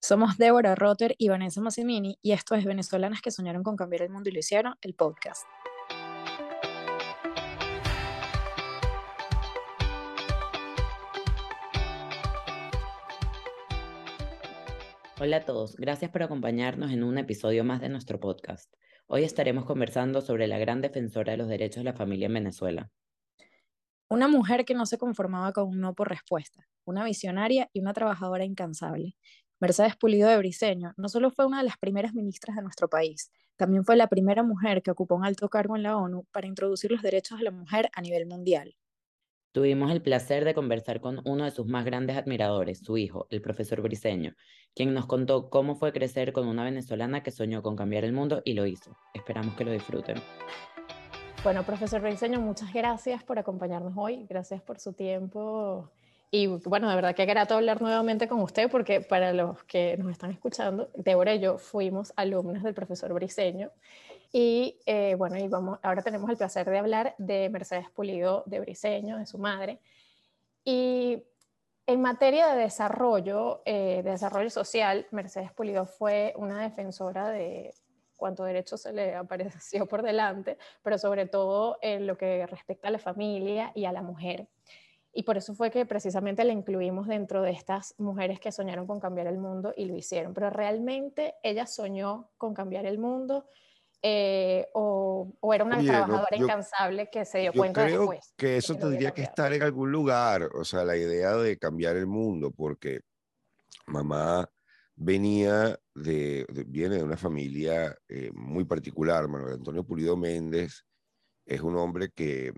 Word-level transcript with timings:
Somos 0.00 0.38
Débora 0.38 0.76
Rotter 0.76 1.16
y 1.18 1.28
Vanessa 1.28 1.60
Massimini 1.60 2.18
y 2.22 2.30
esto 2.30 2.54
es 2.54 2.64
Venezolanas 2.64 3.20
que 3.20 3.32
soñaron 3.32 3.64
con 3.64 3.74
cambiar 3.74 4.02
el 4.02 4.10
mundo 4.10 4.30
y 4.30 4.32
lo 4.32 4.38
hicieron, 4.38 4.76
el 4.80 4.94
podcast. 4.94 5.42
Hola 15.20 15.38
a 15.38 15.44
todos, 15.44 15.74
gracias 15.74 16.12
por 16.12 16.22
acompañarnos 16.22 16.92
en 16.92 17.02
un 17.02 17.18
episodio 17.18 17.64
más 17.64 17.80
de 17.80 17.88
nuestro 17.88 18.20
podcast. 18.20 18.72
Hoy 19.08 19.24
estaremos 19.24 19.64
conversando 19.64 20.20
sobre 20.20 20.46
la 20.46 20.58
gran 20.58 20.80
defensora 20.80 21.32
de 21.32 21.38
los 21.38 21.48
derechos 21.48 21.78
de 21.78 21.90
la 21.90 21.92
familia 21.92 22.26
en 22.26 22.34
Venezuela. 22.34 22.90
Una 24.08 24.28
mujer 24.28 24.64
que 24.64 24.74
no 24.74 24.86
se 24.86 24.96
conformaba 24.96 25.52
con 25.52 25.68
un 25.68 25.80
no 25.80 25.94
por 25.94 26.08
respuesta, 26.08 26.68
una 26.84 27.04
visionaria 27.04 27.68
y 27.72 27.80
una 27.80 27.92
trabajadora 27.92 28.44
incansable. 28.44 29.16
Mercedes 29.60 29.96
Pulido 29.96 30.28
de 30.28 30.38
Briceño 30.38 30.92
no 30.96 31.08
solo 31.08 31.32
fue 31.32 31.44
una 31.44 31.58
de 31.58 31.64
las 31.64 31.78
primeras 31.78 32.14
ministras 32.14 32.54
de 32.54 32.62
nuestro 32.62 32.88
país, 32.88 33.32
también 33.56 33.84
fue 33.84 33.96
la 33.96 34.06
primera 34.06 34.44
mujer 34.44 34.82
que 34.82 34.92
ocupó 34.92 35.16
un 35.16 35.24
alto 35.24 35.48
cargo 35.48 35.74
en 35.74 35.82
la 35.82 35.96
ONU 35.96 36.24
para 36.30 36.46
introducir 36.46 36.92
los 36.92 37.02
derechos 37.02 37.38
de 37.38 37.44
la 37.44 37.50
mujer 37.50 37.90
a 37.92 38.00
nivel 38.00 38.26
mundial. 38.26 38.76
Tuvimos 39.50 39.90
el 39.90 40.00
placer 40.00 40.44
de 40.44 40.54
conversar 40.54 41.00
con 41.00 41.22
uno 41.24 41.44
de 41.44 41.50
sus 41.50 41.66
más 41.66 41.84
grandes 41.84 42.16
admiradores, 42.16 42.78
su 42.78 42.98
hijo, 42.98 43.26
el 43.30 43.42
profesor 43.42 43.82
Briceño, 43.82 44.36
quien 44.76 44.94
nos 44.94 45.06
contó 45.06 45.50
cómo 45.50 45.74
fue 45.74 45.92
crecer 45.92 46.32
con 46.32 46.46
una 46.46 46.62
venezolana 46.62 47.24
que 47.24 47.32
soñó 47.32 47.60
con 47.60 47.74
cambiar 47.74 48.04
el 48.04 48.12
mundo 48.12 48.42
y 48.44 48.52
lo 48.52 48.64
hizo. 48.64 48.96
Esperamos 49.12 49.56
que 49.56 49.64
lo 49.64 49.72
disfruten. 49.72 50.18
Bueno, 51.42 51.64
profesor 51.64 52.00
Briceño, 52.00 52.38
muchas 52.38 52.72
gracias 52.72 53.24
por 53.24 53.40
acompañarnos 53.40 53.94
hoy, 53.96 54.24
gracias 54.28 54.62
por 54.62 54.78
su 54.78 54.92
tiempo 54.92 55.90
y 56.30 56.46
bueno, 56.46 56.88
de 56.88 56.94
verdad 56.94 57.14
que 57.14 57.24
grato 57.26 57.54
hablar 57.54 57.80
nuevamente 57.80 58.28
con 58.28 58.40
usted 58.40 58.70
porque 58.70 59.00
para 59.00 59.32
los 59.32 59.64
que 59.64 59.96
nos 59.96 60.12
están 60.12 60.30
escuchando, 60.30 60.90
Débora 60.94 61.34
y 61.34 61.40
yo 61.40 61.58
fuimos 61.58 62.12
alumnos 62.16 62.62
del 62.62 62.74
profesor 62.74 63.12
Briceño 63.12 63.70
y 64.32 64.78
eh, 64.84 65.14
bueno, 65.16 65.38
y 65.38 65.48
vamos, 65.48 65.78
ahora 65.82 66.02
tenemos 66.02 66.28
el 66.30 66.36
placer 66.36 66.68
de 66.68 66.78
hablar 66.78 67.14
de 67.18 67.48
Mercedes 67.48 67.90
Pulido 67.90 68.42
de 68.46 68.60
Briceño, 68.60 69.18
de 69.18 69.26
su 69.26 69.38
madre. 69.38 69.80
Y 70.64 71.22
en 71.86 72.02
materia 72.02 72.48
de 72.48 72.62
desarrollo, 72.62 73.62
eh, 73.64 74.02
de 74.04 74.10
desarrollo 74.10 74.50
social, 74.50 75.06
Mercedes 75.10 75.52
Pulido 75.52 75.86
fue 75.86 76.34
una 76.36 76.62
defensora 76.62 77.30
de 77.30 77.74
cuanto 78.16 78.44
derecho 78.44 78.76
se 78.76 78.92
le 78.92 79.14
apareció 79.16 79.86
por 79.86 80.02
delante, 80.02 80.58
pero 80.82 80.98
sobre 80.98 81.26
todo 81.26 81.78
en 81.80 82.06
lo 82.06 82.18
que 82.18 82.46
respecta 82.46 82.88
a 82.88 82.90
la 82.90 82.98
familia 82.98 83.72
y 83.74 83.86
a 83.86 83.92
la 83.92 84.02
mujer. 84.02 84.46
Y 85.12 85.22
por 85.22 85.36
eso 85.36 85.54
fue 85.54 85.70
que 85.70 85.86
precisamente 85.86 86.44
la 86.44 86.52
incluimos 86.52 87.06
dentro 87.06 87.42
de 87.42 87.50
estas 87.50 87.94
mujeres 87.98 88.40
que 88.40 88.52
soñaron 88.52 88.86
con 88.86 89.00
cambiar 89.00 89.26
el 89.26 89.38
mundo 89.38 89.72
y 89.76 89.86
lo 89.86 89.96
hicieron. 89.96 90.34
Pero 90.34 90.50
realmente 90.50 91.34
ella 91.42 91.66
soñó 91.66 92.30
con 92.36 92.54
cambiar 92.54 92.86
el 92.86 92.98
mundo 92.98 93.46
eh, 94.00 94.68
o, 94.74 95.34
era 95.52 95.64
una 95.64 95.82
trabajadora 95.82 96.36
incansable 96.36 97.08
que 97.10 97.24
se 97.24 97.38
dio 97.40 97.52
cuenta 97.52 97.84
creo 97.84 98.00
después. 98.02 98.32
que 98.36 98.58
eso 98.58 98.76
tendría 98.76 99.10
que 99.10 99.22
estar 99.22 99.52
en 99.52 99.62
algún 99.62 99.90
lugar, 99.90 100.48
o 100.54 100.64
sea, 100.64 100.84
la 100.84 100.96
idea 100.96 101.34
de 101.34 101.58
cambiar 101.58 101.96
el 101.96 102.06
mundo, 102.06 102.52
porque 102.52 103.00
mamá 103.86 104.48
venía 104.94 105.78
de, 105.94 106.46
viene 106.68 106.96
de 106.96 107.02
una 107.02 107.16
familia 107.16 107.96
eh, 108.08 108.30
muy 108.34 108.64
particular, 108.64 109.26
Manuel 109.26 109.54
Antonio 109.54 109.84
Pulido 109.84 110.16
Méndez 110.16 110.84
es 111.48 111.62
un 111.62 111.76
hombre 111.76 112.10
que 112.10 112.52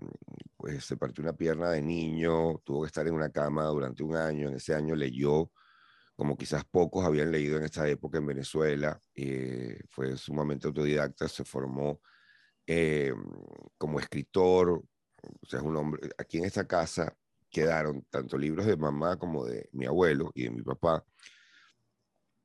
pues, 0.57 0.83
se 0.83 0.97
partió 0.97 1.23
una 1.23 1.33
pierna 1.33 1.69
de 1.71 1.81
niño, 1.81 2.59
tuvo 2.59 2.81
que 2.81 2.87
estar 2.87 3.07
en 3.07 3.13
una 3.13 3.29
cama 3.29 3.63
durante 3.65 4.03
un 4.03 4.15
año, 4.15 4.49
en 4.49 4.55
ese 4.55 4.75
año 4.75 4.95
leyó 4.95 5.49
como 6.15 6.37
quizás 6.37 6.65
pocos 6.65 7.05
habían 7.05 7.31
leído 7.31 7.57
en 7.57 7.63
esta 7.63 7.87
época 7.87 8.19
en 8.19 8.27
Venezuela, 8.27 8.99
eh, 9.15 9.79
fue 9.89 10.17
sumamente 10.17 10.67
autodidacta, 10.67 11.27
se 11.27 11.43
formó 11.45 12.01
eh, 12.67 13.13
como 13.77 13.99
escritor, 13.99 14.69
o 14.69 15.45
sea, 15.47 15.59
es 15.59 15.65
un 15.65 15.77
hombre, 15.77 16.09
aquí 16.17 16.37
en 16.37 16.45
esta 16.45 16.67
casa 16.67 17.15
quedaron 17.49 18.05
tanto 18.09 18.37
libros 18.37 18.65
de 18.65 18.77
mamá 18.77 19.17
como 19.17 19.45
de 19.45 19.69
mi 19.71 19.85
abuelo 19.85 20.31
y 20.35 20.43
de 20.43 20.51
mi 20.51 20.61
papá, 20.61 21.03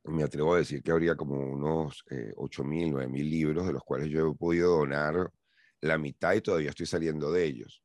me 0.04 0.22
atrevo 0.22 0.54
a 0.54 0.59
decir 0.59 0.82
que 0.82 0.92
habría 0.92 1.16
como 1.16 1.37
unos 1.38 2.04
eh, 2.10 2.32
8.000, 2.37 2.92
9.000 2.92 3.28
libros, 3.28 3.66
de 3.66 3.72
los 3.72 3.82
cuales 3.82 4.09
yo 4.09 4.31
he 4.31 4.34
podido 4.37 4.78
donar 4.78 5.31
la 5.86 5.98
mitad 5.98 6.34
y 6.34 6.41
todavía 6.41 6.70
estoy 6.70 6.86
saliendo 6.86 7.32
de 7.32 7.44
ellos. 7.44 7.82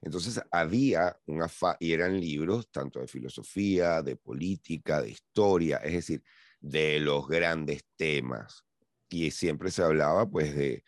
Entonces 0.00 0.40
había 0.50 1.18
un 1.26 1.42
afán, 1.42 1.76
y 1.80 1.92
eran 1.92 2.20
libros 2.20 2.70
tanto 2.70 3.00
de 3.00 3.08
filosofía, 3.08 4.02
de 4.02 4.16
política, 4.16 5.00
de 5.00 5.10
historia, 5.10 5.78
es 5.78 5.94
decir, 5.94 6.22
de 6.60 7.00
los 7.00 7.26
grandes 7.26 7.84
temas. 7.96 8.64
Y 9.08 9.30
siempre 9.30 9.70
se 9.70 9.82
hablaba 9.82 10.28
pues 10.28 10.54
de, 10.54 10.84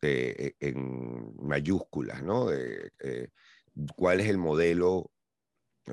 de 0.00 0.56
en 0.60 1.34
mayúsculas, 1.42 2.22
¿no? 2.22 2.46
De 2.46 2.90
eh, 3.00 3.28
cuál 3.96 4.20
es 4.20 4.28
el 4.28 4.38
modelo 4.38 5.10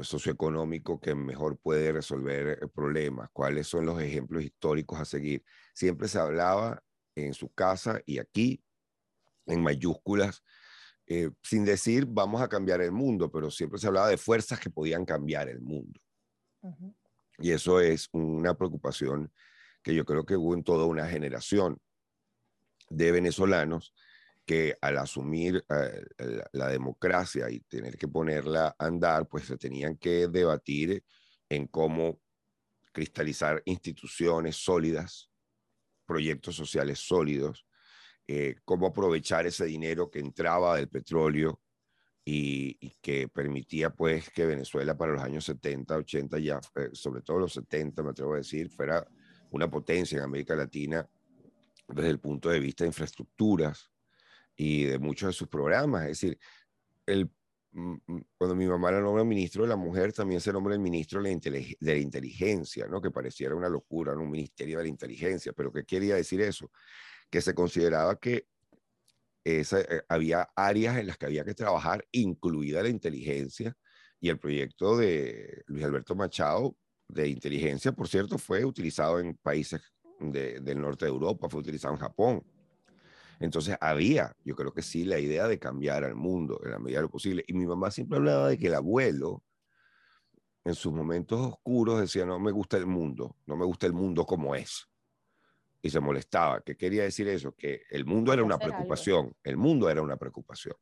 socioeconómico 0.02 1.02
que 1.02 1.14
mejor 1.14 1.58
puede 1.58 1.92
resolver 1.92 2.70
problemas, 2.74 3.30
cuáles 3.34 3.68
son 3.68 3.86
los 3.86 4.02
ejemplos 4.02 4.44
históricos 4.44 5.00
a 5.00 5.06
seguir. 5.06 5.44
Siempre 5.74 6.08
se 6.08 6.20
hablaba 6.20 6.82
en 7.16 7.34
su 7.34 7.50
casa 7.50 8.02
y 8.06 8.20
aquí 8.20 8.64
en 9.46 9.62
mayúsculas, 9.62 10.44
eh, 11.08 11.30
sin 11.42 11.66
decir 11.66 12.06
vamos 12.08 12.42
a 12.42 12.48
cambiar 12.48 12.82
el 12.82 12.92
mundo, 12.92 13.32
pero 13.32 13.52
siempre 13.52 13.80
se 13.80 13.88
hablaba 13.88 14.08
de 14.08 14.18
fuerzas 14.18 14.60
que 14.60 14.70
podían 14.70 15.06
cambiar 15.06 15.50
el 15.50 15.62
mundo. 15.62 16.00
Y 17.40 17.52
eso 17.52 17.80
es 17.80 18.08
una 18.12 18.56
preocupación 18.56 19.32
que 19.82 19.96
yo 19.96 20.06
creo 20.06 20.26
que 20.26 20.38
hubo 20.38 20.54
en 20.54 20.64
toda 20.64 20.86
una 20.86 21.08
generación 21.08 21.80
de 22.90 23.12
venezolanos 23.12 23.94
que 24.46 24.78
al 24.82 24.98
asumir 24.98 25.64
eh, 25.70 26.46
la, 26.52 26.68
democracia 26.68 27.50
y 27.50 27.62
tener 27.62 27.98
que 27.98 28.08
ponerla 28.08 28.76
a 28.78 28.86
andar, 28.86 29.28
pues 29.28 29.46
se 29.46 29.58
tenían 29.58 29.98
que 29.98 30.28
debatir 30.28 31.04
en 31.50 31.68
cómo 31.68 32.20
cristalizar 32.92 33.62
instituciones 33.66 34.58
sólidas, 34.58 35.30
proyectos 36.06 36.56
sociales 36.56 37.00
sólidos, 37.00 37.66
eh, 38.34 38.56
cómo 38.64 38.88
aprovechar 38.88 39.46
ese 39.46 39.66
dinero 39.66 40.10
que 40.10 40.20
entraba 40.20 40.78
del 40.78 40.88
petróleo 40.88 41.60
y, 42.24 42.76
que 43.02 43.28
permitía 43.28 43.90
pues 43.90 44.30
que 44.30 44.46
Venezuela 44.46 44.96
para 44.96 45.12
los 45.12 45.22
años 45.22 45.44
70, 45.44 45.98
80, 45.98 46.40
ya, 46.40 46.62
eh, 46.76 46.92
sobre 46.94 47.24
todo 47.24 47.40
los 47.40 47.52
70, 47.52 48.02
me 48.02 48.12
atrevo 48.12 48.36
a 48.36 48.38
decir, 48.38 48.70
fuera 48.70 49.06
una 49.50 49.70
potencia 49.70 50.18
en 50.18 50.24
América 50.24 50.56
Latina 50.56 51.06
desde 51.90 52.10
el 52.10 52.20
punto 52.20 52.50
de 52.50 52.62
vista 52.62 52.86
de 52.86 52.90
infraestructuras 52.90 53.92
y 54.56 54.86
de 54.86 54.98
muchos 54.98 55.28
de 55.28 55.34
sus 55.34 55.50
programas. 55.50 56.04
Es 56.04 56.22
decir, 56.22 56.40
el, 57.06 57.30
cuando 58.38 58.56
mi 58.56 58.66
mamá 58.66 58.92
la 58.92 59.02
nombra 59.02 59.26
ministro 59.26 59.64
de 59.64 59.70
la 59.70 59.76
mujer, 59.76 60.14
también 60.14 60.40
se 60.40 60.54
nombra 60.54 60.74
el 60.74 60.80
ministro 60.80 61.22
de 61.22 61.38
la, 61.82 61.96
inteligencia, 61.98 62.88
¿no? 62.88 63.02
que 63.02 63.12
pareciera 63.12 63.56
una 63.56 63.68
locura, 63.68 64.14
un 64.14 64.32
ministerio 64.32 64.78
de 64.78 64.86
la 64.86 64.90
inteligencia, 64.90 65.52
pero 65.52 65.70
¿qué 65.74 65.84
quería 65.84 66.16
decir 66.16 66.40
eso? 66.40 66.72
Que 67.32 67.42
se 67.42 67.56
consideraba 67.56 68.20
que 68.20 68.46
eh, 69.44 69.64
había 70.10 70.50
áreas 70.56 70.98
en 70.98 71.08
las 71.08 71.18
que 71.18 71.26
había 71.26 71.46
que 71.46 71.56
trabajar, 71.56 72.06
incluida 72.12 72.84
la 72.84 72.90
inteligencia, 72.90 73.76
y 74.20 74.30
el 74.30 74.38
proyecto 74.38 74.98
de 74.98 75.64
Luis 75.66 75.84
Alberto 75.84 76.14
Machado 76.14 76.76
de 77.08 77.28
inteligencia, 77.28 77.92
por 77.92 78.08
cierto, 78.08 78.38
fue 78.38 78.64
utilizado 78.64 79.20
en 79.20 79.36
países 79.38 79.82
del 80.20 80.80
norte 80.80 81.06
de 81.06 81.12
Europa, 81.12 81.50
fue 81.50 81.62
utilizado 81.62 81.96
en 81.96 82.00
Japón. 82.00 82.44
Entonces 83.40 83.76
había, 83.82 84.36
yo 84.46 84.56
creo 84.56 84.72
que 84.72 84.84
sí, 84.84 85.04
la 85.06 85.18
idea 85.18 85.48
de 85.48 85.58
cambiar 85.58 86.04
al 86.04 86.14
mundo 86.14 86.62
en 86.64 86.72
la 86.72 86.80
medida 86.80 87.00
de 87.00 87.04
lo 87.04 87.10
posible. 87.10 87.44
Y 87.48 87.54
mi 87.54 87.66
mamá 87.66 87.90
siempre 87.90 88.18
hablaba 88.18 88.50
de 88.50 88.60
que 88.60 88.68
el 88.68 88.76
abuelo, 88.76 89.44
en 90.64 90.76
sus 90.76 90.94
momentos 90.94 91.40
oscuros, 91.40 92.00
decía, 92.00 92.24
no 92.26 92.40
me 92.40 92.52
gusta 92.52 92.78
el 92.78 92.86
mundo, 92.86 93.36
no 93.48 93.58
me 93.58 93.66
gusta 93.66 93.88
el 93.88 93.94
mundo 93.94 94.26
como 94.28 94.54
es 94.54 94.91
y 95.82 95.90
se 95.90 96.00
molestaba. 96.00 96.62
¿Qué 96.62 96.76
quería 96.76 97.04
decir 97.04 97.28
eso? 97.28 97.54
Que 97.56 97.84
el 97.90 98.06
mundo 98.06 98.34
era 98.34 98.44
una 98.44 98.58
preocupación, 98.58 99.34
el 99.44 99.58
mundo 99.58 99.90
era 99.90 100.02
una 100.02 100.18
preocupación. 100.18 100.76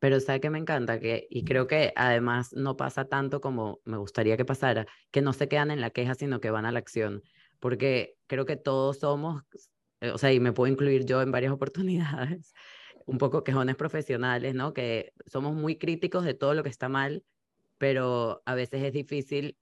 Pero 0.00 0.20
sabe 0.20 0.40
que 0.40 0.50
me 0.50 0.58
encanta 0.58 1.00
que, 1.00 1.26
y 1.28 1.44
creo 1.44 1.66
que 1.66 1.92
además 1.96 2.52
no 2.52 2.76
pasa 2.76 3.06
tanto 3.06 3.40
como 3.40 3.80
me 3.84 3.96
gustaría 3.96 4.36
que 4.36 4.44
pasara, 4.44 4.86
que 5.10 5.22
no 5.22 5.32
se 5.32 5.48
quedan 5.48 5.70
en 5.70 5.80
la 5.80 5.90
queja, 5.90 6.14
sino 6.14 6.40
que 6.40 6.50
van 6.50 6.66
a 6.66 6.72
la 6.72 6.78
acción. 6.78 7.22
Porque 7.58 8.14
creo 8.28 8.46
que 8.46 8.56
todos 8.56 9.00
somos, 9.00 9.42
eh, 10.00 10.10
o 10.10 10.18
sea, 10.18 10.32
y 10.32 10.38
me 10.38 10.52
puedo 10.52 10.70
incluir 10.70 11.04
yo 11.04 11.20
en 11.20 11.32
varias 11.32 11.52
oportunidades, 11.52 12.52
un 13.06 13.18
poco 13.18 13.42
quejones 13.42 13.74
profesionales, 13.74 14.54
¿no? 14.54 14.72
Que 14.72 15.12
somos 15.26 15.54
muy 15.54 15.76
críticos 15.78 16.24
de 16.24 16.34
todo 16.34 16.54
lo 16.54 16.62
que 16.62 16.68
está 16.68 16.88
mal, 16.88 17.24
pero 17.78 18.42
a 18.44 18.54
veces 18.54 18.84
es 18.84 18.92
difícil 18.92 19.56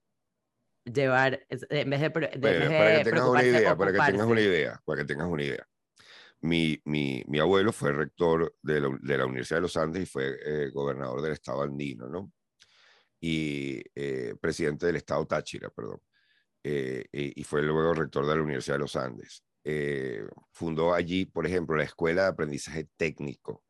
llevar, 0.93 1.45
en 1.49 1.89
vez 1.89 2.01
de, 2.01 2.11
para 2.11 2.29
que 2.29 2.39
tengas 2.39 3.27
una 3.27 3.43
idea, 3.43 3.75
para 3.75 3.91
que 3.91 3.97
tengas 3.99 4.27
una 4.27 4.41
idea, 4.41 4.81
para 4.85 5.01
que 5.01 5.05
tengas 5.05 5.27
una 5.27 5.43
idea. 5.43 5.67
Mi, 6.41 6.79
mi, 6.85 7.23
mi 7.27 7.39
abuelo 7.39 7.71
fue 7.71 7.91
rector 7.91 8.55
de 8.61 8.81
la, 8.81 8.97
de 9.01 9.17
la, 9.17 9.25
Universidad 9.25 9.57
de 9.57 9.61
los 9.61 9.77
Andes 9.77 10.03
y 10.03 10.05
fue 10.05 10.37
eh, 10.45 10.69
gobernador 10.69 11.21
del 11.21 11.33
estado 11.33 11.63
andino, 11.63 12.07
¿no? 12.07 12.31
Y 13.19 13.81
eh, 13.95 14.35
presidente 14.39 14.85
del 14.85 14.97
estado 14.97 15.25
Táchira, 15.25 15.69
perdón. 15.69 15.99
eh, 16.63 17.05
y 17.11 17.43
fue 17.43 17.63
luego 17.63 17.93
rector 17.93 18.25
de 18.27 18.35
la 18.35 18.41
Universidad 18.43 18.75
de 18.75 18.79
los 18.79 18.95
Andes. 18.95 19.43
fundó 20.51 20.93
allí, 20.93 21.25
por 21.25 21.47
ejemplo, 21.47 21.75
la 21.75 21.83
Escuela 21.83 22.23
de 22.23 22.29
Aprendizaje 22.29 22.87
Técnico. 22.95 23.63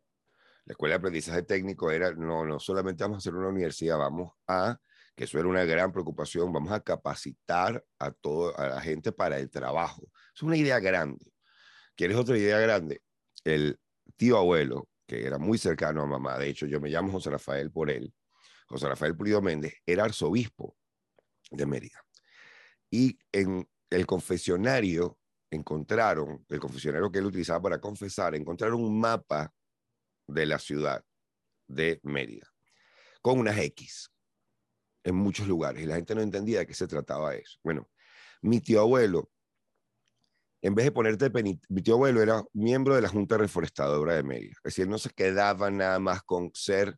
La 0.65 0.73
Escuela 0.73 0.95
de 0.95 0.97
Aprendizaje 0.99 1.43
Técnico 1.43 1.89
era, 1.91 2.11
no, 2.11 2.45
no 2.45 2.59
solamente 2.59 3.03
vamos 3.03 3.17
a 3.17 3.19
hacer 3.19 3.33
una 3.33 3.47
universidad, 3.47 3.97
vamos 3.97 4.33
a, 4.47 4.77
que 5.17 5.23
eso 5.23 5.39
era 5.39 5.47
una 5.47 5.65
gran 5.65 5.91
preocupación, 5.91 6.53
vamos 6.53 6.71
a 6.71 6.79
capacitar 6.79 7.83
a, 7.97 8.11
todo, 8.11 8.55
a 8.55 8.69
la 8.69 8.81
gente 8.81 9.11
para 9.11 9.39
el 9.39 9.49
trabajo. 9.49 10.11
Es 10.33 10.43
una 10.43 10.55
idea 10.55 10.79
grande. 10.79 11.33
¿Quieres 11.95 12.15
otra 12.17 12.37
idea 12.37 12.59
grande? 12.59 13.01
El 13.43 13.79
tío 14.15 14.37
abuelo, 14.37 14.87
que 15.07 15.25
era 15.25 15.39
muy 15.39 15.57
cercano 15.57 16.03
a 16.03 16.05
mamá, 16.05 16.37
de 16.37 16.49
hecho 16.49 16.67
yo 16.67 16.79
me 16.79 16.89
llamo 16.89 17.11
José 17.11 17.31
Rafael 17.31 17.71
por 17.71 17.89
él, 17.89 18.13
José 18.67 18.87
Rafael 18.87 19.17
Pulido 19.17 19.41
Méndez, 19.41 19.73
era 19.87 20.03
arzobispo 20.03 20.77
de 21.49 21.65
Mérida. 21.65 21.99
Y 22.91 23.17
en 23.31 23.67
el 23.89 24.05
confesionario 24.05 25.17
encontraron, 25.49 26.45
el 26.47 26.59
confesionario 26.59 27.11
que 27.11 27.17
él 27.17 27.25
utilizaba 27.25 27.59
para 27.59 27.81
confesar, 27.81 28.35
encontraron 28.35 28.83
un 28.83 28.99
mapa 28.99 29.51
de 30.27 30.45
la 30.45 30.59
ciudad 30.59 31.03
de 31.67 31.99
Mérida, 32.03 32.53
con 33.23 33.39
unas 33.39 33.57
X 33.57 34.11
en 35.07 35.15
muchos 35.15 35.47
lugares, 35.47 35.81
y 35.83 35.85
la 35.85 35.95
gente 35.95 36.13
no 36.15 36.21
entendía 36.21 36.59
de 36.59 36.67
qué 36.67 36.73
se 36.73 36.87
trataba 36.87 37.33
eso. 37.35 37.57
Bueno, 37.63 37.89
mi 38.41 38.59
tío 38.59 38.81
abuelo 38.81 39.29
en 40.61 40.75
vez 40.75 40.85
de 40.85 40.91
ponerte 40.91 41.31
mi 41.69 41.81
tío 41.81 41.93
abuelo 41.93 42.21
era 42.21 42.43
miembro 42.53 42.95
de 42.95 43.01
la 43.01 43.09
Junta 43.09 43.37
Reforestadora 43.37 44.15
de 44.15 44.23
Mérida. 44.23 44.53
Es 44.57 44.75
decir, 44.75 44.87
no 44.87 44.97
se 44.97 45.09
quedaba 45.11 45.69
nada 45.69 45.99
más 45.99 46.23
con 46.23 46.51
ser 46.53 46.97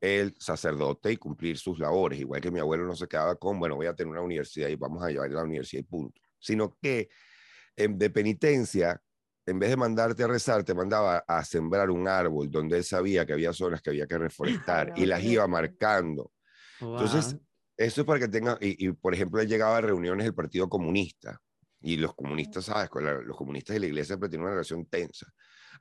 el 0.00 0.34
sacerdote 0.38 1.12
y 1.12 1.16
cumplir 1.16 1.58
sus 1.58 1.78
labores, 1.78 2.20
igual 2.20 2.40
que 2.40 2.50
mi 2.50 2.60
abuelo 2.60 2.86
no 2.86 2.94
se 2.94 3.06
quedaba 3.08 3.36
con, 3.36 3.58
bueno, 3.58 3.76
voy 3.76 3.86
a 3.86 3.94
tener 3.94 4.12
una 4.12 4.20
universidad 4.20 4.68
y 4.68 4.76
vamos 4.76 5.02
a 5.02 5.08
llevar 5.08 5.30
a 5.30 5.34
la 5.34 5.42
universidad 5.42 5.80
y 5.80 5.84
punto, 5.84 6.20
sino 6.38 6.76
que 6.80 7.08
de 7.76 8.10
penitencia, 8.10 9.00
en 9.46 9.58
vez 9.58 9.70
de 9.70 9.76
mandarte 9.76 10.22
a 10.22 10.28
rezar, 10.28 10.62
te 10.62 10.74
mandaba 10.74 11.24
a 11.26 11.44
sembrar 11.44 11.90
un 11.90 12.06
árbol 12.06 12.50
donde 12.50 12.76
él 12.76 12.84
sabía 12.84 13.26
que 13.26 13.32
había 13.32 13.52
zonas 13.52 13.82
que 13.82 13.90
había 13.90 14.06
que 14.06 14.18
reforestar 14.18 14.92
y 14.96 15.06
las 15.06 15.22
iba 15.22 15.46
marcando. 15.48 16.32
Entonces, 16.80 17.36
eso 17.76 18.00
es 18.00 18.06
para 18.06 18.20
que 18.20 18.28
tenga, 18.28 18.58
y, 18.60 18.86
y, 18.86 18.92
por 18.92 19.14
ejemplo, 19.14 19.40
él 19.40 19.48
llegaba 19.48 19.78
a 19.78 19.80
reuniones 19.80 20.24
del 20.24 20.34
Partido 20.34 20.68
Comunista 20.68 21.40
y 21.84 21.98
los 21.98 22.14
comunistas, 22.14 22.64
¿sabes? 22.64 22.88
Los 23.24 23.36
comunistas 23.36 23.76
y 23.76 23.78
la 23.78 23.86
iglesia 23.86 24.14
siempre 24.14 24.30
tienen 24.30 24.44
una 24.44 24.54
relación 24.54 24.86
tensa. 24.86 25.26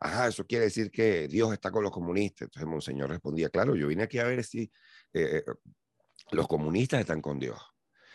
Ajá, 0.01 0.27
eso 0.27 0.45
quiere 0.45 0.65
decir 0.65 0.91
que 0.91 1.29
Dios 1.29 1.53
está 1.53 1.71
con 1.71 1.81
los 1.81 1.93
comunistas. 1.93 2.47
Entonces 2.47 2.67
Monseñor 2.67 3.09
respondía, 3.09 3.49
claro, 3.49 3.73
yo 3.75 3.87
vine 3.87 4.03
aquí 4.03 4.19
a 4.19 4.25
ver 4.25 4.43
si 4.43 4.63
eh, 5.13 5.37
eh, 5.37 5.43
los 6.31 6.47
comunistas 6.47 6.99
están 6.99 7.21
con 7.21 7.39
Dios. 7.39 7.57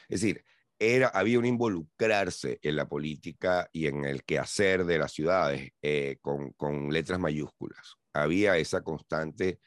Es 0.06 0.20
decir, 0.20 0.44
era, 0.78 1.08
había 1.08 1.38
un 1.38 1.46
involucrarse 1.46 2.58
en 2.62 2.76
la 2.76 2.86
política 2.86 3.68
y 3.72 3.86
en 3.86 4.04
el 4.04 4.22
quehacer 4.22 4.84
de 4.84 4.98
las 4.98 5.12
ciudades 5.12 5.70
eh, 5.80 6.18
con, 6.20 6.52
con, 6.52 6.92
letras 6.92 7.18
mayúsculas. 7.18 7.96
Había 8.12 8.58
esa 8.58 8.82
constante 8.82 9.60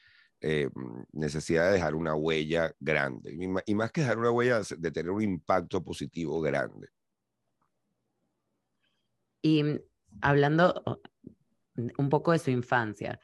necesidad 1.11 1.67
de 1.67 1.73
dejar 1.73 1.95
una 1.95 2.15
huella 2.15 2.73
grande. 2.79 3.35
Y 3.65 3.75
más 3.75 3.91
que 3.91 4.01
dejar 4.01 4.17
una 4.17 4.31
huella, 4.31 4.61
de 4.77 4.91
tener 4.91 5.11
un 5.11 5.21
impacto 5.21 5.83
positivo 5.83 6.41
grande. 6.41 6.89
Y 9.41 9.63
mm, 9.63 9.79
hablando 10.21 11.01
un 11.97 12.09
poco 12.09 12.31
de 12.31 12.39
su 12.39 12.51
infancia, 12.51 13.19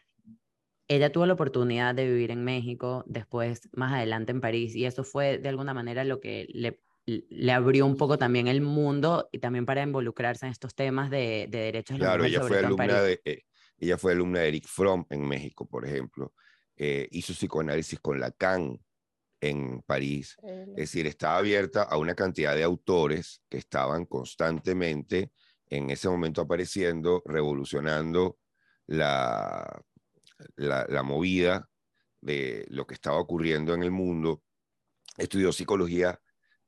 ella 0.88 1.12
tuvo 1.12 1.26
la 1.26 1.34
oportunidad 1.34 1.96
de 1.96 2.08
vivir 2.08 2.32
en 2.32 2.44
México, 2.44 3.04
después 3.08 3.70
más 3.74 3.94
adelante 3.94 4.32
en 4.32 4.42
París, 4.42 4.76
y 4.76 4.86
eso 4.86 5.04
fue 5.04 5.38
de 5.38 5.50
alguna 5.50 5.74
manera 5.74 6.04
lo 6.04 6.22
que 6.22 6.48
le, 6.50 6.82
le 7.06 7.52
abrió 7.52 7.86
un 7.86 7.98
poco 7.98 8.18
también 8.18 8.48
el 8.48 8.62
mundo 8.62 9.28
y 9.32 9.40
también 9.40 9.66
para 9.66 9.84
involucrarse 9.84 10.46
en 10.46 10.52
estos 10.52 10.76
temas 10.76 11.10
de, 11.10 11.48
de 11.50 11.60
derechos 11.60 11.98
claro, 11.98 12.24
ella 12.24 12.42
fue 12.42 12.60
alumna 12.60 13.02
de 13.02 13.22
eh, 13.26 13.44
ella 13.80 13.98
fue 13.98 14.14
alumna 14.14 14.40
de 14.40 14.48
Eric 14.48 14.66
Fromm 14.66 15.06
en 15.10 15.28
México, 15.28 15.68
por 15.68 15.86
ejemplo. 15.86 16.34
Eh, 16.78 17.08
hizo 17.12 17.34
psicoanálisis 17.34 18.00
con 18.00 18.20
Lacan 18.20 18.80
en 19.42 19.82
París. 19.82 20.38
Es 20.44 20.76
decir, 20.76 21.08
estaba 21.08 21.38
abierta 21.38 21.84
a 21.84 21.98
una 21.98 22.16
cantidad 22.16 22.56
de 22.56 22.64
autores 22.64 23.42
que 23.50 23.58
estaban 23.58 24.06
constantemente 24.06 25.32
en 25.70 25.90
ese 25.90 26.08
momento 26.08 26.42
apareciendo, 26.42 27.24
revolucionando 27.26 28.38
la, 28.86 29.82
la, 30.56 31.04
movida 31.04 31.68
de 32.22 32.66
lo 32.70 32.86
que 32.86 32.94
estaba 32.94 33.20
ocurriendo 33.20 33.74
en 33.74 33.84
el 33.84 33.92
mundo. 33.92 34.44
Estudió 35.18 35.52
psicología 35.52 36.20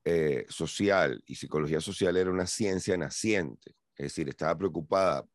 eh, 0.04 0.46
social 0.50 1.22
y 1.26 1.36
psicología 1.36 1.82
social 1.82 2.18
era 2.18 2.32
una 2.32 2.48
ciencia 2.48 2.98
naciente, 2.98 3.76
es 3.96 4.08
decir, 4.08 4.28
estaba 4.30 4.58
preocupada. 4.58 5.26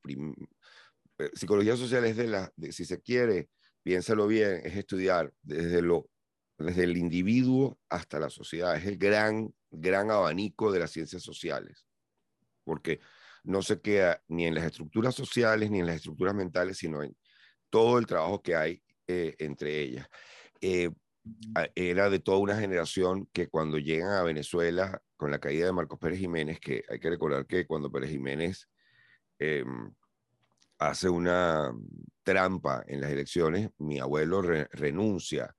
Eh, 1.19 1.31
psicología 1.35 1.76
social 1.76 2.05
es 2.05 2.17
de 2.17 2.26
la, 2.26 2.53
si 2.71 2.85
se 2.85 3.00
quiere, 3.00 3.50
piénsalo 3.84 4.26
bien, 4.26 4.62
es 4.64 4.76
estudiar 4.76 5.32
desde, 5.42 5.82
lo, 5.82 6.10
desde 6.58 6.84
el 6.84 6.96
individuo 6.96 7.78
hasta 7.88 8.19
la 8.19 8.31
sociedad, 8.31 8.76
es 8.76 8.86
el 8.86 8.98
gran, 8.98 9.54
gran 9.70 10.10
abanico 10.10 10.72
de 10.72 10.81
las 10.81 10.90
ciencias 10.90 11.22
sociales, 11.22 11.86
porque 12.64 12.98
no 13.44 13.62
se 13.62 13.81
queda 13.81 14.22
ni 14.26 14.46
en 14.46 14.54
las 14.54 14.64
estructuras 14.64 15.14
sociales 15.14 15.70
ni 15.70 15.81
en 15.81 15.86
las 15.86 15.96
estructuras 15.96 16.34
mentales, 16.34 16.78
sino 16.78 17.02
en 17.02 17.16
todo 17.70 17.98
el 17.98 18.06
trabajo 18.06 18.42
que 18.42 18.56
hay 18.56 18.82
eh, 19.06 19.34
entre 19.38 19.81
ellas. 19.81 20.08
Eh, 20.60 20.90
era 21.75 22.10
de 22.10 22.19
toda 22.19 22.38
una 22.38 22.58
generación 22.58 23.26
que 23.32 23.48
cuando 23.48 23.78
llegan 23.78 24.12
a 24.12 24.22
Venezuela 24.22 25.02
con 25.16 25.30
la 25.30 25.38
caída 25.38 25.66
de 25.66 25.72
Marcos 25.72 25.98
Pérez 25.98 26.19
Jiménez, 26.19 26.58
que 26.60 26.84
hay 26.88 26.98
que 26.98 27.10
recordar 27.10 27.46
que 27.46 27.66
cuando 27.66 27.90
Pérez 27.90 28.10
Jiménez 28.10 28.69
em, 29.38 29.92
hace 30.78 31.08
una 31.08 31.72
trampa 32.25 32.85
en 32.88 33.00
las 33.00 33.11
elecciones, 33.11 33.71
mi 33.79 34.00
abuelo 34.00 34.43
renuncia 34.43 35.55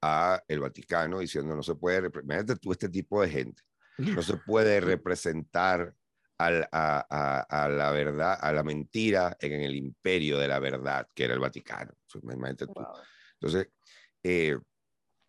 a 0.00 0.42
el 0.46 0.60
Vaticano 0.60 1.20
diciendo 1.20 1.56
no 1.56 1.62
se 1.62 1.74
puede, 1.74 2.08
imagínate 2.22 2.56
tú 2.56 2.72
este 2.72 2.88
tipo 2.88 3.22
de 3.22 3.30
gente, 3.30 3.62
no 3.98 4.22
se 4.22 4.36
puede 4.36 4.80
representar 4.80 5.94
a, 6.38 7.68
la 7.70 7.90
verdad, 7.92 8.38
a 8.40 8.52
la 8.52 8.62
mentira 8.62 9.36
en 9.40 9.52
el 9.52 9.76
imperio 9.76 10.38
de 10.38 10.48
la 10.48 10.58
verdad, 10.58 11.06
que 11.14 11.24
era 11.24 11.34
el 11.34 11.40
Vaticano. 11.40 11.92
Entonces, 13.34 13.68
eh, 14.22 14.58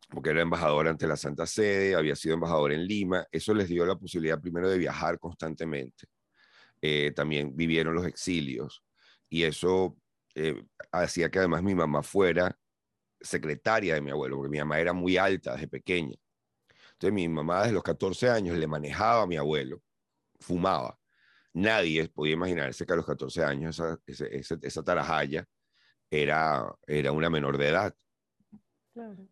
porque 0.10 0.32
era 0.32 0.42
embajador 0.42 0.88
ante 0.88 1.08
la 1.08 1.18
Santa 1.18 1.46
Sede, 1.46 1.96
había 1.96 2.16
sido 2.16 2.36
embajador 2.36 2.72
en 2.72 2.86
Lima, 2.86 3.26
eso 3.32 3.54
les 3.54 3.68
dio 3.68 3.86
la 3.86 3.96
posibilidad 3.96 4.40
primero 4.40 4.70
de 4.70 4.78
viajar 4.78 5.20
constantemente. 5.20 6.08
Eh, 6.82 7.12
también 7.16 7.56
vivieron 7.56 7.96
los 7.96 8.06
exilios 8.06 8.84
y 9.30 9.44
eso 9.44 9.98
eh, 10.36 10.64
hacía 10.92 11.30
que 11.30 11.40
además 11.40 11.64
mi 11.64 11.76
mamá 11.76 12.04
fuera 12.04 12.58
secretaria 13.22 13.96
de 13.96 14.02
mi 14.02 14.12
abuelo, 14.12 14.38
porque 14.38 14.50
mi 14.50 14.60
mamá 14.60 14.80
era 14.80 14.94
muy 14.94 15.18
alta 15.18 15.54
desde 15.54 15.68
pequeña. 15.68 16.16
Entonces 16.94 17.14
mi 17.14 17.28
mamá 17.28 17.62
desde 17.62 17.74
los 17.74 17.84
14 17.84 18.30
años 18.30 18.58
le 18.58 18.68
manejaba 18.68 19.24
a 19.24 19.28
mi 19.28 19.38
abuelo, 19.38 19.82
fumaba 20.40 20.98
nadie 21.54 22.10
podía 22.10 22.34
imaginarse 22.34 22.86
que 22.86 22.94
a 22.94 22.96
los 22.96 23.06
14 23.06 23.44
años 23.44 23.80
esa, 23.80 24.28
esa, 24.32 24.58
esa 24.62 24.84
tarajaya 24.84 25.46
era, 26.10 26.74
era 26.88 27.12
una 27.12 27.30
menor 27.30 27.58
de 27.58 27.70
edad. 27.70 27.96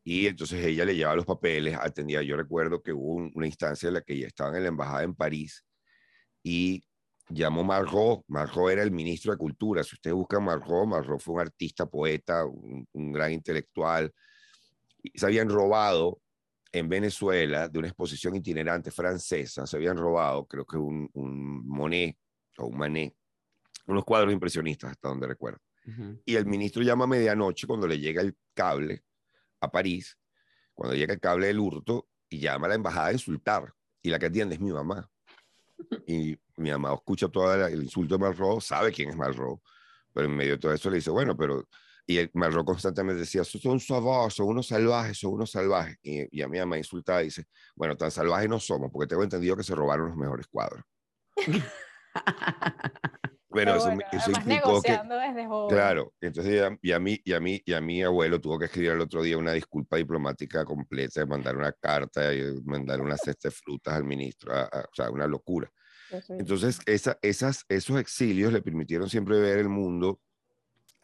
Y 0.04 0.26
entonces 0.26 0.64
ella 0.66 0.86
le 0.86 0.96
llevaba 0.96 1.18
los 1.18 1.26
papeles, 1.26 1.78
atendía. 1.80 2.22
Yo 2.24 2.36
recuerdo 2.36 2.82
que 2.82 2.94
hubo 2.94 3.30
una 3.34 3.46
instancia 3.46 3.88
en 3.88 3.96
la 3.96 4.02
que 4.02 4.14
ella 4.14 4.28
estaba 4.28 4.56
en 4.58 4.64
la 4.64 4.70
embajada 4.70 5.04
en 5.04 5.14
París 5.14 5.64
y 6.44 6.84
llamó 7.34 7.64
Margot. 7.64 8.24
Margot 8.28 8.72
era 8.72 8.84
el 8.84 8.92
ministro 8.92 9.32
de 9.32 9.38
Cultura. 9.38 9.84
Si 9.84 9.96
ustedes 9.96 10.14
buscan 10.16 10.44
Margot, 10.44 10.88
Margot 10.88 11.20
fue 11.20 11.36
un 11.36 11.42
artista, 11.42 11.86
poeta, 11.86 12.46
un, 12.46 12.88
un 12.92 13.12
gran 13.12 13.32
intelectual. 13.32 14.12
Se 15.14 15.26
habían 15.26 15.50
robado 15.50 16.20
en 16.72 16.88
Venezuela 16.88 17.68
de 17.68 17.80
una 17.80 17.88
exposición 17.90 18.36
itinerante 18.36 18.92
francesa, 18.92 19.68
se 19.68 19.76
habían 19.76 19.98
robado, 19.98 20.46
creo 20.46 20.66
que 20.66 20.78
un, 20.78 21.10
un 21.14 21.68
Monet 21.68 22.18
o 22.58 22.68
un 22.68 22.78
Manet, 22.78 23.14
unos 23.88 24.06
cuadros 24.06 24.32
impresionistas, 24.32 24.92
hasta 24.92 25.10
donde 25.10 25.28
recuerdo. 25.28 25.60
Y 26.26 26.36
el 26.36 26.46
ministro 26.46 26.84
llama 26.84 27.06
a 27.06 27.08
medianoche 27.08 27.66
cuando 27.66 27.88
le 27.88 28.00
llega 28.00 28.22
el 28.22 28.38
cable 28.54 29.04
a 29.60 29.72
París, 29.72 30.18
cuando 30.74 30.96
llega 30.96 31.14
el 31.14 31.20
cable 31.20 31.48
del 31.48 31.60
hurto, 31.60 32.08
y 32.30 32.40
llama 32.40 32.68
a 32.68 32.70
la 32.70 32.76
embajada 32.76 33.08
a 33.08 33.14
insultar. 33.14 33.74
Y 34.02 34.10
la 34.10 34.20
que 34.20 34.28
atiende 34.28 34.56
es 34.56 34.62
mi 34.62 34.72
mamá. 34.72 35.10
Y 36.08 36.38
mi 36.62 36.72
mamá 36.72 36.94
escucha 36.94 37.28
todo 37.28 37.54
el 37.68 37.84
insulto 37.84 38.18
de 38.18 38.24
Malraux, 38.24 38.66
sabe 38.66 38.92
quién 38.92 39.10
es 39.10 39.16
Malraux, 39.16 39.62
pero 40.14 40.28
en 40.28 40.36
medio 40.36 40.54
de 40.54 40.58
todo 40.58 40.74
eso 40.74 40.90
le 40.90 40.98
dice, 40.98 41.10
bueno, 41.10 41.36
pero 41.36 41.68
y 42.12 42.18
el 42.18 42.30
Marro 42.34 42.66
constantemente 42.66 43.22
decía, 43.22 43.44
son 43.44 43.80
salvajes, 43.80 44.34
son 44.34 44.48
unos 44.48 44.68
salvajes, 44.68 45.18
son 45.18 45.34
unos 45.34 45.52
salvajes. 45.52 45.98
Y, 46.02 46.42
a 46.42 46.48
mi 46.48 46.60
mamá 46.60 46.78
insultaba 46.78 47.22
y 47.22 47.26
dice, 47.26 47.46
bueno, 47.76 47.96
tan 47.96 48.12
salvajes 48.12 48.50
no 48.50 48.60
somos, 48.60 48.90
porque 48.92 49.08
tengo 49.08 49.24
entendido 49.24 49.56
que 49.56 49.64
se 49.64 49.76
robaron 49.76 50.08
los 50.10 50.18
mejores 50.18 50.48
cuadros. 50.48 50.84
Bueno, 53.54 53.76
eso, 53.76 53.92
eso 54.14 54.32
implicó 54.32 54.82
que, 54.82 54.98
claro, 55.68 56.14
entonces 56.22 56.56
ya, 56.56 56.78
y, 56.82 56.94
a 56.94 57.00
mí, 57.02 57.20
y, 57.22 57.34
a 57.34 57.42
mí, 57.42 57.62
y 57.66 57.74
a 57.74 57.82
mi 57.82 58.02
abuelo 58.02 58.40
tuvo 58.40 58.58
que 58.58 58.64
escribir 58.64 58.92
el 58.92 59.02
otro 59.02 59.22
día 59.22 59.38
una 59.38 59.52
disculpa 59.52 59.98
diplomática 59.98 60.64
completa, 60.64 61.26
mandar 61.26 61.58
una 61.58 61.74
carta 61.74 62.34
y 62.34 62.62
mandar 62.64 63.02
una 63.02 63.18
cesta 63.18 63.50
de 63.50 63.52
frutas 63.54 63.94
al 63.94 64.06
ministro, 64.06 64.54
o 64.54 64.96
sea, 64.96 65.10
una 65.10 65.28
locura. 65.28 65.70
Entonces, 66.30 66.80
esa, 66.86 67.18
esas, 67.22 67.66
esos 67.70 68.00
exilios 68.00 68.52
le 68.52 68.62
permitieron 68.62 69.10
siempre 69.10 69.40
ver 69.40 69.60
el 69.60 69.70
mundo 69.70 70.20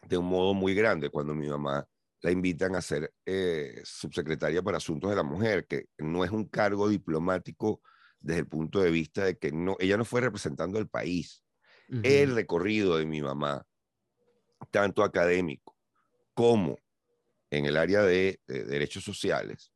de 0.06 0.16
un 0.16 0.26
modo 0.26 0.54
muy 0.54 0.74
grande. 0.74 1.10
Cuando 1.10 1.34
mi 1.34 1.48
mamá 1.48 1.86
la 2.20 2.30
invitan 2.30 2.74
a 2.74 2.82
ser 2.82 3.12
eh, 3.24 3.80
subsecretaria 3.84 4.62
para 4.62 4.78
Asuntos 4.78 5.10
de 5.10 5.16
la 5.16 5.22
Mujer, 5.22 5.66
que 5.66 5.86
no 5.98 6.24
es 6.24 6.30
un 6.30 6.46
cargo 6.46 6.88
diplomático 6.88 7.80
desde 8.20 8.40
el 8.40 8.48
punto 8.48 8.80
de 8.80 8.90
vista 8.90 9.24
de 9.24 9.38
que 9.38 9.52
no, 9.52 9.76
ella 9.78 9.96
no 9.96 10.04
fue 10.04 10.20
representando 10.20 10.78
al 10.78 10.88
país. 10.88 11.42
El 12.02 12.34
recorrido 12.34 12.98
de 12.98 13.06
mi 13.06 13.22
mamá, 13.22 13.66
tanto 14.70 15.02
académico 15.02 15.74
como 16.34 16.78
en 17.50 17.64
el 17.64 17.78
área 17.78 18.02
de, 18.02 18.40
derechos 18.46 19.04
sociales, 19.04 19.72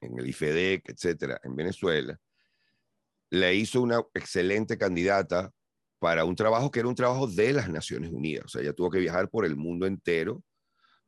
en 0.00 0.18
el 0.18 0.26
IFEDEC, 0.26 0.88
etcétera, 0.88 1.38
en 1.44 1.54
Venezuela, 1.54 2.18
le 3.32 3.54
hizo 3.54 3.80
una 3.80 4.02
excelente 4.12 4.76
candidata 4.76 5.50
para 5.98 6.26
un 6.26 6.36
trabajo 6.36 6.70
que 6.70 6.80
era 6.80 6.88
un 6.88 6.94
trabajo 6.94 7.26
de 7.26 7.54
las 7.54 7.70
Naciones 7.70 8.10
Unidas. 8.12 8.44
O 8.44 8.48
sea, 8.48 8.60
ella 8.60 8.74
tuvo 8.74 8.90
que 8.90 8.98
viajar 8.98 9.30
por 9.30 9.46
el 9.46 9.56
mundo 9.56 9.86
entero 9.86 10.44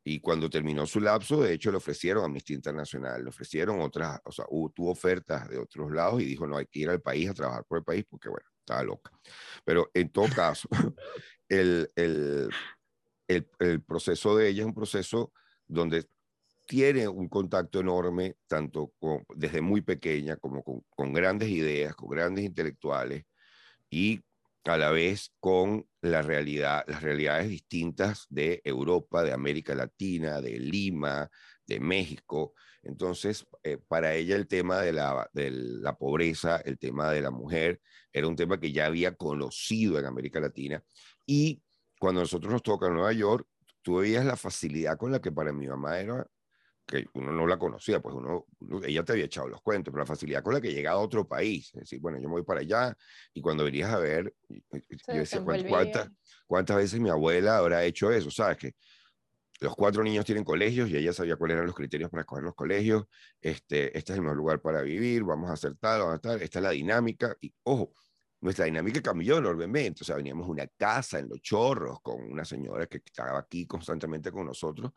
y 0.02 0.21
cuando 0.21 0.49
terminó 0.49 0.87
su 0.87 1.00
lapso, 1.00 1.43
de 1.43 1.52
hecho, 1.52 1.71
le 1.71 1.76
ofrecieron 1.76 2.23
a 2.23 2.26
Amnistía 2.26 2.57
Internacional, 2.57 3.23
le 3.23 3.28
ofrecieron 3.28 3.81
otras, 3.81 4.21
o 4.25 4.33
sea, 4.33 4.47
tuvo 4.75 4.90
ofertas 4.90 5.50
de 5.50 5.59
otros 5.59 5.93
lados 5.93 6.23
y 6.23 6.25
dijo, 6.25 6.47
no, 6.47 6.57
hay 6.57 6.66
que 6.66 6.81
ir 6.81 6.88
al 6.88 7.02
país 7.02 7.28
a 7.28 7.35
trabajar 7.35 7.64
por 7.66 7.78
el 7.78 7.85
país 7.85 8.07
porque, 8.09 8.31
bueno, 8.31 8.49
estaba 8.59 8.83
loca. 8.83 9.11
Pero 9.62 9.90
en 9.93 10.11
todo 10.11 10.28
caso, 10.35 10.69
el, 11.49 11.90
el, 11.95 12.49
el, 13.28 13.83
proceso 13.83 14.35
de 14.35 14.49
ella 14.49 14.62
es 14.62 14.66
un 14.66 14.75
proceso 14.75 15.31
donde 15.66 16.07
tiene 16.66 17.09
un 17.09 17.28
contacto 17.28 17.80
enorme, 17.80 18.37
tanto 18.47 18.92
con, 18.99 19.25
desde 19.35 19.61
muy 19.61 19.83
pequeña 19.83 20.37
como 20.37 20.62
con, 20.62 20.83
con 20.90 21.12
grandes 21.12 21.49
ideas, 21.49 21.94
con 21.94 22.09
grandes 22.09 22.44
intelectuales 22.44 23.25
y 23.90 24.21
a 24.64 24.78
la 24.78 24.90
vez 24.90 25.30
con 25.40 25.87
la 26.00 26.23
realidad, 26.23 26.85
las 26.87 27.02
realidades 27.02 27.49
distintas 27.49 28.26
de 28.30 28.62
Europa, 28.64 29.23
de 29.23 29.33
América 29.33 29.75
Latina, 29.75 30.40
de 30.40 30.59
Lima, 30.59 31.28
de 31.66 31.80
México. 31.80 32.54
Entonces, 32.83 33.47
eh, 33.62 33.78
para 33.88 34.14
ella 34.14 34.37
el 34.37 34.47
tema 34.47 34.80
de 34.80 34.92
la, 34.92 35.28
de 35.33 35.50
la 35.50 35.97
pobreza, 35.97 36.56
el 36.64 36.78
tema 36.78 37.11
de 37.11 37.21
la 37.23 37.30
mujer, 37.30 37.80
era 38.12 38.26
un 38.26 38.37
tema 38.37 38.59
que 38.59 38.73
ya 38.73 38.87
había 38.87 39.14
conocido 39.14 39.99
en 39.99 40.06
América 40.06 40.40
Latina. 40.40 40.83
Y 41.26 41.62
cuando 41.99 42.23
nosotros 42.23 42.52
nos 42.52 42.62
toca 42.62 42.87
en 42.87 42.94
Nueva 42.94 43.12
York, 43.12 43.47
tú 43.83 43.97
veías 43.97 44.25
la 44.25 44.37
facilidad 44.37 44.97
con 44.97 45.12
la 45.12 45.21
que 45.21 45.33
para 45.33 45.52
mi 45.52 45.66
mamá 45.66 45.99
era 45.99 46.26
que 46.86 47.06
uno 47.14 47.32
no 47.32 47.46
la 47.46 47.58
conocía, 47.58 48.00
pues 48.00 48.14
uno, 48.14 48.46
ella 48.84 49.02
te 49.04 49.12
había 49.12 49.24
echado 49.24 49.48
los 49.48 49.62
cuentos, 49.62 49.92
pero 49.92 50.02
la 50.02 50.06
facilidad 50.06 50.42
con 50.42 50.54
la 50.54 50.60
que 50.60 50.72
llegaba 50.72 51.00
a 51.00 51.02
otro 51.02 51.26
país, 51.26 51.70
es 51.74 51.80
decir, 51.80 52.00
bueno, 52.00 52.18
yo 52.18 52.28
me 52.28 52.34
voy 52.34 52.42
para 52.42 52.60
allá 52.60 52.96
y 53.32 53.40
cuando 53.40 53.64
venías 53.64 53.90
a 53.90 53.98
ver, 53.98 54.34
yo 54.48 55.14
decía, 55.14 55.42
¿cuántas, 55.42 56.10
¿cuántas 56.46 56.76
veces 56.76 57.00
mi 57.00 57.08
abuela 57.08 57.56
habrá 57.56 57.84
hecho 57.84 58.10
eso? 58.10 58.30
¿Sabes? 58.30 58.58
Que 58.58 58.74
los 59.60 59.74
cuatro 59.74 60.02
niños 60.02 60.26
tienen 60.26 60.44
colegios 60.44 60.90
y 60.90 60.96
ella 60.96 61.12
sabía 61.12 61.36
cuáles 61.36 61.54
eran 61.54 61.66
los 61.66 61.74
criterios 61.74 62.10
para 62.10 62.20
escoger 62.20 62.44
los 62.44 62.54
colegios, 62.54 63.04
este, 63.40 63.96
este 63.96 64.12
es 64.12 64.18
el 64.18 64.22
mejor 64.22 64.36
lugar 64.36 64.60
para 64.60 64.82
vivir, 64.82 65.24
vamos 65.24 65.48
a 65.48 65.54
hacer 65.54 65.76
tal, 65.76 66.00
vamos 66.00 66.16
a 66.16 66.18
tal, 66.18 66.42
esta 66.42 66.58
es 66.58 66.62
la 66.62 66.70
dinámica 66.70 67.34
y, 67.40 67.52
ojo, 67.62 67.92
nuestra 68.42 68.66
dinámica 68.66 69.00
cambió 69.00 69.38
enormemente, 69.38 70.02
o 70.02 70.04
sea, 70.04 70.16
veníamos 70.16 70.46
a 70.46 70.50
una 70.50 70.66
casa 70.76 71.18
en 71.18 71.30
Los 71.30 71.40
Chorros 71.40 72.02
con 72.02 72.22
una 72.30 72.44
señora 72.44 72.86
que 72.86 72.98
estaba 72.98 73.38
aquí 73.38 73.66
constantemente 73.66 74.30
con 74.30 74.44
nosotros 74.44 74.92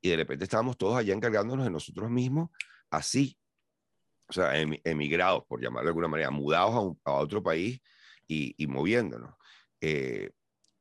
y 0.00 0.10
de 0.10 0.16
repente 0.16 0.44
estábamos 0.44 0.76
todos 0.76 0.96
allá 0.96 1.14
encargándonos 1.14 1.64
de 1.64 1.70
nosotros 1.70 2.10
mismos, 2.10 2.50
así, 2.90 3.38
o 4.28 4.32
sea, 4.32 4.52
emigrados, 4.58 5.44
por 5.46 5.60
llamarlo 5.60 5.88
de 5.88 5.90
alguna 5.90 6.08
manera, 6.08 6.30
mudados 6.30 6.96
a, 7.04 7.12
otro 7.12 7.42
país 7.42 7.80
y, 8.26 8.66
moviéndonos. 8.68 9.34
Eh, 9.80 10.30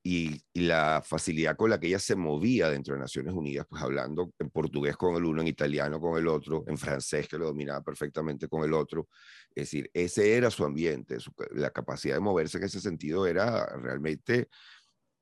y, 0.04 0.42
la 0.54 1.02
facilidad 1.04 1.56
con 1.56 1.70
la 1.70 1.80
que 1.80 1.88
ella 1.88 2.00
se 2.00 2.16
movía 2.16 2.70
dentro 2.70 2.94
de 2.94 3.00
Naciones 3.00 3.34
Unidas, 3.34 3.66
pues 3.68 3.82
hablando 3.82 4.32
en 4.38 4.50
portugués 4.50 4.96
con 4.96 5.16
el 5.16 5.26
uno, 5.26 5.42
en 5.42 5.48
italiano 5.48 6.00
con 6.00 6.18
el 6.18 6.28
otro, 6.28 6.64
en 6.68 6.78
francés 6.78 7.28
que 7.28 7.38
lo 7.38 7.48
dominaba 7.48 7.82
perfectamente 7.82 8.48
con 8.48 8.64
el 8.64 8.74
otro. 8.74 9.08
Es 9.50 9.64
decir, 9.66 9.90
ese 9.94 10.36
era 10.36 10.52
su 10.52 10.64
ambiente, 10.64 11.18
la 11.52 11.72
capacidad 11.72 12.16
de 12.16 12.22
moverse 12.22 12.58
en 12.58 12.66
ese 12.66 12.80
sentido 12.80 13.26
era 13.26 13.66
realmente 13.78 14.50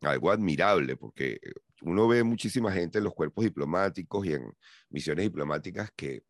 algo 0.02 0.32
admirable, 0.32 0.98
porque 0.98 1.40
uno 1.82 2.08
ve 2.08 2.24
muchísima 2.24 2.72
gente 2.72 2.98
en 2.98 3.04
los 3.04 3.14
cuerpos 3.14 3.44
diplomáticos 3.44 4.26
y 4.26 4.34
en 4.34 4.54
misiones 4.90 5.24
diplomáticas 5.24 5.92
que 5.96 6.24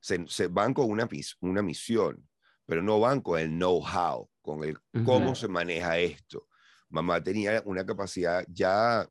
se, 0.00 0.48
van 0.48 0.74
con 0.74 0.90
una, 0.90 1.08
una 1.40 1.62
misión, 1.62 2.28
pero 2.66 2.82
no 2.82 3.00
van 3.00 3.20
con 3.20 3.38
el 3.38 3.50
know-how, 3.50 4.28
con 4.40 4.64
el 4.64 4.78
cómo 5.04 5.34
se 5.34 5.48
maneja 5.48 5.98
esto. 5.98 6.48
Mamá 6.88 7.22
tenía 7.22 7.62
una 7.64 7.86
capacidad 7.86 8.44
ya 8.48 9.08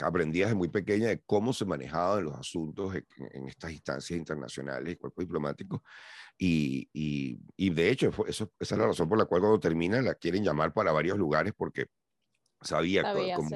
aprendida 0.00 0.46
desde 0.46 0.56
muy 0.56 0.68
pequeña 0.68 1.08
de 1.08 1.20
cómo 1.20 1.52
se 1.52 1.64
manejaban 1.64 2.24
los 2.24 2.34
asuntos 2.34 2.94
en, 2.94 3.48
estas 3.48 3.72
instancias 3.72 4.18
internacionales 4.18 4.92
y 4.92 4.96
cuerpos 4.96 5.24
diplomáticos. 5.24 5.80
Y, 6.38 6.88
y, 6.92 7.70
de 7.70 7.90
hecho, 7.90 8.12
eso, 8.26 8.52
esa 8.58 8.74
es 8.74 8.78
la 8.78 8.86
razón 8.86 9.08
por 9.08 9.18
la 9.18 9.24
cual 9.24 9.40
cuando 9.40 9.60
termina 9.60 10.02
la 10.02 10.14
quieren 10.14 10.44
llamar 10.44 10.72
para 10.72 10.92
varios 10.92 11.16
lugares 11.16 11.54
porque 11.56 11.86
sabía, 12.66 13.02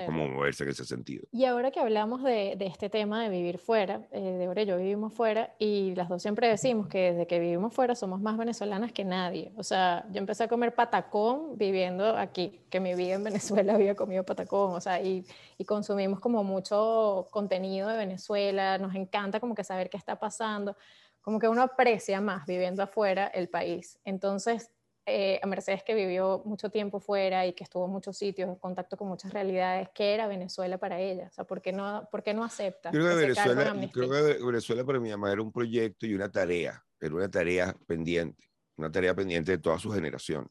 cómo, 0.06 0.26
moverse 0.28 0.64
en 0.64 0.70
ese 0.70 0.84
sentido. 0.84 1.24
Y 1.32 1.44
ahora 1.44 1.70
que 1.70 1.80
hablamos 1.80 2.22
de, 2.22 2.56
este 2.60 2.88
tema 2.88 3.22
de 3.22 3.28
vivir 3.28 3.58
fuera, 3.58 4.06
eh, 4.12 4.20
de 4.20 4.62
y 4.62 4.66
yo 4.66 4.76
vivimos 4.76 5.12
fuera 5.12 5.54
y 5.58 5.94
las 5.94 6.08
dos 6.08 6.22
siempre 6.22 6.48
decimos 6.48 6.88
que 6.88 7.12
desde 7.12 7.26
que 7.26 7.38
vivimos 7.38 7.74
fuera 7.74 7.94
somos 7.94 8.20
más 8.20 8.36
venezolanas 8.36 8.92
que 8.92 9.04
nadie. 9.04 9.52
O 9.56 9.62
sea, 9.62 10.06
yo 10.10 10.18
empecé 10.18 10.44
a 10.44 10.48
comer 10.48 10.74
patacón 10.74 11.56
viviendo 11.56 12.16
aquí, 12.16 12.60
que 12.70 12.80
mi 12.80 12.94
vida 12.94 13.14
en 13.14 13.24
Venezuela 13.24 13.74
había 13.74 13.94
comido 13.94 14.24
patacón, 14.24 14.72
o 14.72 14.80
sea, 14.80 15.02
y, 15.02 15.24
y 15.58 15.64
consumimos 15.64 16.20
como 16.20 16.44
mucho 16.44 17.28
contenido 17.30 17.88
de 17.88 17.96
Venezuela, 17.96 18.78
nos 18.78 18.94
encanta 18.94 19.40
como 19.40 19.54
que 19.54 19.64
saber 19.64 19.90
qué 19.90 19.96
está 19.96 20.18
pasando, 20.18 20.76
como 21.20 21.38
que 21.38 21.48
uno 21.48 21.62
aprecia 21.62 22.20
más 22.20 22.46
viviendo 22.46 22.82
afuera 22.82 23.26
el 23.26 23.48
país. 23.48 23.98
Entonces, 24.04 24.70
eh, 25.06 25.40
a 25.42 25.46
Mercedes 25.46 25.82
que 25.82 25.94
vivió 25.94 26.42
mucho 26.44 26.70
tiempo 26.70 27.00
fuera 27.00 27.46
y 27.46 27.54
que 27.54 27.64
estuvo 27.64 27.86
en 27.86 27.90
muchos 27.90 28.16
sitios, 28.16 28.48
en 28.48 28.56
contacto 28.56 28.96
con 28.96 29.08
muchas 29.08 29.32
realidades, 29.32 29.88
¿qué 29.94 30.14
era 30.14 30.26
Venezuela 30.26 30.78
para 30.78 31.00
ella? 31.00 31.28
O 31.28 31.32
sea, 31.32 31.44
¿por 31.44 31.62
qué 31.62 31.72
no, 31.72 32.06
por 32.10 32.22
qué 32.22 32.34
no 32.34 32.44
acepta? 32.44 32.90
Creo 32.90 33.08
que, 33.08 33.14
Venezuela, 33.14 33.88
creo 33.92 34.10
que 34.10 34.44
Venezuela 34.44 34.84
para 34.84 35.00
mi 35.00 35.10
mamá 35.10 35.32
era 35.32 35.42
un 35.42 35.50
proyecto 35.50 36.06
y 36.06 36.14
una 36.14 36.30
tarea, 36.30 36.84
era 37.00 37.14
una 37.14 37.30
tarea 37.30 37.74
pendiente, 37.86 38.50
una 38.76 38.92
tarea 38.92 39.14
pendiente 39.14 39.52
de 39.52 39.58
toda 39.58 39.78
su 39.78 39.90
generación. 39.90 40.48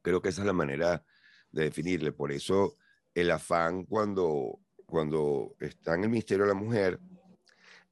Creo 0.00 0.20
que 0.20 0.30
esa 0.30 0.40
es 0.40 0.46
la 0.46 0.52
manera 0.52 1.04
de 1.50 1.64
definirle. 1.64 2.12
Por 2.12 2.32
eso 2.32 2.76
el 3.14 3.30
afán 3.30 3.84
cuando, 3.84 4.58
cuando 4.86 5.54
está 5.60 5.94
en 5.94 6.04
el 6.04 6.10
Ministerio 6.10 6.44
de 6.44 6.54
la 6.54 6.58
Mujer, 6.58 6.98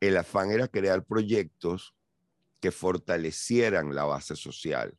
el 0.00 0.16
afán 0.16 0.50
era 0.50 0.66
crear 0.66 1.04
proyectos 1.04 1.94
que 2.58 2.70
fortalecieran 2.70 3.94
la 3.94 4.04
base 4.04 4.34
social 4.34 4.96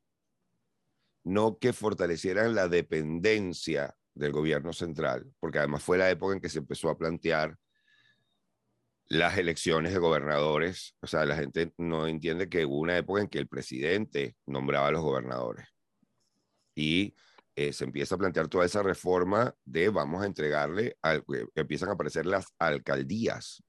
no 1.24 1.58
que 1.58 1.74
fortalecieran 1.74 2.56
la 2.56 2.68
dependencia 2.68 3.96
del 4.14 4.32
gobierno 4.32 4.74
central, 4.74 5.32
porque 5.40 5.60
además 5.60 5.84
fue 5.84 5.98
la 5.98 6.10
época 6.10 6.34
en 6.34 6.42
que 6.42 6.50
se 6.50 6.60
empezó 6.60 6.90
a 6.90 6.98
plantear 6.98 7.58
las 9.08 9.38
elecciones 9.38 9.94
de 9.94 10.00
gobernadores. 10.00 10.96
O 11.02 11.08
sea, 11.08 11.26
la 11.26 11.36
gente 11.36 11.74
no 11.78 12.08
entiende 12.08 12.50
que 12.50 12.66
hubo 12.66 12.80
una 12.80 12.98
época 12.98 13.22
en 13.22 13.28
que 13.28 13.40
el 13.40 13.48
presidente 13.48 14.36
nombraba 14.46 14.88
a 14.88 14.92
los 14.92 15.02
gobernadores. 15.02 15.68
Y 16.76 17.16
eh, 17.56 17.72
se 17.72 17.84
empieza 17.84 18.16
a 18.16 18.18
plantear 18.18 18.48
toda 18.48 18.66
esa 18.66 18.82
reforma 18.82 19.56
de 19.64 19.90
vamos 19.90 20.24
a 20.24 20.26
entregarle, 20.26 20.98
al, 21.02 21.24
empiezan 21.56 21.90
a 21.90 21.94
aparecer 21.94 22.26
las 22.26 22.48
alcaldías 22.58 23.64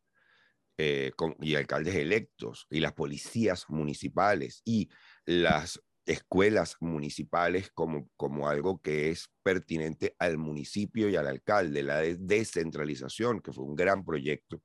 eh, 0.79 1.13
y 1.41 1.55
alcaldes 1.55 1.95
electos 1.95 2.67
y 2.71 2.81
las 2.81 2.95
policías 2.95 3.67
municipales 3.69 4.63
y 4.65 4.89
las 5.27 5.81
escuelas 6.07 6.77
municipales 6.81 7.71
como, 7.73 8.09
como 8.17 8.49
algo 8.49 8.81
que 8.81 9.11
es 9.11 9.29
pertinente 9.43 10.15
al 10.19 10.37
municipio 10.37 11.09
y 11.09 11.17
al 11.17 11.27
alcalde, 11.27 11.83
la 11.83 12.01
descentralización, 12.01 13.41
que 13.41 13.53
fue 13.53 13.65
un 13.65 13.75
gran 13.75 14.05
proyecto. 14.05 14.61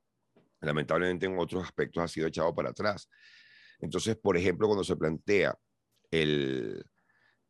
Lamentablemente 0.61 1.25
en 1.25 1.39
otros 1.39 1.63
aspectos 1.63 2.03
ha 2.03 2.07
sido 2.07 2.27
echado 2.27 2.53
para 2.53 2.71
atrás. 2.71 3.09
Entonces, 3.79 4.17
por 4.17 4.35
ejemplo, 4.35 4.67
cuando 4.67 4.83
se 4.83 4.97
plantea 4.97 5.57
el, 6.11 6.83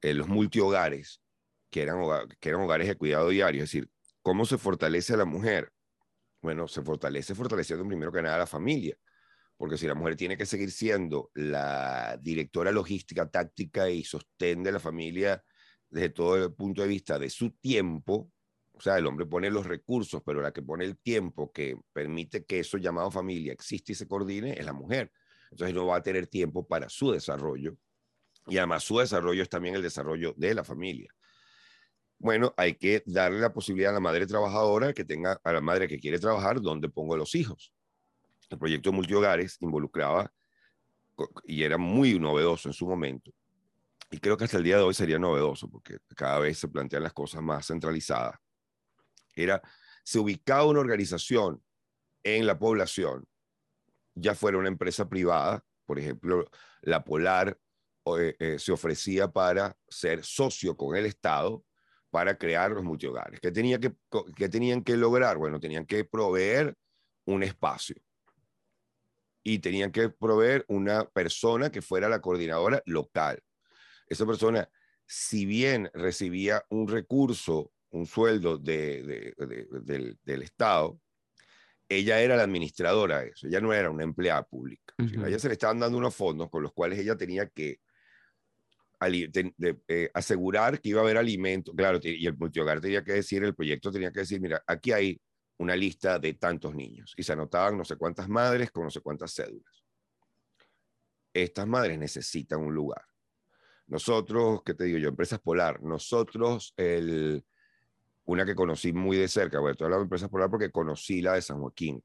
los 0.01 0.27
multihogares, 0.27 1.21
que 1.71 1.81
eran, 1.81 1.99
que 2.39 2.49
eran 2.49 2.61
hogares 2.61 2.87
de 2.87 2.95
cuidado 2.95 3.29
diario, 3.29 3.63
es 3.63 3.71
decir, 3.71 3.89
¿cómo 4.21 4.45
se 4.45 4.57
fortalece 4.57 5.13
a 5.13 5.17
la 5.17 5.25
mujer? 5.25 5.71
Bueno, 6.41 6.67
se 6.67 6.81
fortalece 6.83 7.33
fortaleciendo 7.33 7.85
primero 7.87 8.11
que 8.11 8.21
nada 8.21 8.35
a 8.35 8.39
la 8.39 8.47
familia 8.47 8.97
porque 9.59 9.77
si 9.77 9.87
la 9.87 9.93
mujer 9.93 10.15
tiene 10.15 10.37
que 10.37 10.45
seguir 10.45 10.71
siendo 10.71 11.31
la 11.33 12.17
directora 12.21 12.71
logística, 12.71 13.29
táctica 13.29 13.89
y 13.89 14.05
sostén 14.05 14.63
de 14.63 14.71
la 14.71 14.79
familia 14.79 15.43
desde 15.89 16.11
todo 16.11 16.37
el 16.37 16.53
punto 16.53 16.81
de 16.81 16.87
vista 16.87 17.19
de 17.19 17.29
su 17.29 17.51
tiempo, 17.51 18.31
O 18.71 18.79
sea, 18.79 18.97
el 18.97 19.05
hombre 19.05 19.25
pone 19.25 19.49
los 19.49 19.65
recursos, 19.65 20.21
pero 20.25 20.41
la 20.41 20.53
que 20.53 20.61
pone 20.61 20.85
el 20.85 20.97
tiempo 20.97 21.51
que 21.51 21.75
permite 21.91 22.45
que 22.45 22.61
eso 22.61 22.77
llamado 22.77 23.11
familia 23.11 23.51
existe 23.51 23.91
y 23.91 23.95
se 23.95 24.07
coordine 24.07 24.53
es 24.53 24.65
la 24.65 24.71
mujer. 24.71 25.11
Entonces 25.51 25.75
no 25.75 25.87
va 25.87 25.97
a 25.97 26.03
tener 26.03 26.27
tiempo 26.27 26.65
para 26.65 26.87
su 26.87 27.11
desarrollo. 27.11 27.75
Y 28.47 28.57
además 28.59 28.85
su 28.85 28.99
desarrollo 28.99 29.43
es 29.43 29.49
también 29.49 29.75
el 29.75 29.81
desarrollo 29.81 30.33
de 30.37 30.53
la 30.53 30.63
familia. 30.63 31.13
Bueno, 32.17 32.53
hay 32.55 32.75
que 32.75 33.03
darle 33.05 33.41
la 33.41 33.51
posibilidad 33.51 33.91
a 33.91 33.95
la 33.95 33.99
madre 33.99 34.25
trabajadora 34.25 34.93
que 34.93 35.03
tenga, 35.03 35.37
a 35.43 35.51
la 35.51 35.59
madre 35.59 35.89
que 35.89 35.99
quiere 35.99 36.17
trabajar, 36.17 36.61
donde 36.61 36.87
pongo 36.87 37.17
los 37.17 37.35
hijos. 37.35 37.73
El 38.49 38.57
proyecto 38.57 38.91
multihogares 38.91 39.57
involucraba 39.61 40.31
y 41.43 41.63
era 41.63 41.77
muy 41.77 42.19
novedoso 42.19 42.69
en 42.69 42.73
su 42.73 42.87
momento. 42.87 43.31
Y 44.11 44.19
creo 44.19 44.37
que 44.37 44.45
hasta 44.45 44.57
el 44.57 44.63
día 44.63 44.77
de 44.77 44.83
hoy 44.83 44.93
sería 44.93 45.19
novedoso 45.19 45.69
porque 45.69 45.97
cada 46.15 46.39
vez 46.39 46.57
se 46.57 46.67
plantean 46.67 47.03
las 47.03 47.13
cosas 47.13 47.41
más 47.41 47.67
centralizadas. 47.67 48.39
Era, 49.35 49.61
se 50.03 50.19
ubicaba 50.19 50.65
una 50.65 50.79
organización 50.79 51.61
en 52.23 52.47
la 52.47 52.57
población, 52.57 53.27
ya 54.15 54.33
fuera 54.33 54.57
una 54.57 54.67
empresa 54.67 55.07
privada, 55.07 55.63
por 55.85 55.99
ejemplo, 55.99 56.49
la 56.81 57.03
Polar 57.03 57.57
eh, 58.17 58.35
eh, 58.39 58.59
se 58.59 58.71
ofrecía 58.71 59.27
para 59.27 59.77
ser 59.87 60.23
socio 60.23 60.75
con 60.75 60.95
el 60.95 61.05
Estado 61.05 61.63
para 62.09 62.37
crear 62.37 62.71
los 62.71 62.83
multihogares. 62.83 63.39
¿Qué, 63.39 63.51
tenía 63.51 63.79
que, 63.79 63.93
¿Qué 64.35 64.49
tenían 64.49 64.83
que 64.83 64.97
lograr? 64.97 65.37
Bueno, 65.37 65.59
tenían 65.59 65.85
que 65.85 66.03
proveer 66.03 66.75
un 67.25 67.43
espacio 67.43 67.95
y 69.43 69.59
tenían 69.59 69.91
que 69.91 70.09
proveer 70.09 70.65
una 70.67 71.05
persona 71.05 71.71
que 71.71 71.81
fuera 71.81 72.09
la 72.09 72.21
coordinadora 72.21 72.81
local. 72.85 73.41
Esa 74.07 74.25
persona, 74.25 74.69
si 75.05 75.45
bien 75.45 75.89
recibía 75.93 76.63
un 76.69 76.87
recurso, 76.87 77.71
un 77.91 78.05
sueldo 78.05 78.57
de, 78.57 79.33
del, 80.23 80.41
Estado, 80.41 80.99
ella 81.87 82.21
era 82.21 82.35
la 82.35 82.43
administradora 82.43 83.21
de 83.21 83.29
eso, 83.29 83.47
ella 83.47 83.61
no 83.61 83.73
era 83.73 83.89
una 83.89 84.03
empleada 84.03 84.43
pública. 84.43 84.93
a 84.97 85.27
ella 85.27 85.39
se 85.39 85.47
le 85.47 85.53
estaban 85.53 85.79
dando 85.79 85.97
unos 85.97 86.15
fondos 86.15 86.49
con 86.49 86.61
los 86.61 86.73
cuales 86.73 86.99
ella 86.99 87.15
tenía 87.15 87.47
que 87.47 87.79
eh, 89.01 90.11
asegurar 90.13 90.81
que 90.81 90.89
iba 90.89 90.99
a 90.99 91.03
haber 91.03 91.17
alimento, 91.17 91.73
claro, 91.73 91.99
y 92.03 92.27
el 92.27 92.37
multihogar 92.37 92.81
tenía 92.81 93.03
que 93.03 93.13
decir, 93.13 93.43
el 93.43 93.55
proyecto 93.55 93.91
tenía 93.91 94.11
que 94.11 94.19
decir, 94.19 94.41
mira, 94.41 94.61
aquí 94.67 94.91
hay 94.91 95.21
una 95.59 95.75
lista 95.75 96.19
de 96.19 96.33
tantos 96.33 96.73
niños 96.73 97.13
y 97.17 97.23
se 97.23 97.33
anotaban 97.33 97.77
no 97.77 97.85
sé 97.85 97.97
cuántas 97.97 98.27
madres 98.27 98.71
con 98.71 98.85
no 98.85 98.89
sé 98.89 99.01
cuántas 99.01 99.33
cédulas. 99.33 99.83
Estas 101.33 101.67
madres 101.67 101.99
necesitan 101.99 102.61
un 102.61 102.73
lugar. 102.73 103.05
Nosotros, 103.87 104.61
¿qué 104.65 104.73
te 104.73 104.85
digo 104.85 104.97
yo? 104.97 105.09
Empresas 105.09 105.39
Polar, 105.39 105.81
nosotros, 105.83 106.73
el, 106.77 107.43
una 108.25 108.45
que 108.45 108.55
conocí 108.55 108.93
muy 108.93 109.17
de 109.17 109.27
cerca, 109.27 109.59
bueno, 109.59 109.75
todas 109.75 109.91
las 109.91 110.01
empresas 110.01 110.29
Polar 110.29 110.49
porque 110.49 110.71
conocí 110.71 111.21
la 111.21 111.33
de 111.33 111.41
San 111.41 111.59
Joaquín, 111.59 112.01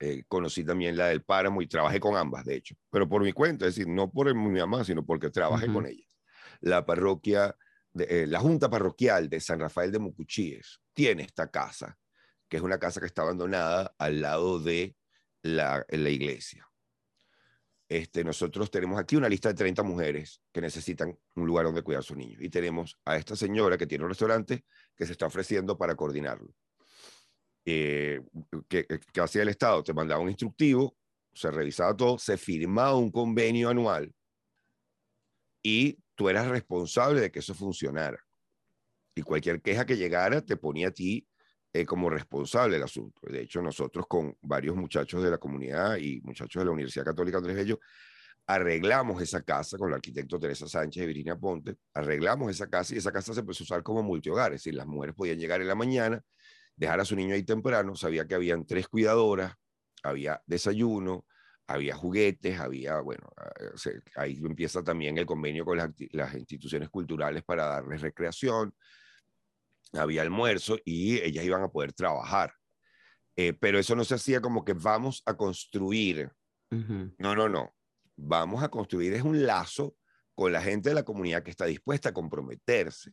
eh, 0.00 0.24
conocí 0.26 0.64
también 0.64 0.96
la 0.96 1.08
del 1.08 1.22
Páramo 1.22 1.62
y 1.62 1.66
trabajé 1.66 2.00
con 2.00 2.16
ambas, 2.16 2.44
de 2.44 2.56
hecho, 2.56 2.74
pero 2.90 3.08
por 3.08 3.22
mi 3.22 3.32
cuenta, 3.32 3.66
es 3.66 3.74
decir, 3.76 3.88
no 3.92 4.10
por 4.10 4.34
mi 4.34 4.58
mamá, 4.58 4.82
sino 4.84 5.04
porque 5.04 5.30
trabajé 5.30 5.72
con 5.72 5.86
ellas. 5.86 6.08
La 6.60 6.84
parroquia, 6.84 7.54
de, 7.92 8.04
eh, 8.22 8.26
la 8.26 8.40
Junta 8.40 8.68
Parroquial 8.68 9.28
de 9.28 9.40
San 9.40 9.60
Rafael 9.60 9.92
de 9.92 9.98
Mucuchíes 9.98 10.80
tiene 10.92 11.22
esta 11.22 11.50
casa, 11.50 11.98
que 12.48 12.56
es 12.56 12.62
una 12.62 12.78
casa 12.78 13.00
que 13.00 13.06
está 13.06 13.22
abandonada 13.22 13.94
al 13.98 14.20
lado 14.20 14.58
de 14.58 14.96
la, 15.42 15.84
iglesia. 15.90 16.66
Este, 17.88 18.22
nosotros 18.22 18.70
tenemos 18.70 18.98
aquí 18.98 19.16
una 19.16 19.28
lista 19.28 19.48
de 19.48 19.54
30 19.54 19.82
mujeres 19.82 20.42
que 20.52 20.60
necesitan 20.60 21.16
un 21.34 21.46
lugar 21.46 21.64
donde 21.66 21.82
cuidar 21.82 22.00
a 22.00 22.02
sus 22.02 22.16
niños. 22.16 22.42
Y 22.42 22.50
tenemos 22.50 22.98
a 23.04 23.16
esta 23.16 23.34
señora 23.34 23.78
que 23.78 23.86
tiene 23.86 24.04
un 24.04 24.10
restaurante 24.10 24.64
que 24.94 25.06
se 25.06 25.12
está 25.12 25.26
ofreciendo 25.26 25.76
para 25.78 25.94
coordinarlo. 25.94 26.52
Eh, 27.64 28.20
que, 28.68 28.86
que 28.86 29.20
hacía 29.20 29.42
el 29.42 29.48
Estado, 29.48 29.82
te 29.82 29.92
mandaba 29.92 30.20
un 30.20 30.28
instructivo, 30.28 30.96
se 31.32 31.50
revisaba 31.50 31.96
todo, 31.96 32.18
se 32.18 32.36
firmaba 32.36 32.96
un 32.96 33.10
convenio 33.10 33.68
anual 33.68 34.12
y 35.62 35.98
tú 36.14 36.28
eras 36.28 36.48
responsable 36.48 37.20
de 37.20 37.30
que 37.30 37.40
eso 37.40 37.54
funcionara. 37.54 38.18
Y 39.14 39.22
cualquier 39.22 39.60
queja 39.60 39.84
que 39.84 39.96
llegara 39.96 40.40
te 40.40 40.56
ponía 40.56 40.88
a 40.88 40.92
ti 40.92 41.26
eh, 41.80 41.86
como 41.86 42.10
responsable 42.10 42.74
del 42.74 42.82
asunto. 42.82 43.20
De 43.22 43.42
hecho, 43.42 43.62
nosotros 43.62 44.06
con 44.08 44.36
varios 44.42 44.74
muchachos 44.76 45.22
de 45.22 45.30
la 45.30 45.38
comunidad 45.38 45.96
y 45.96 46.20
muchachos 46.22 46.60
de 46.60 46.64
la 46.64 46.72
Universidad 46.72 47.04
Católica 47.04 47.38
Andrés 47.38 47.56
Bello, 47.56 47.78
arreglamos 48.46 49.22
esa 49.22 49.42
casa 49.42 49.76
con 49.76 49.90
el 49.90 49.94
arquitecto 49.94 50.40
Teresa 50.40 50.66
Sánchez 50.66 51.02
y 51.02 51.06
Virginia 51.06 51.36
Ponte, 51.36 51.76
arreglamos 51.94 52.50
esa 52.50 52.68
casa 52.68 52.94
y 52.94 52.98
esa 52.98 53.12
casa 53.12 53.34
se 53.34 53.40
empezó 53.40 53.62
a 53.62 53.66
usar 53.66 53.82
como 53.82 54.02
multihogar, 54.02 54.52
es 54.52 54.62
decir, 54.62 54.74
las 54.74 54.86
mujeres 54.86 55.14
podían 55.14 55.38
llegar 55.38 55.60
en 55.60 55.68
la 55.68 55.74
mañana, 55.74 56.22
dejar 56.74 56.98
a 56.98 57.04
su 57.04 57.14
niño 57.14 57.34
ahí 57.34 57.42
temprano, 57.42 57.94
sabía 57.94 58.26
que 58.26 58.34
habían 58.34 58.64
tres 58.64 58.88
cuidadoras, 58.88 59.54
había 60.02 60.42
desayuno, 60.46 61.26
había 61.66 61.94
juguetes, 61.94 62.58
había, 62.58 62.98
bueno, 63.00 63.28
eh, 63.84 64.00
ahí 64.16 64.40
empieza 64.42 64.82
también 64.82 65.18
el 65.18 65.26
convenio 65.26 65.66
con 65.66 65.76
las, 65.76 65.90
las, 66.12 66.34
instituciones 66.34 66.88
culturales 66.88 67.44
para 67.44 67.66
darles 67.66 68.00
recreación, 68.00 68.74
había 69.92 70.22
almuerzo 70.22 70.78
y 70.84 71.18
ellas 71.20 71.44
iban 71.44 71.62
a 71.62 71.68
poder 71.68 71.92
trabajar. 71.92 72.52
Eh, 73.36 73.52
pero 73.52 73.78
eso 73.78 73.94
no 73.94 74.04
se 74.04 74.14
hacía 74.14 74.40
como 74.40 74.64
que 74.64 74.72
vamos 74.72 75.22
a 75.26 75.36
construir. 75.36 76.30
No, 76.70 77.34
no, 77.34 77.48
no. 77.48 77.74
Vamos 78.16 78.62
a 78.62 78.68
construir 78.68 79.14
es 79.14 79.22
un 79.22 79.46
lazo 79.46 79.96
con 80.34 80.52
la 80.52 80.60
gente 80.60 80.90
de 80.90 80.94
la 80.94 81.04
comunidad 81.04 81.42
que 81.42 81.50
está 81.50 81.64
dispuesta 81.64 82.10
a 82.10 82.14
comprometerse 82.14 83.12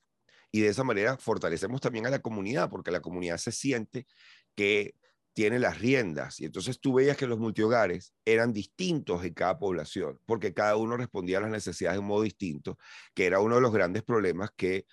y 0.56 0.62
de 0.62 0.70
esa 0.70 0.86
manera 0.86 1.18
fortalecemos 1.18 1.82
también 1.82 2.06
a 2.06 2.10
la 2.10 2.20
comunidad, 2.20 2.70
porque 2.70 2.90
la 2.90 3.02
comunidad 3.02 3.38
se 3.38 3.52
siente 3.52 4.08
que 4.56 4.96
tiene 5.34 5.60
las 5.60 5.80
riendas. 5.80 6.40
Y 6.40 6.46
entonces 6.46 6.80
tú 6.80 6.94
veías 6.94 7.18
que 7.18 7.28
los 7.28 7.40
multihogares 7.40 8.14
eran 8.24 8.54
distintos 8.54 9.26
en 9.26 9.34
cada 9.34 9.60
población, 9.60 10.18
porque 10.26 10.54
cada 10.54 10.78
uno 10.78 10.96
respondía 10.96 11.40
a 11.40 11.42
las 11.42 11.52
necesidades 11.52 11.98
de 11.98 12.00
un 12.00 12.08
modo 12.08 12.22
distinto, 12.22 12.78
que 13.14 13.26
era 13.26 13.42
uno 13.42 13.56
de 13.56 13.62
los 13.62 13.74
grandes 13.74 14.04
problemas 14.04 14.50
que, 14.56 14.86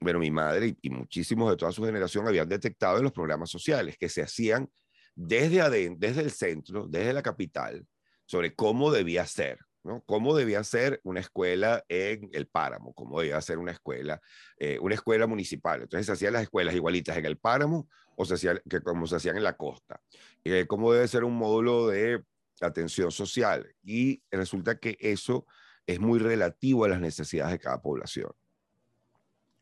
bueno, 0.00 0.18
mi 0.18 0.30
madre 0.30 0.76
y, 0.80 0.90
muchísimos 0.90 1.50
de 1.50 1.56
toda 1.56 1.72
su 1.72 1.84
generación 1.84 2.26
habían 2.26 2.48
detectado 2.48 2.98
en 2.98 3.04
los 3.04 3.12
programas 3.12 3.50
sociales, 3.50 3.96
que 3.98 4.08
se 4.08 4.22
hacían 4.22 4.70
desde 5.14 5.60
adentro, 5.60 6.08
desde 6.08 6.22
el 6.22 6.30
centro, 6.30 6.86
desde 6.86 7.12
la 7.12 7.22
capital, 7.22 7.86
sobre 8.24 8.54
cómo 8.54 8.92
debía 8.92 9.26
ser. 9.26 9.58
¿no? 9.82 10.02
¿Cómo 10.06 10.36
debía 10.36 10.62
ser 10.64 11.00
una 11.02 11.20
escuela 11.20 11.84
en 11.88 12.28
el 12.32 12.46
Páramo? 12.46 12.92
¿Cómo 12.94 13.20
debía 13.20 13.40
ser 13.40 13.58
una 13.58 13.72
escuela, 13.72 14.20
eh, 14.58 14.78
una 14.80 14.94
escuela 14.94 15.26
municipal? 15.26 15.82
Entonces 15.82 16.06
se 16.06 16.12
hacían 16.12 16.34
las 16.34 16.42
escuelas 16.42 16.74
igualitas 16.74 17.16
en 17.16 17.24
el 17.24 17.38
Páramo 17.38 17.88
o 18.16 18.24
se 18.24 18.34
hacían 18.34 18.60
que 18.68 18.80
como 18.80 19.06
se 19.06 19.16
hacían 19.16 19.36
en 19.36 19.44
la 19.44 19.56
costa. 19.56 20.00
Eh, 20.44 20.66
¿Cómo 20.68 20.92
debe 20.92 21.08
ser 21.08 21.24
un 21.24 21.34
módulo 21.36 21.88
de 21.88 22.22
atención 22.60 23.10
social? 23.10 23.74
Y 23.82 24.22
resulta 24.30 24.78
que 24.78 24.96
eso 25.00 25.46
es 25.86 26.00
muy 26.00 26.18
relativo 26.18 26.84
a 26.84 26.88
las 26.88 27.00
necesidades 27.00 27.52
de 27.52 27.58
cada 27.60 27.80
población. 27.80 28.30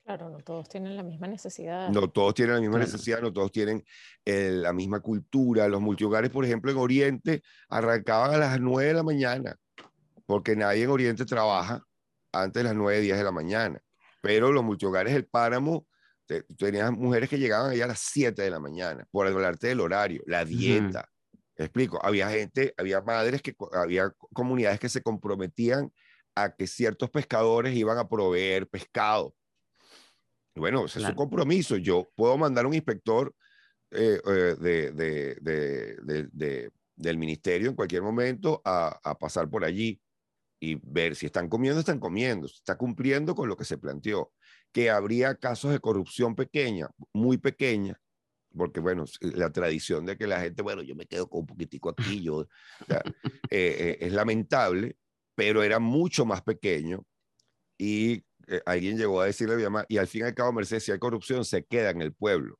Claro, 0.06 0.30
no 0.30 0.38
todos 0.38 0.68
tienen 0.68 0.96
la 0.96 1.02
misma 1.02 1.26
necesidad. 1.26 1.90
No 1.90 2.08
todos 2.08 2.32
tienen 2.32 2.54
la 2.54 2.60
misma 2.60 2.78
necesidad, 2.78 3.20
no 3.20 3.32
todos 3.32 3.52
tienen 3.52 3.84
eh, 4.24 4.52
la 4.52 4.72
misma 4.72 5.00
cultura. 5.00 5.68
Los 5.68 5.82
multihogares, 5.82 6.30
por 6.30 6.44
ejemplo, 6.44 6.70
en 6.70 6.78
Oriente 6.78 7.42
arrancaban 7.68 8.32
a 8.32 8.38
las 8.38 8.60
9 8.60 8.88
de 8.88 8.94
la 8.94 9.02
mañana 9.02 9.58
porque 10.26 10.56
nadie 10.56 10.84
en 10.84 10.90
Oriente 10.90 11.24
trabaja 11.24 11.82
antes 12.32 12.60
de 12.60 12.64
las 12.64 12.74
9, 12.74 13.00
10 13.00 13.16
de 13.16 13.24
la 13.24 13.32
mañana. 13.32 13.80
Pero 14.20 14.52
los 14.52 14.64
multihogares 14.64 15.14
del 15.14 15.26
Páramo, 15.26 15.86
tenías 16.58 16.90
mujeres 16.92 17.30
que 17.30 17.38
llegaban 17.38 17.70
allá 17.70 17.84
a 17.84 17.88
las 17.88 18.00
7 18.00 18.42
de 18.42 18.50
la 18.50 18.58
mañana, 18.58 19.06
por 19.10 19.26
hablarte 19.26 19.68
del 19.68 19.80
horario, 19.80 20.22
la 20.26 20.44
dieta. 20.44 21.08
explico, 21.56 22.04
había 22.04 22.28
gente, 22.28 22.74
había 22.76 23.00
madres, 23.00 23.40
que 23.40 23.54
había 23.72 24.12
comunidades 24.32 24.80
que 24.80 24.88
se 24.88 25.02
comprometían 25.02 25.90
a 26.34 26.54
que 26.54 26.66
ciertos 26.66 27.08
pescadores 27.10 27.74
iban 27.74 27.96
a 27.98 28.08
proveer 28.08 28.68
pescado. 28.68 29.34
Bueno, 30.56 30.86
ese 30.86 31.00
es 31.00 31.06
su 31.06 31.14
compromiso. 31.14 31.76
Yo 31.76 32.08
puedo 32.14 32.36
mandar 32.36 32.66
un 32.66 32.74
inspector 32.74 33.34
eh, 33.90 34.20
eh, 34.26 34.56
de, 34.58 35.36
de, 35.40 36.70
del 36.96 37.18
ministerio 37.18 37.68
en 37.68 37.76
cualquier 37.76 38.02
momento 38.02 38.60
a, 38.64 38.98
a 39.04 39.18
pasar 39.18 39.48
por 39.48 39.64
allí 39.64 40.00
y 40.58 40.74
ver 40.82 41.14
si 41.14 41.26
están 41.26 41.48
comiendo, 41.48 41.80
están 41.80 42.00
comiendo, 42.00 42.48
si 42.48 42.56
está 42.56 42.76
cumpliendo 42.76 43.34
con 43.34 43.48
lo 43.48 43.56
que 43.56 43.64
se 43.64 43.78
planteó. 43.78 44.32
Que 44.72 44.90
habría 44.90 45.34
casos 45.36 45.72
de 45.72 45.80
corrupción 45.80 46.34
pequeña, 46.34 46.88
muy 47.12 47.38
pequeña, 47.38 48.00
porque 48.56 48.80
bueno, 48.80 49.04
la 49.20 49.52
tradición 49.52 50.06
de 50.06 50.16
que 50.16 50.26
la 50.26 50.40
gente, 50.40 50.62
bueno, 50.62 50.82
yo 50.82 50.94
me 50.94 51.06
quedo 51.06 51.28
con 51.28 51.40
un 51.40 51.46
poquitico 51.46 51.90
aquí, 51.90 52.22
yo, 52.22 52.48
eh, 52.88 53.02
eh, 53.50 53.98
es 54.00 54.12
lamentable, 54.12 54.96
pero 55.34 55.62
era 55.62 55.78
mucho 55.78 56.24
más 56.24 56.42
pequeño 56.42 57.04
y 57.78 58.24
eh, 58.46 58.60
alguien 58.66 58.96
llegó 58.96 59.20
a 59.20 59.26
decirle 59.26 59.54
a 59.54 59.56
mi 59.56 59.62
mamá, 59.64 59.84
y 59.88 59.98
al 59.98 60.06
fin 60.06 60.22
y 60.22 60.24
al 60.24 60.34
cabo, 60.34 60.52
Mercedes, 60.52 60.84
si 60.84 60.92
hay 60.92 60.98
corrupción, 60.98 61.44
se 61.44 61.64
queda 61.64 61.90
en 61.90 62.02
el 62.02 62.12
pueblo. 62.12 62.58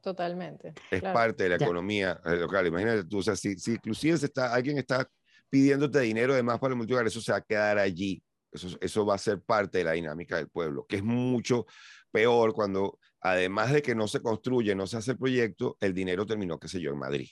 Totalmente. 0.00 0.74
Es 0.90 1.02
parte 1.02 1.44
de 1.44 1.48
la 1.48 1.56
economía 1.56 2.20
local. 2.24 2.66
Imagínate 2.68 3.04
tú, 3.04 3.18
o 3.18 3.22
sea, 3.22 3.34
si, 3.34 3.58
si 3.58 3.72
inclusive 3.72 4.14
está, 4.14 4.54
alguien 4.54 4.78
está 4.78 5.08
pidiéndote 5.50 5.98
dinero 6.00 6.34
de 6.34 6.44
más 6.44 6.60
para 6.60 6.72
el 6.72 6.76
multihogar, 6.78 7.06
eso 7.06 7.20
se 7.20 7.32
va 7.32 7.38
a 7.38 7.42
quedar 7.42 7.78
allí. 7.78 8.22
Eso, 8.52 8.78
eso 8.80 9.04
va 9.04 9.16
a 9.16 9.18
ser 9.18 9.40
parte 9.42 9.78
de 9.78 9.84
la 9.84 9.92
dinámica 9.92 10.36
del 10.36 10.48
pueblo, 10.48 10.86
que 10.86 10.96
es 10.96 11.02
mucho, 11.02 11.66
peor 12.12 12.54
cuando, 12.54 12.98
además 13.20 13.72
de 13.72 13.82
que 13.82 13.94
no 13.94 14.08
se 14.08 14.20
construye, 14.20 14.74
no 14.74 14.86
se 14.86 14.96
hace 14.96 15.10
el 15.10 15.18
proyecto, 15.18 15.76
el 15.80 15.92
dinero 15.92 16.24
terminó, 16.24 16.58
qué 16.58 16.68
sé 16.68 16.80
yo, 16.80 16.92
en 16.92 16.98
Madrid. 16.98 17.28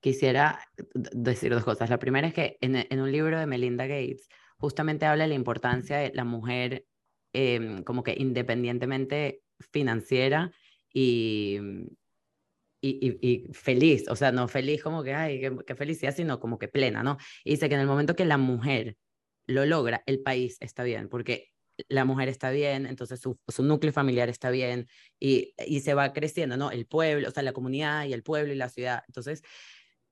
Quisiera 0.00 0.60
decir 1.12 1.52
dos 1.52 1.64
cosas. 1.64 1.88
La 1.90 1.98
primera 1.98 2.26
es 2.26 2.34
que 2.34 2.58
en, 2.60 2.76
en 2.76 3.00
un 3.00 3.12
libro 3.12 3.38
de 3.38 3.46
Melinda 3.46 3.86
Gates 3.86 4.28
justamente 4.60 5.06
habla 5.06 5.24
de 5.24 5.28
la 5.28 5.34
importancia 5.34 5.96
de 5.96 6.12
la 6.14 6.24
mujer 6.24 6.86
em, 7.32 7.82
como 7.82 8.02
que 8.02 8.14
independientemente 8.16 9.42
financiera 9.72 10.52
y, 10.92 11.58
y, 12.82 13.46
feliz, 13.52 14.08
o 14.08 14.16
sea, 14.16 14.32
no 14.32 14.48
feliz 14.48 14.82
como 14.82 15.02
que, 15.02 15.14
ay, 15.14 15.40
qué, 15.66 15.74
felicidad, 15.74 16.14
sino 16.14 16.40
como 16.40 16.58
que 16.58 16.68
plena, 16.68 17.02
¿no? 17.02 17.18
Y 17.44 17.52
dice 17.52 17.68
que 17.68 17.74
en 17.74 17.82
el 17.82 17.86
momento 17.86 18.16
que 18.16 18.24
la 18.24 18.38
mujer 18.38 18.96
lo 19.46 19.66
logra, 19.66 20.02
el 20.06 20.20
país 20.22 20.56
está 20.60 20.82
bien, 20.82 21.08
porque 21.08 21.48
la 21.88 22.04
mujer 22.04 22.28
está 22.28 22.50
bien, 22.50 22.86
entonces 22.86 23.20
su, 23.20 23.38
su 23.48 23.62
núcleo 23.62 23.92
familiar 23.92 24.28
está 24.28 24.50
bien 24.50 24.88
y, 25.18 25.54
y, 25.66 25.80
se 25.80 25.94
va 25.94 26.12
creciendo, 26.12 26.56
¿no? 26.56 26.70
El 26.70 26.86
pueblo, 26.86 27.28
o 27.28 27.30
sea, 27.30 27.42
la 27.42 27.52
comunidad 27.52 28.04
y 28.06 28.12
el 28.12 28.22
pueblo 28.22 28.52
y 28.52 28.56
la 28.56 28.68
ciudad. 28.68 29.02
Entonces, 29.08 29.42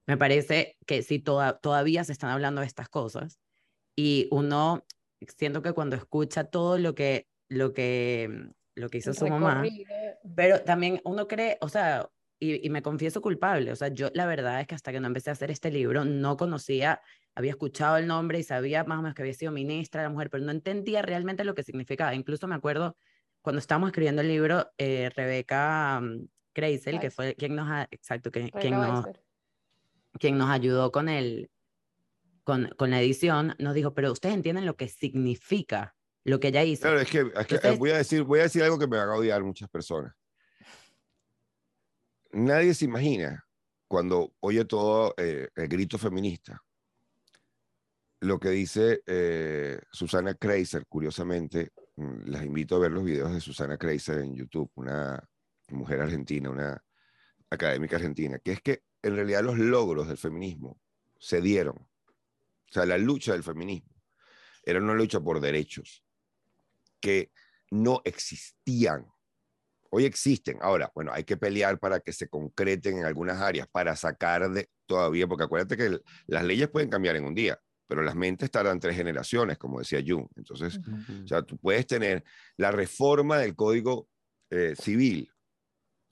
me 0.06 0.16
parece 0.16 0.78
que 0.86 1.02
si 1.02 1.18
toda, 1.18 1.58
todavía 1.58 2.04
se 2.04 2.12
están 2.12 2.30
hablando 2.30 2.60
de 2.62 2.66
estas 2.66 2.88
cosas 2.88 3.38
y 3.98 4.28
uno, 4.30 4.86
siento 5.36 5.60
que 5.60 5.72
cuando 5.72 5.96
escucha 5.96 6.44
todo 6.44 6.78
lo 6.78 6.94
que, 6.94 7.26
lo 7.48 7.74
que, 7.74 8.48
lo 8.76 8.88
que 8.90 8.98
hizo 8.98 9.12
su 9.12 9.26
mamá, 9.26 9.64
pero 10.36 10.62
también 10.62 11.00
uno 11.02 11.26
cree, 11.26 11.58
o 11.60 11.68
sea, 11.68 12.08
y, 12.38 12.70
me 12.70 12.80
confieso 12.80 13.20
culpable. 13.20 13.72
O 13.72 13.74
sea, 13.74 13.88
yo 13.88 14.10
la 14.14 14.24
verdad 14.26 14.60
es 14.60 14.68
que 14.68 14.76
hasta 14.76 14.92
que 14.92 15.00
no 15.00 15.08
empecé 15.08 15.30
a 15.30 15.32
hacer 15.32 15.50
este 15.50 15.72
libro 15.72 16.04
no 16.04 16.36
conocía, 16.36 17.02
había 17.34 17.50
escuchado 17.50 17.96
el 17.96 18.06
nombre 18.06 18.38
y 18.38 18.44
sabía 18.44 18.84
más 18.84 19.00
o 19.00 19.02
menos 19.02 19.16
que 19.16 19.22
había 19.22 19.34
sido 19.34 19.50
ministra 19.50 20.02
de 20.02 20.06
la 20.06 20.12
mujer, 20.12 20.30
pero 20.30 20.44
no 20.44 20.52
entendía 20.52 21.02
realmente 21.02 21.42
lo 21.42 21.56
que 21.56 21.64
significaba. 21.64 22.14
Incluso 22.14 22.46
me 22.46 22.54
acuerdo 22.54 22.96
cuando 23.42 23.58
estábamos 23.58 23.88
escribiendo 23.88 24.22
el 24.22 24.28
libro, 24.28 24.70
eh, 24.78 25.10
Rebeca 25.12 25.98
um, 26.00 26.28
Kreisel, 26.52 27.00
que 27.00 27.10
fue 27.10 27.34
quien 27.34 27.56
nos, 27.56 27.68
exacto, 27.90 28.30
que, 28.30 28.48
quien 28.52 28.74
nos, 28.74 29.06
quien 30.20 30.38
nos 30.38 30.50
ayudó 30.50 30.92
con 30.92 31.08
el, 31.08 31.50
con, 32.48 32.68
con 32.76 32.90
la 32.90 33.00
edición, 33.00 33.54
nos 33.58 33.74
dijo, 33.74 33.94
pero 33.94 34.10
ustedes 34.10 34.34
entienden 34.34 34.64
lo 34.64 34.76
que 34.76 34.88
significa 34.88 35.94
lo 36.24 36.40
que 36.40 36.48
ella 36.48 36.64
hizo. 36.64 36.82
Claro, 36.82 37.00
es 37.00 37.08
que, 37.10 37.22
voy, 37.76 37.90
a 37.90 37.98
decir, 37.98 38.22
voy 38.22 38.40
a 38.40 38.44
decir 38.44 38.62
algo 38.62 38.78
que 38.78 38.86
me 38.86 38.96
va 38.96 39.04
a 39.04 39.16
odiar 39.16 39.42
muchas 39.44 39.68
personas 39.68 40.14
nadie 42.32 42.74
se 42.74 42.84
imagina 42.84 43.46
cuando 43.86 44.34
oye 44.40 44.64
todo 44.64 45.14
eh, 45.16 45.48
el 45.54 45.68
grito 45.68 45.98
feminista. 45.98 46.62
Lo 48.20 48.38
que 48.38 48.50
dice 48.50 49.02
eh, 49.06 49.80
Susana 49.92 50.34
Kreiser, 50.34 50.86
curiosamente, 50.86 51.72
mm, 51.96 52.26
las 52.26 52.44
invito 52.44 52.76
a 52.76 52.80
ver 52.80 52.90
los 52.90 53.04
videos 53.04 53.32
de 53.32 53.40
Susana 53.40 53.78
Kreiser 53.78 54.18
en 54.18 54.34
YouTube, 54.34 54.70
una 54.74 55.22
mujer 55.68 56.00
argentina, 56.00 56.50
una 56.50 56.82
académica 57.50 57.96
argentina, 57.96 58.38
que 58.40 58.52
es 58.52 58.60
que 58.60 58.82
en 59.02 59.14
realidad 59.14 59.42
los 59.42 59.58
logros 59.58 60.08
del 60.08 60.18
feminismo 60.18 60.80
se 61.18 61.40
dieron. 61.40 61.87
O 62.70 62.72
sea, 62.72 62.86
la 62.86 62.98
lucha 62.98 63.32
del 63.32 63.42
feminismo 63.42 63.94
era 64.62 64.80
una 64.80 64.94
lucha 64.94 65.20
por 65.20 65.40
derechos 65.40 66.04
que 67.00 67.32
no 67.70 68.00
existían 68.04 69.06
Hoy 69.90 70.04
existen. 70.04 70.58
Ahora, 70.60 70.90
bueno, 70.94 71.12
hay 71.12 71.24
que 71.24 71.36
pelear 71.36 71.78
para 71.78 72.00
que 72.00 72.12
se 72.12 72.28
concreten 72.28 72.98
en 72.98 73.04
algunas 73.04 73.40
áreas, 73.40 73.66
para 73.68 73.96
sacar 73.96 74.50
de 74.50 74.68
todavía, 74.86 75.26
porque 75.26 75.44
acuérdate 75.44 75.76
que 75.76 76.00
las 76.26 76.44
leyes 76.44 76.68
pueden 76.68 76.90
cambiar 76.90 77.16
en 77.16 77.24
un 77.24 77.34
día, 77.34 77.58
pero 77.86 78.02
las 78.02 78.14
mentes 78.14 78.50
tardan 78.50 78.80
tres 78.80 78.96
generaciones, 78.96 79.56
como 79.56 79.78
decía 79.78 80.02
Jung. 80.06 80.26
Entonces, 80.36 80.78
o 81.24 81.26
sea, 81.26 81.42
tú 81.42 81.56
puedes 81.56 81.86
tener 81.86 82.22
la 82.56 82.70
reforma 82.70 83.38
del 83.38 83.54
Código 83.54 84.08
eh, 84.50 84.74
Civil, 84.78 85.30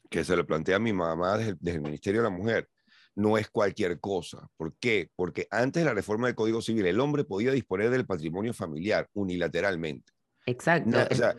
que 0.08 0.24
se 0.24 0.36
lo 0.36 0.46
plantea 0.46 0.78
mi 0.78 0.92
mamá 0.92 1.36
desde, 1.36 1.56
desde 1.60 1.76
el 1.76 1.82
Ministerio 1.82 2.22
de 2.22 2.30
la 2.30 2.36
Mujer 2.36 2.68
no 3.16 3.38
es 3.38 3.50
cualquier 3.50 3.98
cosa. 3.98 4.48
¿Por 4.56 4.74
qué? 4.76 5.10
Porque 5.16 5.48
antes 5.50 5.82
de 5.82 5.88
la 5.88 5.94
reforma 5.94 6.28
del 6.28 6.36
Código 6.36 6.62
Civil, 6.62 6.86
el 6.86 7.00
hombre 7.00 7.24
podía 7.24 7.50
disponer 7.50 7.90
del 7.90 8.06
patrimonio 8.06 8.52
familiar 8.52 9.08
unilateralmente. 9.14 10.12
Exacto. 10.44 10.96
o 11.10 11.14
sea, 11.14 11.34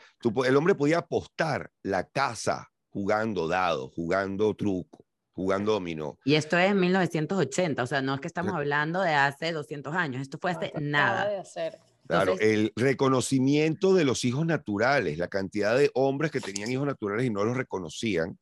el 0.46 0.56
hombre 0.58 0.76
podía 0.76 0.98
apostar 0.98 1.72
la 1.82 2.04
casa 2.10 2.70
jugando 2.90 3.48
dado, 3.48 3.90
jugando 3.90 4.54
truco, 4.56 5.06
jugando 5.32 5.74
dominó. 5.74 6.18
Y 6.26 6.36
esto 6.36 6.58
es 6.58 6.72
en 6.72 6.80
1980, 6.80 7.84
o 7.84 7.88
sea, 7.88 8.02
no 8.02 8.16
es 8.16 8.20
que 8.20 8.28
estamos 8.28 8.54
hablando 8.54 9.02
de 9.02 9.14
hace 9.14 9.54
200 9.54 9.96
años, 9.96 10.22
esto 10.22 10.40
fue 10.42 10.52
hace 10.52 10.74
nada. 10.82 11.30
De 11.30 11.38
hacer. 11.38 11.78
Claro, 12.08 12.38
el 12.40 12.72
reconocimiento 12.76 13.94
de 13.94 14.06
los 14.06 14.26
hijos 14.26 14.46
naturales, 14.46 15.18
la 15.18 15.28
cantidad 15.28 15.78
de 15.78 15.92
hombres 15.94 16.32
que 16.32 16.40
tenían 16.40 16.72
hijos 16.72 16.88
naturales 16.88 17.26
y 17.26 17.30
no 17.30 17.44
los 17.44 17.56
reconocían, 17.56 18.40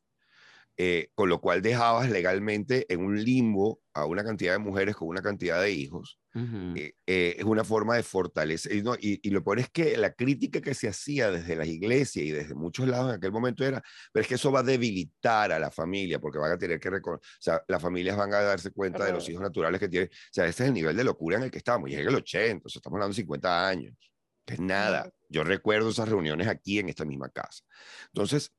eh, 0.77 1.09
con 1.15 1.29
lo 1.29 1.39
cual 1.39 1.61
dejabas 1.61 2.09
legalmente 2.09 2.85
en 2.93 2.99
un 2.99 3.23
limbo 3.23 3.79
a 3.93 4.05
una 4.05 4.25
cantidad 4.25 4.51
de 4.51 4.59
mujeres 4.59 4.95
con 4.97 5.07
una 5.07 5.21
cantidad 5.21 5.61
de 5.61 5.71
hijos. 5.71 6.19
Eh, 6.75 6.95
eh, 7.07 7.35
es 7.37 7.45
una 7.45 7.63
forma 7.63 7.95
de 7.95 8.03
fortalecer. 8.03 8.83
Y, 8.99 9.29
lo 9.29 9.41
peor 9.41 9.59
es 9.59 9.69
que 9.69 9.95
la 9.95 10.11
crítica 10.11 10.59
que 10.59 10.73
se 10.73 10.89
hacía 10.89 11.31
desde 11.31 11.55
las 11.55 11.67
iglesias 11.67 12.25
y 12.25 12.31
desde 12.31 12.55
muchos 12.55 12.89
lados 12.89 13.09
en 13.09 13.15
aquel 13.15 13.31
momento 13.31 13.63
era, 13.63 13.81
pero 14.11 14.21
es 14.21 14.27
que 14.27 14.35
eso 14.35 14.51
va 14.51 14.59
a 14.59 14.63
debilitar 14.63 15.53
a 15.53 15.59
la 15.59 15.71
familia, 15.71 16.19
porque 16.19 16.39
van 16.39 16.51
a 16.51 16.57
tener 16.57 16.77
que 16.77 16.89
reconocer, 16.89 17.25
o 17.25 17.41
sea, 17.41 17.63
las 17.69 17.81
familias 17.81 18.17
van 18.17 18.33
a 18.33 18.41
darse 18.41 18.71
cuenta 18.71 19.05
de 19.05 19.13
los 19.13 19.29
hijos 19.29 19.41
naturales 19.41 19.79
que 19.79 19.87
tienen. 19.87 20.09
O 20.09 20.33
sea, 20.33 20.45
ese 20.45 20.63
es 20.63 20.67
el 20.67 20.73
nivel 20.73 20.97
de 20.97 21.05
locura 21.05 21.37
en 21.37 21.43
el 21.43 21.51
que 21.51 21.59
estamos. 21.59 21.89
Llega 21.89 22.09
el 22.09 22.15
80, 22.15 22.65
o 22.65 22.69
sea, 22.69 22.79
estamos 22.79 22.97
hablando 22.97 23.13
de 23.13 23.21
50 23.21 23.67
años, 23.69 23.95
que 24.45 24.55
es 24.55 24.59
nada. 24.59 25.09
Yo 25.29 25.45
recuerdo 25.45 25.89
esas 25.89 26.09
reuniones 26.09 26.49
aquí 26.49 26.79
en 26.79 26.89
esta 26.89 27.05
misma 27.05 27.29
casa. 27.29 27.63
Entonces, 28.07 28.51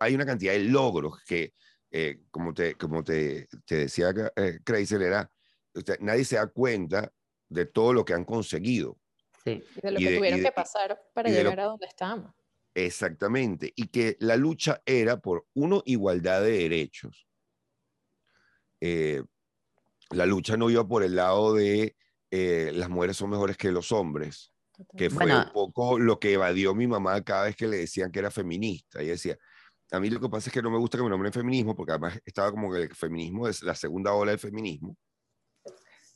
hay 0.00 0.14
una 0.14 0.26
cantidad 0.26 0.54
de 0.54 0.60
logros 0.60 1.22
que, 1.24 1.52
eh, 1.90 2.22
como, 2.30 2.52
te, 2.52 2.74
como 2.74 3.04
te, 3.04 3.46
te 3.66 3.76
decía 3.76 4.12
eh, 4.34 4.58
era, 4.66 5.30
nadie 6.00 6.24
se 6.24 6.36
da 6.36 6.46
cuenta 6.48 7.12
de 7.48 7.66
todo 7.66 7.92
lo 7.92 8.04
que 8.04 8.14
han 8.14 8.24
conseguido. 8.24 8.98
Sí. 9.44 9.62
Y 9.76 9.80
de 9.80 9.90
lo 9.92 9.98
que 9.98 10.16
tuvieron 10.16 10.40
que 10.40 10.52
pasar 10.52 11.00
para 11.12 11.28
llegar 11.28 11.60
a 11.60 11.64
donde 11.64 11.86
estamos. 11.86 12.32
Exactamente. 12.74 13.72
Y 13.76 13.88
que 13.88 14.16
la 14.20 14.36
lucha 14.36 14.82
era 14.86 15.20
por, 15.20 15.46
uno, 15.54 15.82
igualdad 15.84 16.42
de 16.42 16.52
derechos. 16.52 17.26
Eh, 18.80 19.22
la 20.10 20.24
lucha 20.24 20.56
no 20.56 20.70
iba 20.70 20.86
por 20.86 21.02
el 21.02 21.14
lado 21.14 21.54
de 21.54 21.94
las 22.30 22.88
mujeres 22.88 23.16
son 23.16 23.30
mejores 23.30 23.56
que 23.56 23.72
los 23.72 23.90
hombres, 23.90 24.52
que 24.96 25.10
fue 25.10 25.34
un 25.34 25.52
poco 25.52 25.98
lo 25.98 26.18
que 26.20 26.32
evadió 26.32 26.74
mi 26.74 26.86
mamá 26.86 27.22
cada 27.22 27.44
vez 27.44 27.56
que 27.56 27.66
le 27.66 27.78
decían 27.78 28.10
que 28.10 28.20
era 28.20 28.30
feminista. 28.30 29.02
Y 29.02 29.08
decía, 29.08 29.36
a 29.92 30.00
mí 30.00 30.10
lo 30.10 30.20
que 30.20 30.28
pasa 30.28 30.48
es 30.48 30.54
que 30.54 30.62
no 30.62 30.70
me 30.70 30.78
gusta 30.78 30.98
que 30.98 31.04
me 31.04 31.10
nombren 31.10 31.32
feminismo, 31.32 31.74
porque 31.74 31.92
además 31.92 32.20
estaba 32.24 32.50
como 32.50 32.72
que 32.72 32.82
el 32.82 32.94
feminismo 32.94 33.48
es 33.48 33.62
la 33.62 33.74
segunda 33.74 34.12
ola 34.12 34.30
del 34.30 34.38
feminismo, 34.38 34.96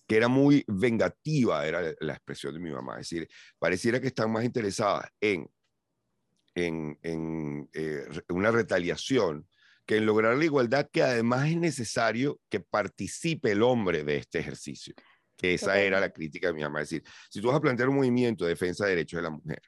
que 0.07 0.17
era 0.17 0.29
muy 0.29 0.65
vengativa, 0.69 1.67
era 1.67 1.95
la 2.01 2.13
expresión 2.13 2.55
de 2.55 2.61
mi 2.61 2.71
mamá. 2.71 2.95
Es 2.95 3.09
decir, 3.09 3.29
pareciera 3.59 4.01
que 4.01 4.09
están 4.09 4.31
más 4.31 4.45
interesadas 4.45 5.09
en, 5.21 5.49
en, 6.55 6.99
en 7.03 7.69
eh, 7.73 8.07
una 8.29 8.51
retaliación 8.51 9.49
que 9.87 9.97
en 9.97 10.07
lograr 10.07 10.37
la 10.37 10.45
igualdad, 10.45 10.89
que 10.91 11.03
además 11.03 11.49
es 11.49 11.57
necesario 11.57 12.41
que 12.49 12.61
participe 12.61 13.53
el 13.53 13.63
hombre 13.63 14.05
de 14.05 14.17
este 14.17 14.39
ejercicio. 14.39 14.95
Que 15.37 15.55
esa 15.55 15.79
era 15.79 16.01
la 16.01 16.11
crítica 16.11 16.49
de 16.49 16.55
mi 16.55 16.63
mamá. 16.63 16.81
Es 16.83 16.91
decir, 16.91 17.05
si 17.29 17.41
tú 17.41 17.49
vas 17.49 17.57
a 17.57 17.61
plantear 17.61 17.89
un 17.89 17.97
movimiento 17.97 18.45
de 18.45 18.51
defensa 18.51 18.85
de 18.85 18.91
derechos 18.91 19.19
de 19.19 19.23
la 19.23 19.31
mujer, 19.31 19.61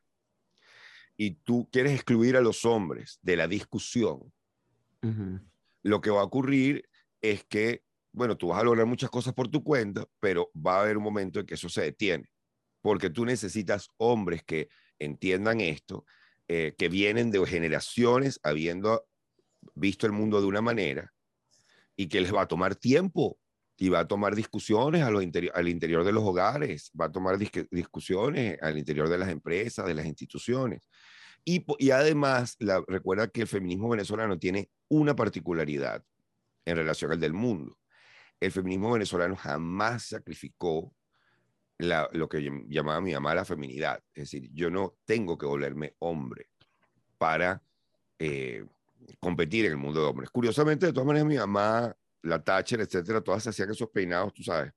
y 1.16 1.32
tú 1.32 1.68
quieres 1.70 1.92
excluir 1.92 2.36
a 2.36 2.40
los 2.40 2.64
hombres 2.64 3.18
de 3.22 3.36
la 3.36 3.48
discusión, 3.48 4.32
lo 5.82 6.00
que 6.00 6.10
va 6.10 6.20
a 6.20 6.24
ocurrir 6.24 6.88
es 7.20 7.44
que, 7.44 7.84
bueno, 8.12 8.36
tú 8.36 8.48
vas 8.48 8.60
a 8.60 8.64
lograr 8.64 8.86
muchas 8.86 9.08
cosas 9.08 9.34
por 9.34 9.48
tu 9.48 9.62
cuenta, 9.62 10.04
pero 10.18 10.50
va 10.54 10.78
a 10.78 10.82
haber 10.82 10.96
un 10.96 11.04
momento 11.04 11.38
en 11.38 11.46
que 11.46 11.54
eso 11.54 11.68
se 11.68 11.82
detiene, 11.82 12.28
porque 12.80 13.08
tú 13.08 13.24
necesitas 13.24 13.90
hombres 13.98 14.42
que 14.42 14.68
entiendan 14.98 15.60
esto, 15.60 16.04
eh, 16.48 16.74
que 16.76 16.88
vienen 16.88 17.30
de 17.30 17.44
generaciones 17.46 18.40
habiendo 18.42 19.06
visto 19.74 20.06
el 20.06 20.12
mundo 20.12 20.40
de 20.40 20.46
una 20.46 20.60
manera 20.60 21.12
y 21.96 22.08
que 22.08 22.20
les 22.20 22.34
va 22.34 22.42
a 22.42 22.48
tomar 22.48 22.76
tiempo 22.76 23.38
y 23.76 23.88
va 23.88 24.00
a 24.00 24.08
tomar 24.08 24.34
discusiones 24.34 25.02
a 25.02 25.08
al 25.08 25.68
interior 25.68 26.04
de 26.04 26.12
los 26.12 26.24
hogares, 26.24 26.90
va 26.98 27.06
a 27.06 27.12
tomar 27.12 27.38
discusiones 27.38 28.58
al 28.62 28.78
interior 28.78 29.08
de 29.08 29.18
las 29.18 29.28
empresas, 29.28 29.86
de 29.86 29.94
las 29.94 30.06
instituciones. 30.06 30.88
Y, 31.44 31.64
y 31.78 31.90
además, 31.90 32.56
la, 32.58 32.82
recuerda 32.88 33.28
que 33.28 33.42
el 33.42 33.46
feminismo 33.46 33.88
venezolano 33.88 34.38
tiene 34.38 34.70
una 34.88 35.14
particularidad 35.14 36.02
en 36.64 36.76
relación 36.76 37.12
al 37.12 37.20
del 37.20 37.34
mundo. 37.34 37.78
El 38.40 38.50
feminismo 38.50 38.92
venezolano 38.92 39.36
jamás 39.36 40.04
sacrificó 40.08 40.94
lo 41.78 42.28
que 42.28 42.64
llamaba 42.68 43.00
mi 43.00 43.12
mamá 43.12 43.34
la 43.34 43.44
feminidad. 43.44 44.02
Es 44.14 44.30
decir, 44.30 44.50
yo 44.52 44.70
no 44.70 44.96
tengo 45.04 45.36
que 45.36 45.46
volverme 45.46 45.94
hombre 45.98 46.48
para 47.18 47.62
eh, 48.18 48.64
competir 49.20 49.66
en 49.66 49.72
el 49.72 49.76
mundo 49.76 50.00
de 50.00 50.06
hombres. 50.06 50.30
Curiosamente, 50.30 50.86
de 50.86 50.92
todas 50.92 51.06
maneras, 51.06 51.28
mi 51.28 51.36
mamá 51.36 51.94
la 52.22 52.42
Thatcher, 52.42 52.80
etcétera, 52.80 53.20
todas 53.20 53.46
hacían 53.46 53.70
esos 53.70 53.90
peinados, 53.90 54.34
tú 54.34 54.42
sabes, 54.42 54.72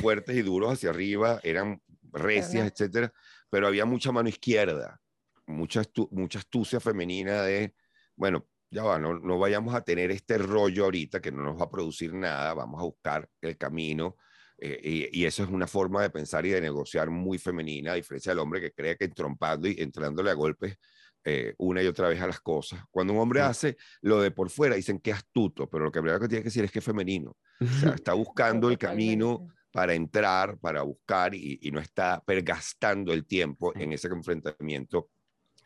fuertes 0.00 0.36
y 0.36 0.42
duros 0.42 0.72
hacia 0.72 0.90
arriba, 0.90 1.40
eran 1.42 1.80
recias, 2.12 2.70
etcétera, 2.70 3.12
pero 3.50 3.66
había 3.66 3.84
mucha 3.84 4.12
mano 4.12 4.28
izquierda, 4.28 5.00
mucha, 5.46 5.82
mucha 6.10 6.38
astucia 6.38 6.80
femenina 6.80 7.42
de 7.42 7.74
bueno, 8.16 8.46
ya 8.70 8.82
va, 8.82 8.98
no, 8.98 9.18
no 9.18 9.38
vayamos 9.38 9.74
a 9.74 9.82
tener 9.82 10.10
este 10.10 10.38
rollo 10.38 10.84
ahorita 10.84 11.20
que 11.20 11.32
no 11.32 11.42
nos 11.42 11.58
va 11.58 11.64
a 11.64 11.70
producir 11.70 12.12
nada, 12.12 12.54
vamos 12.54 12.80
a 12.80 12.84
buscar 12.84 13.28
el 13.40 13.56
camino. 13.56 14.16
Eh, 14.58 15.10
y, 15.12 15.24
eso 15.24 15.42
es 15.42 15.48
una 15.48 15.66
forma 15.66 16.02
de 16.02 16.10
pensar 16.10 16.46
y 16.46 16.50
de 16.50 16.60
negociar 16.60 17.10
muy 17.10 17.38
femenina, 17.38 17.92
a 17.92 17.96
diferencia 17.96 18.30
del 18.30 18.38
hombre 18.38 18.60
que 18.60 18.72
cree 18.72 18.96
que 18.96 19.04
entrompando 19.04 19.68
y 19.68 19.76
entrándole 19.78 20.30
a 20.30 20.34
golpes 20.34 20.78
eh, 21.24 21.54
una 21.58 21.82
y 21.82 21.86
otra 21.86 22.08
vez 22.08 22.20
a 22.20 22.26
las 22.26 22.40
cosas. 22.40 22.80
Cuando 22.90 23.12
un 23.12 23.18
hombre 23.18 23.40
hace 23.40 23.76
lo 24.02 24.20
de 24.20 24.30
por 24.30 24.50
fuera, 24.50 24.76
dicen 24.76 24.98
que 24.98 25.12
astuto, 25.12 25.68
pero 25.68 25.84
lo 25.84 25.92
que 25.92 26.00
primero 26.00 26.20
que 26.20 26.28
tiene 26.28 26.42
que 26.42 26.48
decir 26.48 26.64
es 26.64 26.70
que 26.70 26.80
es 26.80 26.84
femenino. 26.84 27.36
O 27.60 27.66
sea, 27.66 27.94
está 27.94 28.12
buscando 28.12 28.68
el 28.68 28.78
camino 28.78 29.48
para 29.72 29.94
entrar, 29.94 30.58
para 30.58 30.82
buscar 30.82 31.34
y, 31.34 31.58
y 31.62 31.70
no 31.70 31.80
está 31.80 32.22
pergastando 32.24 33.12
el 33.12 33.26
tiempo 33.26 33.72
en 33.74 33.92
ese 33.92 34.08
enfrentamiento 34.08 35.10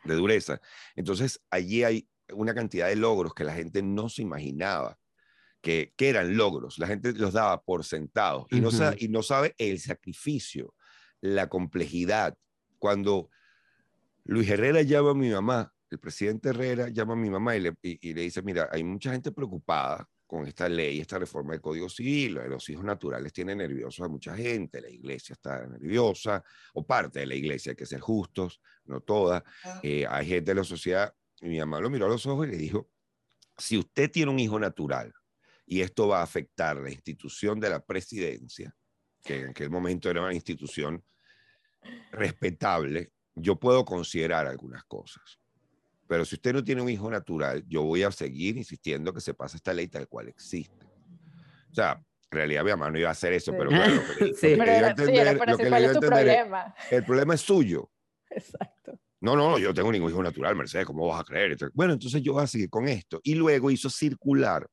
de 0.03 0.15
dureza. 0.15 0.61
Entonces, 0.95 1.41
allí 1.49 1.83
hay 1.83 2.07
una 2.33 2.53
cantidad 2.53 2.87
de 2.87 2.95
logros 2.95 3.33
que 3.33 3.43
la 3.43 3.53
gente 3.53 3.81
no 3.81 4.09
se 4.09 4.21
imaginaba 4.21 4.97
que, 5.61 5.93
que 5.95 6.09
eran 6.09 6.37
logros. 6.37 6.79
La 6.79 6.87
gente 6.87 7.13
los 7.13 7.33
daba 7.33 7.61
por 7.61 7.83
sentados 7.83 8.45
y, 8.51 8.61
no 8.61 8.71
sabe, 8.71 8.97
y 8.99 9.09
no 9.09 9.23
sabe 9.23 9.55
el 9.57 9.79
sacrificio, 9.79 10.73
la 11.21 11.49
complejidad. 11.49 12.37
Cuando 12.77 13.29
Luis 14.25 14.49
Herrera 14.49 14.81
llama 14.81 15.11
a 15.11 15.13
mi 15.13 15.29
mamá, 15.29 15.73
el 15.89 15.99
presidente 15.99 16.49
Herrera 16.49 16.89
llama 16.89 17.13
a 17.13 17.15
mi 17.15 17.29
mamá 17.29 17.55
y 17.55 17.61
le, 17.61 17.73
y, 17.81 18.13
le 18.13 18.21
dice, 18.21 18.41
mira, 18.41 18.69
hay 18.71 18.83
mucha 18.83 19.11
gente 19.11 19.31
preocupada 19.31 20.07
con 20.27 20.45
esta 20.45 20.69
ley, 20.69 20.99
esta 20.99 21.17
reforma 21.17 21.53
del 21.53 21.61
Código 21.61 21.89
Civil, 21.89 22.35
los 22.35 22.69
hijos 22.69 22.83
naturales 22.83 23.33
tienen 23.33 23.57
nerviosos 23.57 24.05
a 24.05 24.07
mucha 24.07 24.35
gente, 24.35 24.79
la 24.79 24.89
iglesia 24.89 25.33
está 25.33 25.65
nerviosa, 25.65 26.43
o 26.75 26.85
parte 26.85 27.21
de 27.21 27.25
la 27.25 27.33
iglesia, 27.33 27.71
hay 27.71 27.75
que 27.75 27.87
ser 27.87 27.99
justos, 27.99 28.61
no 28.85 29.01
toda. 29.01 29.43
Ah. 29.63 29.79
Eh, 29.81 30.05
hay 30.07 30.27
gente 30.27 30.51
de 30.51 30.55
la 30.55 30.63
sociedad 30.63 31.11
y 31.41 31.49
mi 31.49 31.59
mamá 31.59 31.79
lo 31.79 31.89
miró 31.89 32.05
a 32.05 32.09
los 32.09 32.27
ojos 32.27 32.47
y 32.47 32.51
le 32.51 32.57
dijo, 32.57 32.91
si 33.57 33.77
usted 33.77 34.11
tiene 34.11 34.31
un 34.31 34.39
hijo 34.39 34.59
natural 34.59 35.11
y 35.65 35.81
esto 35.81 36.07
va 36.07 36.19
a 36.19 36.23
afectar 36.23 36.77
la 36.77 36.91
institución 36.91 37.59
de 37.59 37.69
la 37.71 37.83
presidencia, 37.83 38.75
que 39.23 39.41
en 39.41 39.49
aquel 39.49 39.69
momento 39.69 40.09
era 40.09 40.21
una 40.21 40.33
institución 40.33 41.03
respetable, 42.11 43.13
yo 43.41 43.55
puedo 43.57 43.85
considerar 43.85 44.47
algunas 44.47 44.83
cosas. 44.85 45.39
Pero 46.07 46.25
si 46.25 46.35
usted 46.35 46.53
no 46.53 46.63
tiene 46.63 46.81
un 46.81 46.89
hijo 46.89 47.09
natural, 47.09 47.63
yo 47.67 47.83
voy 47.83 48.03
a 48.03 48.11
seguir 48.11 48.57
insistiendo 48.57 49.13
que 49.13 49.21
se 49.21 49.33
pase 49.33 49.57
esta 49.57 49.73
ley 49.73 49.87
tal 49.87 50.07
cual 50.07 50.27
existe. 50.27 50.85
O 51.71 51.73
sea, 51.75 52.03
en 52.31 52.37
realidad 52.37 52.63
mi 52.63 52.71
mamá 52.71 52.89
no 52.89 52.99
iba 52.99 53.09
a 53.09 53.11
hacer 53.11 53.33
eso, 53.33 53.51
pero 53.51 53.69
bueno, 53.69 54.01
sí. 54.17 54.55
problema? 55.99 56.75
el 56.91 57.05
problema 57.05 57.33
es 57.35 57.41
suyo. 57.41 57.91
Exacto. 58.29 58.99
No, 59.21 59.35
no, 59.35 59.57
yo 59.59 59.73
tengo 59.73 59.91
ningún 59.91 60.11
hijo 60.11 60.23
natural, 60.23 60.55
Mercedes, 60.55 60.85
¿cómo 60.85 61.07
vas 61.07 61.21
a 61.21 61.23
creer? 61.25 61.57
Bueno, 61.73 61.93
entonces 61.93 62.21
yo 62.21 62.33
voy 62.33 62.43
a 62.43 62.47
seguir 62.47 62.69
con 62.69 62.87
esto. 62.87 63.19
Y 63.23 63.35
luego 63.35 63.69
hizo 63.69 63.89
circular 63.89 64.67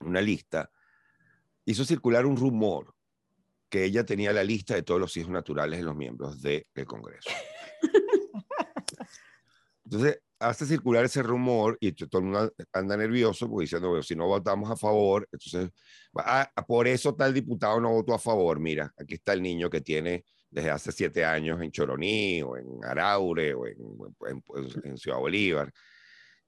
una 0.00 0.20
lista, 0.20 0.70
hizo 1.64 1.84
circular 1.84 2.26
un 2.26 2.36
rumor 2.36 2.94
que 3.68 3.84
ella 3.84 4.04
tenía 4.04 4.32
la 4.32 4.42
lista 4.42 4.74
de 4.74 4.82
todos 4.82 5.00
los 5.00 5.16
hijos 5.16 5.30
naturales 5.30 5.78
de 5.78 5.84
los 5.84 5.94
miembros 5.94 6.42
del 6.42 6.64
Congreso. 6.86 7.30
Entonces, 9.84 10.20
hace 10.40 10.66
circular 10.66 11.04
ese 11.04 11.22
rumor 11.22 11.76
y 11.80 11.92
todo 11.92 12.20
el 12.20 12.24
mundo 12.24 12.54
anda 12.72 12.96
nervioso 12.96 13.48
porque 13.48 13.64
diciendo, 13.64 13.88
bueno, 13.88 14.02
si 14.02 14.16
no 14.16 14.26
votamos 14.26 14.70
a 14.70 14.76
favor, 14.76 15.28
entonces, 15.30 15.70
ah, 16.16 16.50
por 16.66 16.88
eso 16.88 17.14
tal 17.14 17.34
diputado 17.34 17.80
no 17.80 17.90
votó 17.90 18.14
a 18.14 18.18
favor. 18.18 18.58
Mira, 18.58 18.92
aquí 18.96 19.14
está 19.14 19.34
el 19.34 19.42
niño 19.42 19.68
que 19.68 19.82
tiene 19.82 20.24
desde 20.48 20.70
hace 20.70 20.92
siete 20.92 21.24
años 21.24 21.60
en 21.60 21.70
Choroní 21.70 22.42
o 22.42 22.56
en 22.56 22.66
Araure 22.84 23.54
o 23.54 23.66
en, 23.66 23.76
pues, 24.42 24.76
en, 24.82 24.96
Ciudad 24.96 25.18
Bolívar. 25.18 25.70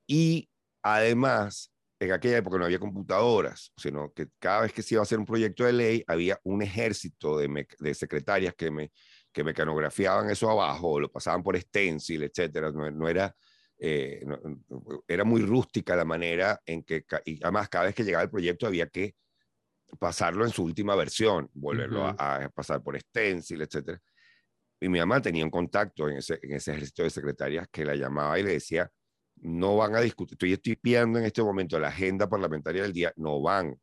Y 0.07 0.49
además, 0.83 1.71
en 2.01 2.13
aquella 2.13 2.39
época 2.39 2.59
no 2.59 2.65
había 2.65 2.79
computadoras, 2.81 3.73
sino 3.77 4.13
que 4.13 4.29
cada 4.39 4.63
vez 4.63 4.73
que 4.73 4.83
se 4.83 4.95
iba 4.95 5.03
a 5.03 5.05
hacer 5.05 5.19
un 5.19 5.27
proyecto 5.27 5.65
de 5.65 5.73
ley, 5.73 6.05
había 6.07 6.41
un 6.45 6.63
ejército 6.63 7.39
de, 7.39 7.67
de 7.79 7.95
secretarias 7.95 8.55
que, 8.55 8.71
me, 8.71 8.91
que 9.33 9.43
mecanografiaban 9.43 10.31
eso 10.31 10.51
abajo, 10.51 11.01
lo 11.01 11.11
pasaban 11.11 11.43
por 11.43 11.59
stencil, 11.59 12.23
etcétera. 12.25 12.71
No, 12.71 13.09
era, 13.09 13.35
eh, 13.79 14.25
era 15.09 15.25
muy 15.25 15.43
rústica 15.43 15.97
la 15.97 16.05
manera 16.05 16.61
en 16.67 16.85
que, 16.85 17.05
y 17.25 17.43
además 17.43 17.69
cada 17.69 17.87
vez 17.87 17.95
que 17.95 18.05
llegaba 18.05 18.23
el 18.23 18.31
proyecto 18.31 18.67
había 18.67 18.89
que 18.89 19.17
pasarlo 19.99 20.45
en 20.45 20.51
su 20.51 20.65
última 20.65 20.95
versión, 20.95 21.51
volverlo 21.55 22.07
a, 22.07 22.51
pasar 22.55 22.83
por 22.83 22.99
stencil, 22.99 23.63
etc. 23.63 23.99
Y 24.81 24.89
mi 24.89 24.99
mamá 24.99 25.21
tenía 25.21 25.45
un 25.45 25.51
contacto 25.51 26.09
en 26.09 26.19
ese, 26.19 26.39
en 26.43 26.53
ese 26.53 26.73
ejército 26.73 27.03
de 27.03 27.11
secretarias 27.11 27.69
que 27.71 27.85
la 27.85 27.95
llamaba 27.95 28.39
y 28.39 28.43
le 28.43 28.53
decía, 28.53 28.91
no 29.37 29.77
van 29.77 29.97
a 29.97 30.01
discutir, 30.01 30.35
estoy, 30.35 30.53
estoy 30.53 30.77
pidiendo 30.77 31.19
en 31.19 31.25
este 31.25 31.43
momento 31.43 31.79
la 31.79 31.89
agenda 31.89 32.29
parlamentaria 32.29 32.83
del 32.83 32.93
día, 32.93 33.13
no 33.17 33.41
van, 33.41 33.79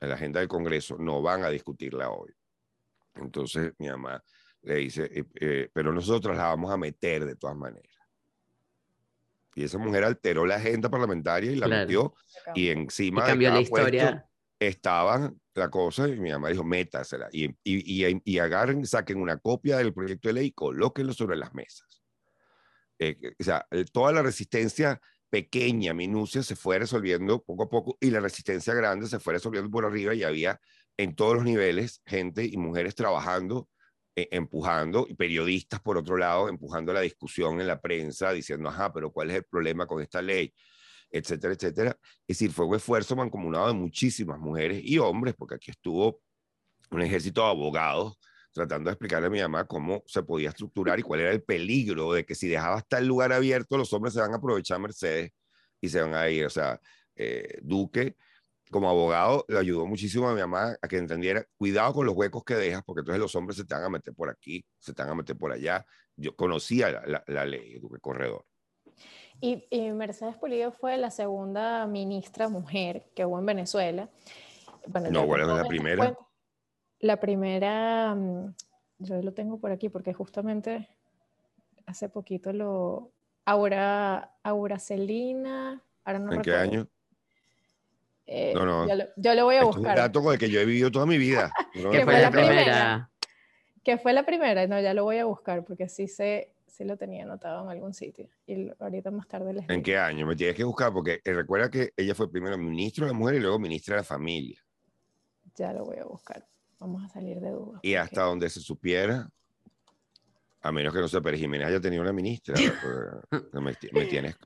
a 0.00 0.06
la 0.06 0.14
agenda 0.14 0.40
del 0.40 0.48
Congreso, 0.48 0.96
no 0.98 1.22
van 1.22 1.44
a 1.44 1.48
discutirla 1.48 2.10
hoy. 2.10 2.32
Entonces 3.14 3.72
mi 3.78 3.88
mamá 3.88 4.22
le 4.62 4.76
dice, 4.76 5.10
eh, 5.12 5.24
eh, 5.40 5.70
pero 5.72 5.92
nosotros 5.92 6.36
la 6.36 6.44
vamos 6.44 6.72
a 6.72 6.76
meter 6.76 7.24
de 7.24 7.36
todas 7.36 7.56
maneras. 7.56 7.92
Y 9.54 9.64
esa 9.64 9.78
mujer 9.78 10.04
alteró 10.04 10.46
la 10.46 10.56
agenda 10.56 10.88
parlamentaria 10.88 11.52
y 11.52 11.56
la 11.56 11.68
metió 11.68 12.14
y 12.54 12.68
encima 12.68 13.26
cambió 13.26 13.50
la 13.50 13.60
historia. 13.60 14.26
estaban 14.58 15.38
la 15.54 15.68
cosa 15.68 16.08
y 16.08 16.18
mi 16.18 16.30
mamá 16.30 16.48
dijo, 16.48 16.64
métasela 16.64 17.28
y, 17.30 17.44
y, 17.62 18.06
y, 18.06 18.22
y, 18.24 18.38
agarren, 18.38 18.86
saquen 18.86 19.18
una 19.18 19.36
copia 19.36 19.76
del 19.76 19.92
proyecto 19.92 20.28
de 20.28 20.34
ley 20.34 20.46
y 20.46 20.52
colóquenlo 20.52 21.12
sobre 21.12 21.36
las 21.36 21.52
mesas. 21.52 22.02
Eh, 22.98 23.18
o 23.38 23.44
sea, 23.44 23.66
toda 23.92 24.12
la 24.12 24.22
resistencia 24.22 24.98
pequeña, 25.28 25.92
minucia, 25.92 26.42
se 26.42 26.56
fue 26.56 26.78
resolviendo 26.78 27.42
poco 27.42 27.64
a 27.64 27.68
poco 27.68 27.98
y 28.00 28.10
la 28.10 28.20
resistencia 28.20 28.74
grande 28.74 29.06
se 29.06 29.18
fue 29.18 29.34
resolviendo 29.34 29.70
por 29.70 29.84
arriba 29.84 30.14
y 30.14 30.22
había 30.22 30.60
en 30.96 31.14
todos 31.14 31.34
los 31.34 31.44
niveles 31.44 32.02
gente 32.06 32.44
y 32.44 32.56
mujeres 32.56 32.94
trabajando, 32.94 33.66
eh, 33.66 33.72
empujando, 34.14 35.06
y 35.08 35.14
periodistas 35.14 35.80
por 35.80 35.96
otro 35.98 36.16
lado, 36.16 36.48
empujando 36.48 36.92
la 36.92 37.00
discusión 37.00 37.60
en 37.60 37.66
la 37.66 37.80
prensa, 37.80 38.32
diciendo, 38.32 38.68
ajá, 38.68 38.92
pero 38.92 39.10
¿cuál 39.10 39.30
es 39.30 39.36
el 39.36 39.44
problema 39.44 39.86
con 39.86 40.02
esta 40.02 40.20
ley? 40.20 40.52
etcétera, 41.12 41.54
etcétera. 41.54 41.98
Es 42.26 42.38
decir, 42.38 42.50
fue 42.52 42.66
un 42.66 42.74
esfuerzo 42.74 43.14
mancomunado 43.14 43.68
de 43.68 43.74
muchísimas 43.74 44.38
mujeres 44.38 44.80
y 44.82 44.98
hombres, 44.98 45.34
porque 45.36 45.56
aquí 45.56 45.70
estuvo 45.70 46.20
un 46.90 47.02
ejército 47.02 47.42
de 47.42 47.48
abogados 47.48 48.18
tratando 48.52 48.88
de 48.88 48.94
explicarle 48.94 49.28
a 49.28 49.30
mi 49.30 49.40
mamá 49.40 49.66
cómo 49.66 50.02
se 50.06 50.22
podía 50.22 50.50
estructurar 50.50 50.98
y 50.98 51.02
cuál 51.02 51.20
era 51.20 51.30
el 51.30 51.42
peligro 51.42 52.12
de 52.12 52.24
que 52.26 52.34
si 52.34 52.48
dejaba 52.48 52.76
hasta 52.76 52.98
el 52.98 53.06
lugar 53.06 53.32
abierto, 53.32 53.78
los 53.78 53.92
hombres 53.92 54.14
se 54.14 54.20
van 54.20 54.32
a 54.32 54.36
aprovechar 54.36 54.78
Mercedes 54.78 55.32
y 55.80 55.88
se 55.88 56.02
van 56.02 56.14
a 56.14 56.28
ir. 56.28 56.44
O 56.46 56.50
sea, 56.50 56.80
eh, 57.16 57.58
Duque, 57.62 58.16
como 58.72 58.90
abogado, 58.90 59.44
le 59.46 59.58
ayudó 59.58 59.86
muchísimo 59.86 60.28
a 60.28 60.34
mi 60.34 60.40
mamá 60.40 60.76
a 60.82 60.88
que 60.88 60.96
entendiera, 60.96 61.46
cuidado 61.56 61.92
con 61.92 62.06
los 62.06 62.16
huecos 62.16 62.42
que 62.42 62.54
dejas, 62.54 62.82
porque 62.84 63.00
entonces 63.00 63.20
los 63.20 63.34
hombres 63.36 63.56
se 63.56 63.64
te 63.64 63.74
van 63.74 63.84
a 63.84 63.88
meter 63.88 64.12
por 64.12 64.28
aquí, 64.28 64.64
se 64.80 64.92
te 64.92 65.02
van 65.02 65.12
a 65.12 65.14
meter 65.14 65.36
por 65.36 65.52
allá. 65.52 65.86
Yo 66.16 66.34
conocía 66.34 66.90
la, 66.90 67.02
la, 67.06 67.24
la 67.28 67.46
ley, 67.46 67.78
Duque 67.78 68.00
Corredor. 68.00 68.44
Y, 69.40 69.90
Mercedes 69.90 70.36
Pulido 70.36 70.70
fue 70.70 70.96
la 70.98 71.10
segunda 71.10 71.84
ministra 71.88 72.48
mujer 72.48 73.10
que 73.14 73.26
hubo 73.26 73.40
en 73.40 73.46
Venezuela. 73.46 74.08
no, 75.10 75.26
bueno, 75.26 75.50
es 75.50 75.62
la 75.62 75.68
primera? 75.68 76.18
La 77.00 77.18
primera, 77.18 78.16
yo 78.98 79.20
lo 79.20 79.32
tengo 79.32 79.58
por 79.58 79.72
aquí 79.72 79.88
porque 79.88 80.12
justamente 80.12 80.88
hace 81.86 82.08
poquito 82.08 82.52
lo... 82.52 83.12
Aura, 83.44 84.36
Aura 84.44 84.78
Celina, 84.78 85.82
ahora 86.04 86.18
no 86.20 86.32
¿En 86.32 86.42
qué 86.42 86.54
año? 86.54 86.86
Eh, 88.34 88.52
no, 88.54 88.64
no. 88.64 88.86
Yo 89.16 89.34
lo, 89.34 89.44
voy 89.44 89.56
a 89.56 89.64
buscar. 89.64 89.84
Es 89.84 89.90
un 89.90 89.96
dato 89.96 90.22
con 90.22 90.32
el 90.32 90.38
que 90.38 90.48
yo 90.48 90.58
he 90.58 90.64
vivido 90.64 90.90
toda 90.90 91.04
mi 91.04 91.18
vida. 91.18 91.52
que 91.72 92.04
fue 92.04 92.20
la 92.20 92.30
primera. 92.30 93.10
Que 93.84 93.98
fue 93.98 94.12
la 94.12 94.24
primera, 94.24 94.66
no, 94.66 94.80
ya 94.80 94.94
lo 94.94 95.04
voy 95.04 95.18
a 95.18 95.24
buscar 95.24 95.64
porque 95.64 95.88
sí 95.88 96.08
sé 96.08 96.52
sí 96.72 96.84
lo 96.84 96.96
tenía 96.96 97.24
anotado 97.24 97.62
en 97.64 97.70
algún 97.70 97.92
sitio. 97.92 98.28
Y 98.46 98.70
ahorita 98.78 99.10
más 99.10 99.28
tarde 99.28 99.52
les 99.52 99.68
¿En 99.68 99.82
qué 99.82 99.98
año? 99.98 100.26
Me 100.26 100.34
tienes 100.34 100.56
que 100.56 100.64
buscar 100.64 100.92
porque 100.92 101.20
eh, 101.22 101.32
recuerda 101.34 101.70
que 101.70 101.92
ella 101.96 102.14
fue 102.14 102.30
primero 102.30 102.56
ministra 102.56 103.06
de 103.06 103.12
la 103.12 103.18
mujer 103.18 103.34
y 103.34 103.40
luego 103.40 103.58
ministra 103.58 103.96
de 103.96 104.00
la 104.00 104.04
familia. 104.04 104.58
Ya 105.54 105.72
lo 105.74 105.84
voy 105.84 105.98
a 105.98 106.04
buscar. 106.04 106.46
Vamos 106.78 107.04
a 107.04 107.08
salir 107.08 107.40
de 107.40 107.50
duda. 107.50 107.78
Y 107.82 107.94
hasta 107.94 108.22
donde 108.22 108.48
se 108.48 108.60
supiera, 108.60 109.28
a 110.62 110.72
menos 110.72 110.94
que 110.94 111.00
no 111.00 111.08
sé, 111.08 111.20
Pérez 111.20 111.40
Jiménez 111.40 111.68
haya 111.68 111.80
tenido 111.80 112.02
una 112.02 112.12
ministra, 112.12 112.54
pues, 113.30 113.76
me, 113.92 114.06
tienes, 114.06 114.36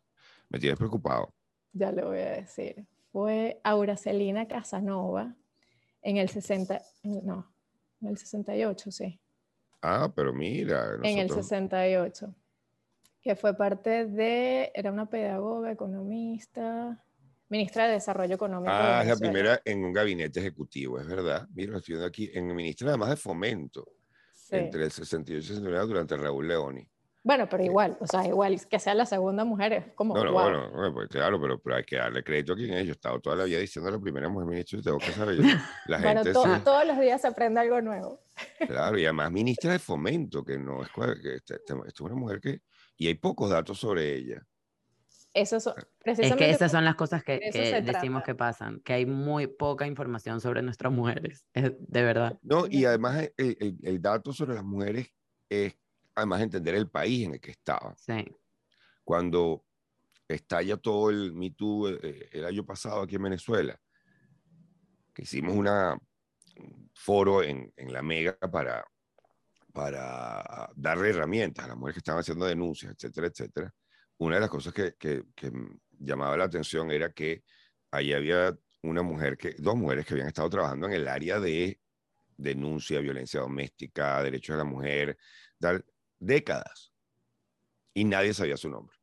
me 0.48 0.58
tienes 0.58 0.76
preocupado. 0.76 1.32
Ya 1.72 1.92
lo 1.92 2.08
voy 2.08 2.18
a 2.18 2.32
decir. 2.32 2.84
Fue 3.16 3.62
Auracelina 3.64 4.46
Casanova 4.46 5.34
en 6.02 6.18
el 6.18 6.28
60, 6.28 6.82
no, 7.02 7.50
en 8.02 8.08
el 8.08 8.18
68, 8.18 8.90
sí. 8.90 9.18
Ah, 9.80 10.12
pero 10.14 10.34
mira. 10.34 10.98
En 11.02 11.16
el 11.20 11.30
68, 11.30 12.34
que 13.22 13.34
fue 13.34 13.56
parte 13.56 14.04
de, 14.04 14.70
era 14.74 14.92
una 14.92 15.08
pedagoga, 15.08 15.72
economista, 15.72 17.02
ministra 17.48 17.86
de 17.86 17.92
Desarrollo 17.92 18.34
Económico. 18.34 18.70
Ah, 18.70 19.00
es 19.00 19.08
la 19.08 19.16
primera 19.16 19.62
en 19.64 19.82
un 19.82 19.94
gabinete 19.94 20.40
ejecutivo, 20.40 21.00
es 21.00 21.06
verdad. 21.06 21.48
Mira, 21.54 21.78
estoy 21.78 21.94
viendo 21.94 22.06
aquí, 22.06 22.30
en 22.34 22.54
ministra 22.54 22.90
además 22.90 23.08
de 23.08 23.16
Fomento, 23.16 23.94
entre 24.50 24.84
el 24.84 24.90
68 24.90 25.32
y 25.32 25.36
el 25.36 25.42
69 25.42 25.86
durante 25.86 26.18
Raúl 26.18 26.48
Leoni. 26.48 26.86
Bueno, 27.26 27.48
pero 27.48 27.64
igual, 27.64 27.96
o 27.98 28.06
sea, 28.06 28.24
igual 28.24 28.56
que 28.68 28.78
sea 28.78 28.94
la 28.94 29.04
segunda 29.04 29.44
mujer 29.44 29.72
es 29.72 29.84
como. 29.96 30.14
No, 30.14 30.22
no, 30.22 30.30
wow. 30.30 30.42
bueno, 30.70 30.94
pues 30.94 31.08
claro, 31.08 31.40
pero, 31.40 31.58
pero 31.60 31.74
hay 31.74 31.82
que 31.82 31.96
darle 31.96 32.22
crédito 32.22 32.52
a 32.52 32.56
quien 32.56 32.72
es. 32.74 32.84
Yo 32.84 32.90
he 32.90 32.92
estado 32.92 33.18
toda 33.20 33.34
la 33.34 33.42
vida 33.44 33.58
diciendo 33.58 33.90
la 33.90 33.98
primera 33.98 34.28
mujer 34.28 34.46
ministra 34.46 34.78
y 34.78 34.82
tengo 34.82 34.98
que 34.98 35.10
saber. 35.10 35.34
yo- 35.36 35.42
La 35.88 35.98
Bueno, 35.98 36.22
gente 36.22 36.32
to- 36.32 36.44
sí, 36.44 36.50
todos 36.62 36.86
los 36.86 37.00
días 37.00 37.20
se 37.20 37.26
aprende 37.26 37.58
algo 37.58 37.80
nuevo. 37.80 38.20
claro, 38.68 38.96
y 38.96 39.04
además 39.06 39.32
ministra 39.32 39.72
de 39.72 39.80
fomento, 39.80 40.44
que 40.44 40.56
no 40.56 40.82
es 40.84 40.88
cual- 40.90 41.20
que 41.20 41.34
esta, 41.34 41.56
esta- 41.56 41.74
esta 41.74 41.88
es 41.88 42.00
una 42.00 42.14
mujer 42.14 42.40
que. 42.40 42.60
Y 42.96 43.08
hay 43.08 43.14
pocos 43.14 43.50
datos 43.50 43.76
sobre 43.80 44.14
ella. 44.14 44.46
Eso 45.34 45.56
es 45.56 45.66
Es 45.66 45.74
precisamente. 45.98 46.44
que 46.44 46.50
esas 46.52 46.70
son 46.70 46.84
las 46.84 46.94
cosas 46.94 47.24
que, 47.24 47.32
de 47.32 47.40
que 47.40 47.52
se 47.52 47.82
decimos 47.82 48.22
trata. 48.22 48.24
que 48.24 48.34
pasan, 48.36 48.80
que 48.84 48.92
hay 48.92 49.04
muy 49.04 49.48
poca 49.48 49.84
información 49.86 50.40
sobre 50.40 50.62
nuestras 50.62 50.92
mujeres, 50.92 51.44
es- 51.54 51.72
de 51.76 52.02
verdad. 52.04 52.38
No, 52.42 52.66
y 52.70 52.84
además 52.84 53.28
el, 53.36 53.56
el- 53.60 53.76
el 53.82 54.00
dato 54.00 54.32
sobre 54.32 54.54
las 54.54 54.64
mujeres 54.64 55.12
es 55.50 55.74
además 56.16 56.40
entender 56.40 56.74
el 56.74 56.88
país 56.88 57.26
en 57.26 57.34
el 57.34 57.40
que 57.40 57.52
estaba. 57.52 57.94
Sí, 57.96 58.26
Cuando 59.04 59.64
estalla 60.26 60.76
todo 60.78 61.10
el 61.10 61.32
Me 61.32 61.50
Too 61.52 61.90
eh, 61.90 62.28
el 62.32 62.44
año 62.44 62.64
pasado 62.64 63.02
aquí 63.02 63.16
en 63.16 63.22
Venezuela, 63.22 63.78
que 65.14 65.22
hicimos 65.22 65.54
una, 65.54 65.96
un 66.56 66.90
foro 66.94 67.42
en, 67.42 67.72
en 67.76 67.92
la 67.92 68.02
Mega 68.02 68.36
para, 68.38 68.84
para 69.72 70.70
darle 70.74 71.10
herramientas 71.10 71.64
a 71.64 71.68
las 71.68 71.76
mujeres 71.76 71.94
que 71.94 72.00
estaban 72.00 72.20
haciendo 72.20 72.46
denuncias, 72.46 72.92
etcétera, 72.92 73.28
etcétera. 73.28 73.74
Una 74.18 74.36
de 74.36 74.40
las 74.40 74.50
cosas 74.50 74.72
que, 74.72 74.94
que, 74.98 75.22
que 75.34 75.52
llamaba 75.98 76.36
la 76.36 76.44
atención 76.44 76.90
era 76.90 77.12
que 77.12 77.44
ahí 77.90 78.12
había 78.12 78.56
una 78.82 79.02
mujer 79.02 79.36
que, 79.36 79.54
dos 79.58 79.76
mujeres 79.76 80.06
que 80.06 80.14
habían 80.14 80.28
estado 80.28 80.48
trabajando 80.48 80.86
en 80.86 80.94
el 80.94 81.08
área 81.08 81.38
de 81.40 81.78
denuncia, 82.36 83.00
violencia 83.00 83.40
doméstica, 83.40 84.22
derechos 84.22 84.54
de 84.54 84.58
la 84.58 84.64
mujer, 84.64 85.18
tal, 85.58 85.84
décadas. 86.18 86.92
Y 87.94 88.04
nadie 88.04 88.34
sabía 88.34 88.56
su 88.56 88.68
nombre. 88.68 88.96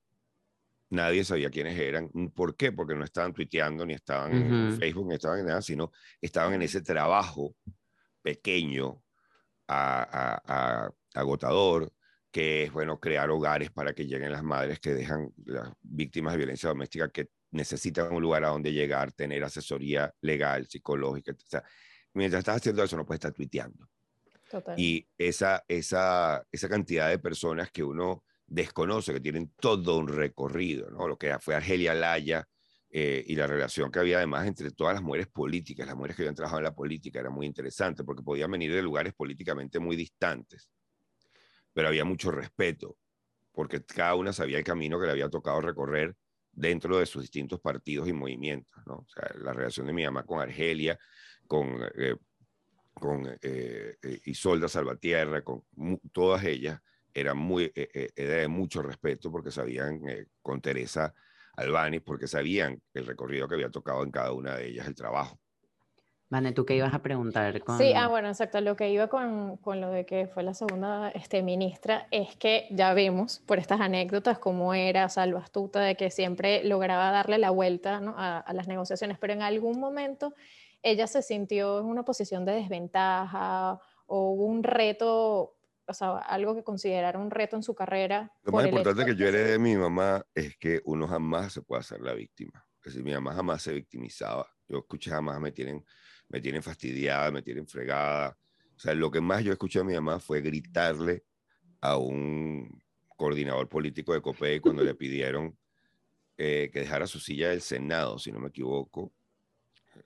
Nadie 0.90 1.24
sabía 1.24 1.50
quiénes 1.50 1.78
eran. 1.80 2.10
¿Por 2.36 2.56
qué? 2.56 2.72
Porque 2.72 2.94
no 2.94 3.04
estaban 3.04 3.34
tuiteando, 3.34 3.86
ni 3.86 3.94
estaban 3.96 4.34
en. 4.34 4.54
Facebook, 4.78 5.08
ni 5.08 5.16
estaban 5.16 5.40
en 5.40 5.46
nada, 5.48 5.62
sino 5.62 5.92
estaban 6.22 6.54
en 6.54 6.62
ese 6.62 6.82
trabajo 6.82 7.56
pequeño, 8.22 9.02
a- 9.68 10.04
a- 10.04 10.86
a- 10.86 10.92
agotador, 11.16 11.92
que 12.32 12.64
es, 12.64 12.72
bueno, 12.72 13.00
crear 13.00 13.30
hogares 13.32 13.72
para 13.72 13.94
que 13.94 14.06
lleguen 14.06 14.32
las 14.32 14.44
madres 14.44 14.80
que 14.80 14.94
dejan 14.94 15.30
las 15.46 15.72
víctimas 15.82 16.34
de 16.34 16.38
violencia 16.38 16.70
doméstica 16.70 17.10
que 17.10 17.30
necesitan 17.52 18.14
un 18.14 18.22
lugar 18.22 18.44
a 18.44 18.50
donde 18.50 18.72
llegar, 18.74 19.12
tener 19.14 19.44
asesoría 19.44 20.14
legal, 20.22 20.68
psicológica. 20.68 21.32
O 21.32 21.36
sea, 21.46 21.64
mientras 22.14 22.40
estás 22.40 22.58
haciendo 22.58 22.84
eso, 22.84 22.98
no 22.98 23.06
puedes 23.06 23.18
estar 23.20 23.34
tuiteando. 23.34 23.88
Total. 24.54 24.80
Y 24.80 25.08
esa, 25.18 25.64
esa, 25.68 26.46
esa 26.52 26.70
cantidad 26.70 27.10
de 27.10 27.18
personas 27.18 27.72
que 27.72 27.84
uno 27.84 28.24
desconoce, 28.46 29.12
que 29.12 29.20
tienen 29.20 29.52
todo 29.60 29.98
un 29.98 30.08
recorrido, 30.08 30.92
¿no? 30.92 31.08
Lo 31.08 31.18
que 31.18 31.36
fue 31.40 31.56
Argelia 31.56 31.96
Laya 31.96 32.48
eh, 32.92 33.24
y 33.26 33.36
la 33.36 33.48
relación 33.48 33.92
que 33.92 33.98
había 33.98 34.18
además 34.18 34.46
entre 34.46 34.70
todas 34.70 34.94
las 34.94 35.02
mujeres 35.02 35.26
políticas, 35.26 35.88
las 35.88 35.96
mujeres 35.96 36.16
que 36.16 36.22
habían 36.22 36.36
trabajado 36.36 36.60
en 36.60 36.66
la 36.66 36.76
política, 36.76 37.20
era 37.20 37.32
muy 37.32 37.48
interesante 37.48 38.04
porque 38.04 38.22
podían 38.22 38.52
venir 38.52 38.72
de 38.72 38.84
lugares 38.84 39.16
políticamente 39.16 39.80
muy 39.80 39.96
distantes, 39.96 40.70
pero 41.74 41.88
había 41.88 42.06
mucho 42.06 42.30
respeto, 42.30 42.96
porque 43.52 43.84
cada 43.84 44.14
una 44.14 44.34
sabía 44.34 44.60
el 44.60 44.64
camino 44.64 45.00
que 45.00 45.08
le 45.08 45.14
había 45.14 45.30
tocado 45.32 45.62
recorrer 45.62 46.16
dentro 46.52 47.00
de 47.00 47.08
sus 47.08 47.24
distintos 47.24 47.60
partidos 47.60 48.08
y 48.08 48.14
movimientos, 48.14 48.86
¿no? 48.86 48.98
O 48.98 49.08
sea, 49.08 49.32
la 49.40 49.54
relación 49.54 49.88
de 49.88 49.94
mi 49.94 50.04
mamá 50.04 50.24
con 50.24 50.40
Argelia, 50.40 51.00
con 51.48 51.80
eh, 51.98 52.16
con 52.94 53.26
eh, 53.42 53.98
eh, 54.02 54.22
Isolda 54.26 54.68
Salvatierra, 54.68 55.44
con 55.44 55.64
todas 56.12 56.44
ellas, 56.44 56.80
era, 57.14 57.34
muy, 57.34 57.66
eh, 57.76 57.90
eh, 57.94 58.10
era 58.16 58.36
de 58.36 58.48
mucho 58.48 58.82
respeto 58.82 59.32
porque 59.32 59.52
sabían, 59.52 60.02
eh, 60.08 60.26
con 60.42 60.62
Teresa 60.62 61.14
Albani, 61.56 62.00
porque 62.00 62.28
sabían 62.28 62.82
el 62.94 63.06
recorrido 63.06 63.48
que 63.48 63.56
había 63.56 63.70
tocado 63.70 64.04
en 64.04 64.12
cada 64.12 64.32
una 64.32 64.56
de 64.56 64.68
ellas 64.68 64.88
el 64.88 64.96
trabajo. 64.96 65.40
Vane, 66.30 66.52
¿tú 66.52 66.66
qué 66.66 66.76
ibas 66.76 66.96
a 66.96 67.04
preguntar 67.04 67.62
con... 67.62 67.78
Sí, 67.78 67.94
ah, 67.96 68.08
bueno, 68.08 68.28
exacto. 68.28 68.60
Lo 68.60 68.76
que 68.76 68.90
iba 68.90 69.08
con, 69.08 69.58
con 69.58 69.80
lo 69.80 69.92
de 69.92 70.08
que 70.08 70.26
fue 70.26 70.42
la 70.42 70.56
segunda 70.56 71.10
este, 71.10 71.44
ministra 71.44 72.08
es 72.10 72.36
que 72.38 72.66
ya 72.72 72.96
vimos 72.96 73.44
por 73.46 73.60
estas 73.60 73.82
anécdotas 73.82 74.40
cómo 74.40 74.74
era 74.74 75.08
salvo 75.10 75.38
astuta, 75.38 75.82
de 75.82 75.96
que 75.96 76.10
siempre 76.10 76.64
lograba 76.64 77.12
darle 77.12 77.38
la 77.38 77.52
vuelta 77.52 78.00
¿no? 78.00 78.16
a, 78.18 78.40
a 78.40 78.54
las 78.54 78.68
negociaciones, 78.68 79.20
pero 79.20 79.34
en 79.34 79.44
algún 79.44 79.80
momento 79.80 80.34
ella 80.84 81.08
se 81.08 81.22
sintió 81.22 81.80
en 81.80 81.86
una 81.86 82.04
posición 82.04 82.46
de 82.46 82.52
desventaja 82.52 83.80
o 84.06 84.32
hubo 84.32 84.46
un 84.46 84.64
reto, 84.64 85.56
o 85.88 85.94
sea, 85.94 86.18
algo 86.18 86.54
que 86.54 86.64
considerara 86.64 87.18
un 87.18 87.32
reto 87.32 87.56
en 87.56 87.64
su 87.64 87.74
carrera. 87.74 88.32
Lo 88.44 88.52
más 88.52 88.66
importante 88.66 89.06
que 89.06 89.16
yo 89.16 89.28
heredé 89.28 89.54
de 89.54 89.60
mi 89.60 89.78
mamá 89.78 90.26
es 90.36 90.58
que 90.58 90.82
uno 90.84 91.08
jamás 91.08 91.54
se 91.54 91.62
puede 91.62 91.80
hacer 91.80 92.02
la 92.02 92.14
víctima. 92.14 92.66
Es 92.80 92.94
decir, 92.94 93.04
mi 93.04 93.14
mamá 93.14 93.34
jamás 93.34 93.62
se 93.62 93.74
victimizaba. 93.74 94.46
Yo 94.68 94.80
escuché 94.80 95.10
jamás 95.10 95.40
me 95.40 95.54
tienen, 95.54 95.86
me 96.28 96.42
tienen 96.42 96.62
fastidiada, 96.62 97.32
me 97.32 97.42
tienen 97.42 97.66
fregada. 97.66 98.38
O 98.76 98.80
sea, 98.80 98.94
lo 98.94 99.10
que 99.10 99.22
más 99.22 99.42
yo 99.44 99.54
escuché 99.54 99.80
a 99.80 99.84
mi 99.86 99.94
mamá 99.94 100.20
fue 100.20 100.42
gritarle 100.42 101.24
a 101.80 101.98
un 101.98 102.84
coordinador 103.16 103.70
político 103.70 104.14
de 104.14 104.22
COPEI 104.22 104.60
cuando 104.60 104.84
le 104.84 104.96
pidieron 104.96 105.58
eh, 106.38 106.70
que 106.74 106.82
dejara 106.82 107.08
su 107.08 107.20
silla 107.20 107.50
del 107.52 107.62
Senado, 107.62 108.20
si 108.20 108.34
no 108.34 108.40
me 108.40 108.50
equivoco, 108.50 109.14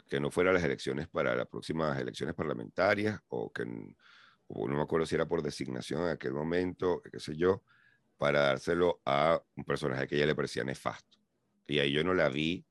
que 0.07 0.19
no 0.19 0.31
fuera 0.31 0.53
las 0.53 0.63
elecciones 0.63 1.07
para 1.07 1.35
las 1.35 1.47
próximas 1.47 1.99
elecciones 1.99 2.35
parlamentarias 2.35 3.19
o 3.29 3.51
que 3.51 3.65
o 4.49 4.67
no 4.67 4.75
me 4.75 4.81
acuerdo 4.81 5.05
si 5.05 5.15
era 5.15 5.27
por 5.27 5.41
designación 5.41 6.03
en 6.03 6.09
aquel 6.09 6.33
momento, 6.33 7.01
qué 7.01 7.19
sé 7.19 7.35
yo, 7.35 7.63
para 8.17 8.41
dárselo 8.41 9.01
a 9.05 9.41
un 9.55 9.63
personaje 9.63 10.07
que 10.07 10.15
ella 10.15 10.25
le 10.25 10.35
parecía 10.35 10.63
nefasto. 10.63 11.17
Y 11.67 11.79
ahí 11.79 11.91
yo 11.91 12.03
no 12.03 12.13
la 12.13 12.29
vi 12.29 12.65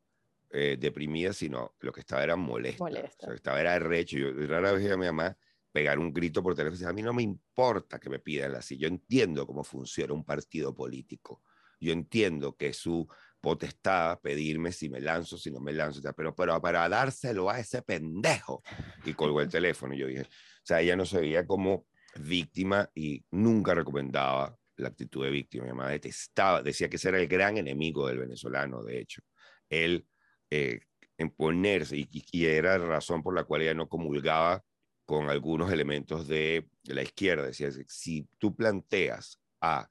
eh, 0.50 0.76
deprimida, 0.78 1.32
sino 1.32 1.74
lo 1.80 1.92
que 1.92 2.00
estaba 2.00 2.24
era 2.24 2.36
molesta. 2.36 2.82
Molesta. 2.82 3.26
O 3.26 3.28
sea, 3.28 3.34
estaba 3.34 3.60
era 3.60 3.78
recho. 3.78 4.16
Yo 4.16 4.32
rara 4.46 4.72
vez 4.72 4.82
veía 4.82 4.94
a 4.94 4.96
mi 4.96 5.06
mamá 5.06 5.36
pegar 5.70 5.98
un 5.98 6.12
grito 6.12 6.42
por 6.42 6.54
teléfono 6.54 6.76
y 6.76 6.78
decir, 6.78 6.88
a 6.88 6.94
mí 6.94 7.02
no 7.02 7.12
me 7.12 7.22
importa 7.22 7.98
que 7.98 8.08
me 8.08 8.18
pidan 8.18 8.62
silla, 8.62 8.82
yo 8.82 8.88
entiendo 8.88 9.46
cómo 9.46 9.62
funciona 9.62 10.14
un 10.14 10.24
partido 10.24 10.74
político. 10.74 11.42
Yo 11.78 11.92
entiendo 11.92 12.56
que 12.56 12.72
su 12.72 13.06
potestad 13.46 14.18
pedirme 14.20 14.72
si 14.72 14.88
me 14.88 14.98
lanzo, 15.00 15.38
si 15.38 15.52
no 15.52 15.60
me 15.60 15.72
lanzo, 15.72 16.00
pero, 16.16 16.34
pero 16.34 16.60
para 16.60 16.88
dárselo 16.88 17.48
a 17.48 17.60
ese 17.60 17.80
pendejo. 17.80 18.60
Y 19.04 19.14
colgó 19.14 19.40
el 19.40 19.48
teléfono 19.58 19.94
y 19.94 19.98
yo 19.98 20.08
dije, 20.08 20.22
o 20.22 20.26
sea, 20.64 20.80
ella 20.80 20.96
no 20.96 21.06
se 21.06 21.20
veía 21.20 21.46
como 21.46 21.86
víctima 22.18 22.90
y 22.92 23.24
nunca 23.30 23.72
recomendaba 23.72 24.58
la 24.74 24.88
actitud 24.88 25.22
de 25.24 25.30
víctima. 25.30 25.62
Mi 25.64 25.70
mamá 25.70 25.90
detestaba, 25.90 26.60
decía 26.60 26.88
que 26.88 26.96
ese 26.96 27.10
era 27.10 27.20
el 27.20 27.28
gran 27.28 27.56
enemigo 27.56 28.08
del 28.08 28.18
venezolano, 28.18 28.82
de 28.82 28.98
hecho. 28.98 29.22
Él 29.70 30.08
eh, 30.50 30.80
en 31.16 31.30
ponerse, 31.30 31.96
y, 31.98 32.08
y- 32.10 32.24
y 32.32 32.46
era 32.46 32.76
la 32.78 32.86
razón 32.86 33.22
por 33.22 33.32
la 33.32 33.44
cual 33.44 33.62
ella 33.62 33.74
no 33.74 33.88
comulgaba 33.88 34.64
con 35.04 35.30
algunos 35.30 35.70
elementos 35.70 36.26
de 36.26 36.68
la 36.82 37.02
izquierda. 37.02 37.46
Decía, 37.46 37.70
si 37.86 38.28
tú 38.38 38.56
planteas 38.56 39.38
a 39.60 39.88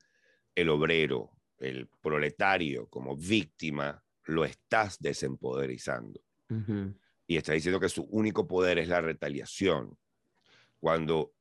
el 0.56 0.68
obrero, 0.68 1.32
el 1.60 1.88
proletario 2.02 2.88
como 2.88 3.16
víctima, 3.16 4.04
lo 4.26 4.44
estás 4.46 5.00
desempoderizando 5.00 6.22
y 7.28 7.38
está 7.38 7.54
diciendo 7.54 7.80
que 7.80 7.90
su 7.90 8.04
único 8.04 8.48
poder 8.48 8.80
es 8.80 8.88
la 8.88 9.02
retaliación. 9.02 9.98
Cuando 10.80 11.34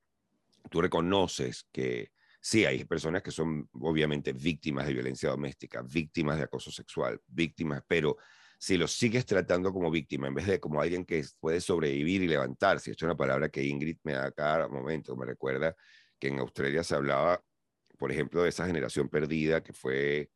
tú 0.70 0.80
reconoces 0.80 1.66
que 1.70 2.10
sí, 2.40 2.64
hay 2.64 2.84
personas 2.84 3.22
que 3.22 3.30
son 3.30 3.68
obviamente 3.72 4.32
víctimas 4.32 4.86
de 4.86 4.94
violencia 4.94 5.30
doméstica, 5.30 5.82
víctimas 5.82 6.38
de 6.38 6.44
acoso 6.44 6.70
sexual, 6.70 7.20
víctimas, 7.26 7.82
pero 7.86 8.16
si 8.58 8.78
los 8.78 8.92
sigues 8.92 9.26
tratando 9.26 9.72
como 9.72 9.90
víctima 9.90 10.28
en 10.28 10.34
vez 10.34 10.46
de 10.46 10.60
como 10.60 10.80
alguien 10.80 11.04
que 11.04 11.22
puede 11.38 11.60
sobrevivir 11.60 12.22
y 12.22 12.28
levantarse, 12.28 12.90
esto 12.90 13.04
es 13.04 13.08
una 13.08 13.16
palabra 13.16 13.50
que 13.50 13.62
Ingrid 13.62 13.98
me 14.04 14.12
da 14.12 14.30
cada 14.32 14.68
momento, 14.68 15.16
me 15.16 15.26
recuerda 15.26 15.76
que 16.18 16.28
en 16.28 16.38
Australia 16.38 16.82
se 16.82 16.94
hablaba, 16.94 17.42
por 18.04 18.12
ejemplo, 18.12 18.42
de 18.42 18.50
esa 18.50 18.66
generación 18.66 19.08
perdida 19.08 19.62
que 19.62 19.72
fue 19.72 20.30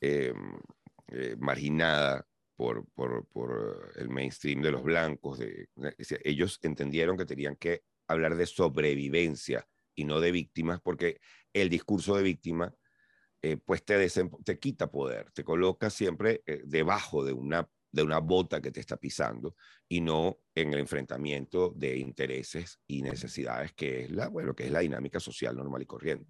eh, 0.00 0.34
eh, 1.12 1.36
marginada 1.38 2.26
por, 2.56 2.84
por, 2.92 3.28
por 3.28 3.92
el 3.94 4.08
mainstream 4.08 4.60
de 4.60 4.72
los 4.72 4.82
blancos. 4.82 5.38
De, 5.38 5.68
ellos 6.24 6.58
entendieron 6.62 7.16
que 7.16 7.24
tenían 7.24 7.54
que 7.54 7.84
hablar 8.08 8.34
de 8.34 8.46
sobrevivencia 8.46 9.64
y 9.94 10.02
no 10.02 10.18
de 10.18 10.32
víctimas, 10.32 10.80
porque 10.80 11.20
el 11.52 11.68
discurso 11.68 12.16
de 12.16 12.24
víctima 12.24 12.74
eh, 13.42 13.58
pues 13.58 13.84
te, 13.84 14.08
te 14.44 14.58
quita 14.58 14.90
poder, 14.90 15.30
te 15.30 15.44
coloca 15.44 15.90
siempre 15.90 16.42
eh, 16.46 16.62
debajo 16.64 17.24
de 17.24 17.32
una, 17.32 17.70
de 17.92 18.02
una 18.02 18.18
bota 18.18 18.60
que 18.60 18.72
te 18.72 18.80
está 18.80 18.96
pisando 18.96 19.54
y 19.88 20.00
no 20.00 20.40
en 20.52 20.74
el 20.74 20.80
enfrentamiento 20.80 21.72
de 21.76 21.96
intereses 21.96 22.80
y 22.88 23.02
necesidades 23.02 23.72
que 23.72 24.02
es 24.02 24.10
la, 24.10 24.26
bueno, 24.26 24.52
que 24.52 24.64
es 24.64 24.72
la 24.72 24.80
dinámica 24.80 25.20
social 25.20 25.54
normal 25.54 25.82
y 25.82 25.86
corriente. 25.86 26.26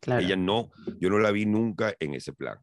Claro. 0.00 0.24
Ella 0.24 0.36
no, 0.36 0.70
yo 1.00 1.10
no 1.10 1.18
la 1.18 1.30
vi 1.30 1.46
nunca 1.46 1.94
en 1.98 2.14
ese 2.14 2.32
plan. 2.32 2.58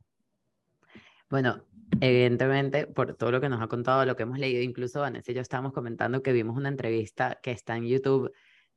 Bueno, 1.30 1.64
evidentemente, 2.00 2.88
por 2.88 3.16
todo 3.16 3.32
lo 3.32 3.42
que 3.42 3.50
nos 3.50 3.62
ha 3.62 3.68
contado, 3.68 4.06
lo 4.06 4.16
que 4.16 4.24
hemos 4.24 4.40
leído, 4.40 4.62
incluso 4.62 5.02
Vanessa 5.02 5.32
y 5.32 5.36
yo 5.36 5.42
estábamos 5.42 5.74
comentando 5.74 6.24
que 6.24 6.34
vimos 6.34 6.56
una 6.56 6.70
entrevista 6.70 7.40
que 7.42 7.52
está 7.52 7.76
en 7.76 7.88
YouTube 7.88 8.32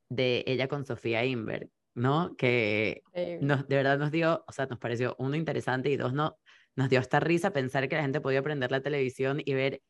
de 0.09 0.45
ella 0.47 0.69
con 0.69 0.85
Sofía 0.85 1.25
Inberg. 1.25 1.71
¿no? 1.99 2.37
Que 2.37 3.03
nos, 3.41 3.67
de 3.69 3.77
verdad 3.77 3.99
nos 3.99 4.11
dio, 4.11 4.45
o 4.47 4.53
sea, 4.53 4.67
nos 4.67 4.79
pareció 4.79 5.17
uno 5.19 5.37
interesante 5.37 5.91
y 5.91 5.97
dos, 5.97 6.13
no, 6.13 6.39
nos 6.77 6.89
dio 6.89 7.01
hasta 7.01 7.21
risa 7.21 7.53
pensar 7.53 7.89
que 7.89 7.97
la 7.97 8.03
gente 8.03 8.21
podía 8.21 8.43
prender 8.43 8.71
la 8.71 8.81
televisión 8.81 9.43
y 9.45 9.53
ver 9.55 9.83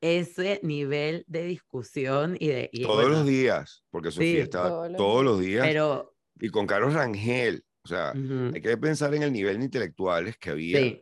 ese 0.00 0.60
nivel 0.62 1.24
de 1.26 1.44
discusión 1.44 2.36
y 2.38 2.48
de... 2.48 2.70
todos 2.82 3.10
los 3.10 3.26
días, 3.26 3.84
porque 3.90 4.10
Sofía 4.10 4.42
estaba 4.42 4.88
todos 4.92 5.24
los 5.24 5.40
días. 5.40 5.66
Pero, 5.66 6.14
y 6.38 6.48
con 6.48 6.66
Carlos 6.66 6.94
Rangel, 6.94 7.64
o 7.86 7.88
sea, 7.88 8.10
hay 8.10 8.60
que 8.60 8.76
pensar 8.76 9.14
en 9.14 9.22
el 9.22 9.32
nivel 9.32 9.58
de 9.58 9.64
intelectuales 9.64 10.36
que 10.36 10.50
había 10.50 10.98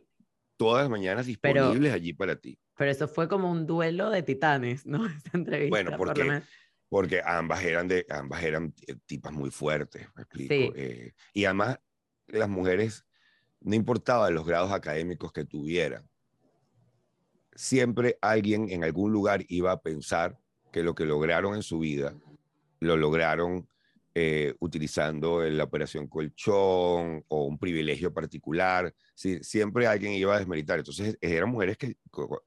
todas 0.55 0.83
las 0.83 0.89
mañanas 0.91 1.25
disponibles 1.25 1.91
allí 1.91 2.13
para 2.13 2.35
ti. 2.35 2.59
Pero 2.77 2.91
eso 2.91 3.07
fue 3.07 3.27
como 3.27 3.51
un 3.51 3.65
duelo 3.65 4.11
de 4.11 4.21
titanes, 4.21 4.85
¿no? 4.85 5.03
Esta 5.17 5.35
entrevista. 5.35 5.71
Bueno, 5.71 5.97
porque, 5.97 6.43
porque 6.87 7.21
ambas 7.25 7.63
eran, 7.63 7.87
de, 7.87 8.05
ambas 8.07 8.43
eran 8.43 8.71
eh, 8.85 8.95
tipas 9.07 9.33
muy 9.33 9.49
fuertes, 9.49 10.07
me 10.15 10.21
explico. 10.21 10.73
Eh, 10.75 11.13
y 11.33 11.45
además, 11.45 11.79
las 12.27 12.49
mujeres, 12.49 13.03
no 13.61 13.73
importaba 13.73 14.29
los 14.29 14.45
grados 14.45 14.71
académicos 14.71 15.31
que 15.31 15.43
tuvieran, 15.43 16.07
siempre 17.55 18.19
alguien 18.21 18.69
en 18.69 18.83
algún 18.83 19.11
lugar 19.11 19.43
iba 19.47 19.71
a 19.71 19.81
pensar 19.81 20.37
que 20.71 20.83
lo 20.83 20.93
que 20.93 21.05
lograron 21.05 21.55
en 21.55 21.63
su 21.63 21.79
vida, 21.79 22.13
lo 22.79 22.95
lograron 22.95 23.67
eh, 24.17 24.55
utilizando 24.59 25.41
la 25.43 25.65
operación 25.65 26.07
colchón 26.07 27.25
o 27.27 27.45
un 27.45 27.59
privilegio 27.59 28.13
particular. 28.13 28.93
siempre 29.13 29.87
alguien 29.87 30.13
iba 30.13 30.33
a 30.35 30.39
desmeritar. 30.39 30.79
Entonces 30.79 31.17
eran 31.19 31.49
mujeres 31.49 31.77
que 31.77 31.97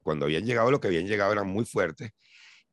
cuando 0.01 0.25
habían 0.25 0.45
llegado, 0.45 0.71
lo 0.71 0.79
que 0.79 0.87
habían 0.87 1.05
llegado 1.05 1.31
eran 1.31 1.47
muy 1.47 1.65
fuertes. 1.65 2.11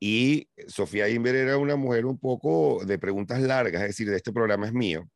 Y 0.00 0.48
Sofía 0.66 1.08
Inver 1.10 1.34
era 1.36 1.58
una 1.58 1.76
mujer 1.76 2.06
un 2.06 2.18
poco 2.18 2.82
de 2.86 2.98
preguntas 2.98 3.40
largas, 3.40 3.82
es 3.82 3.88
decir, 3.88 4.08
de 4.08 4.16
este 4.16 4.32
programa 4.32 4.66
es 4.66 4.72
mío. 4.72 5.06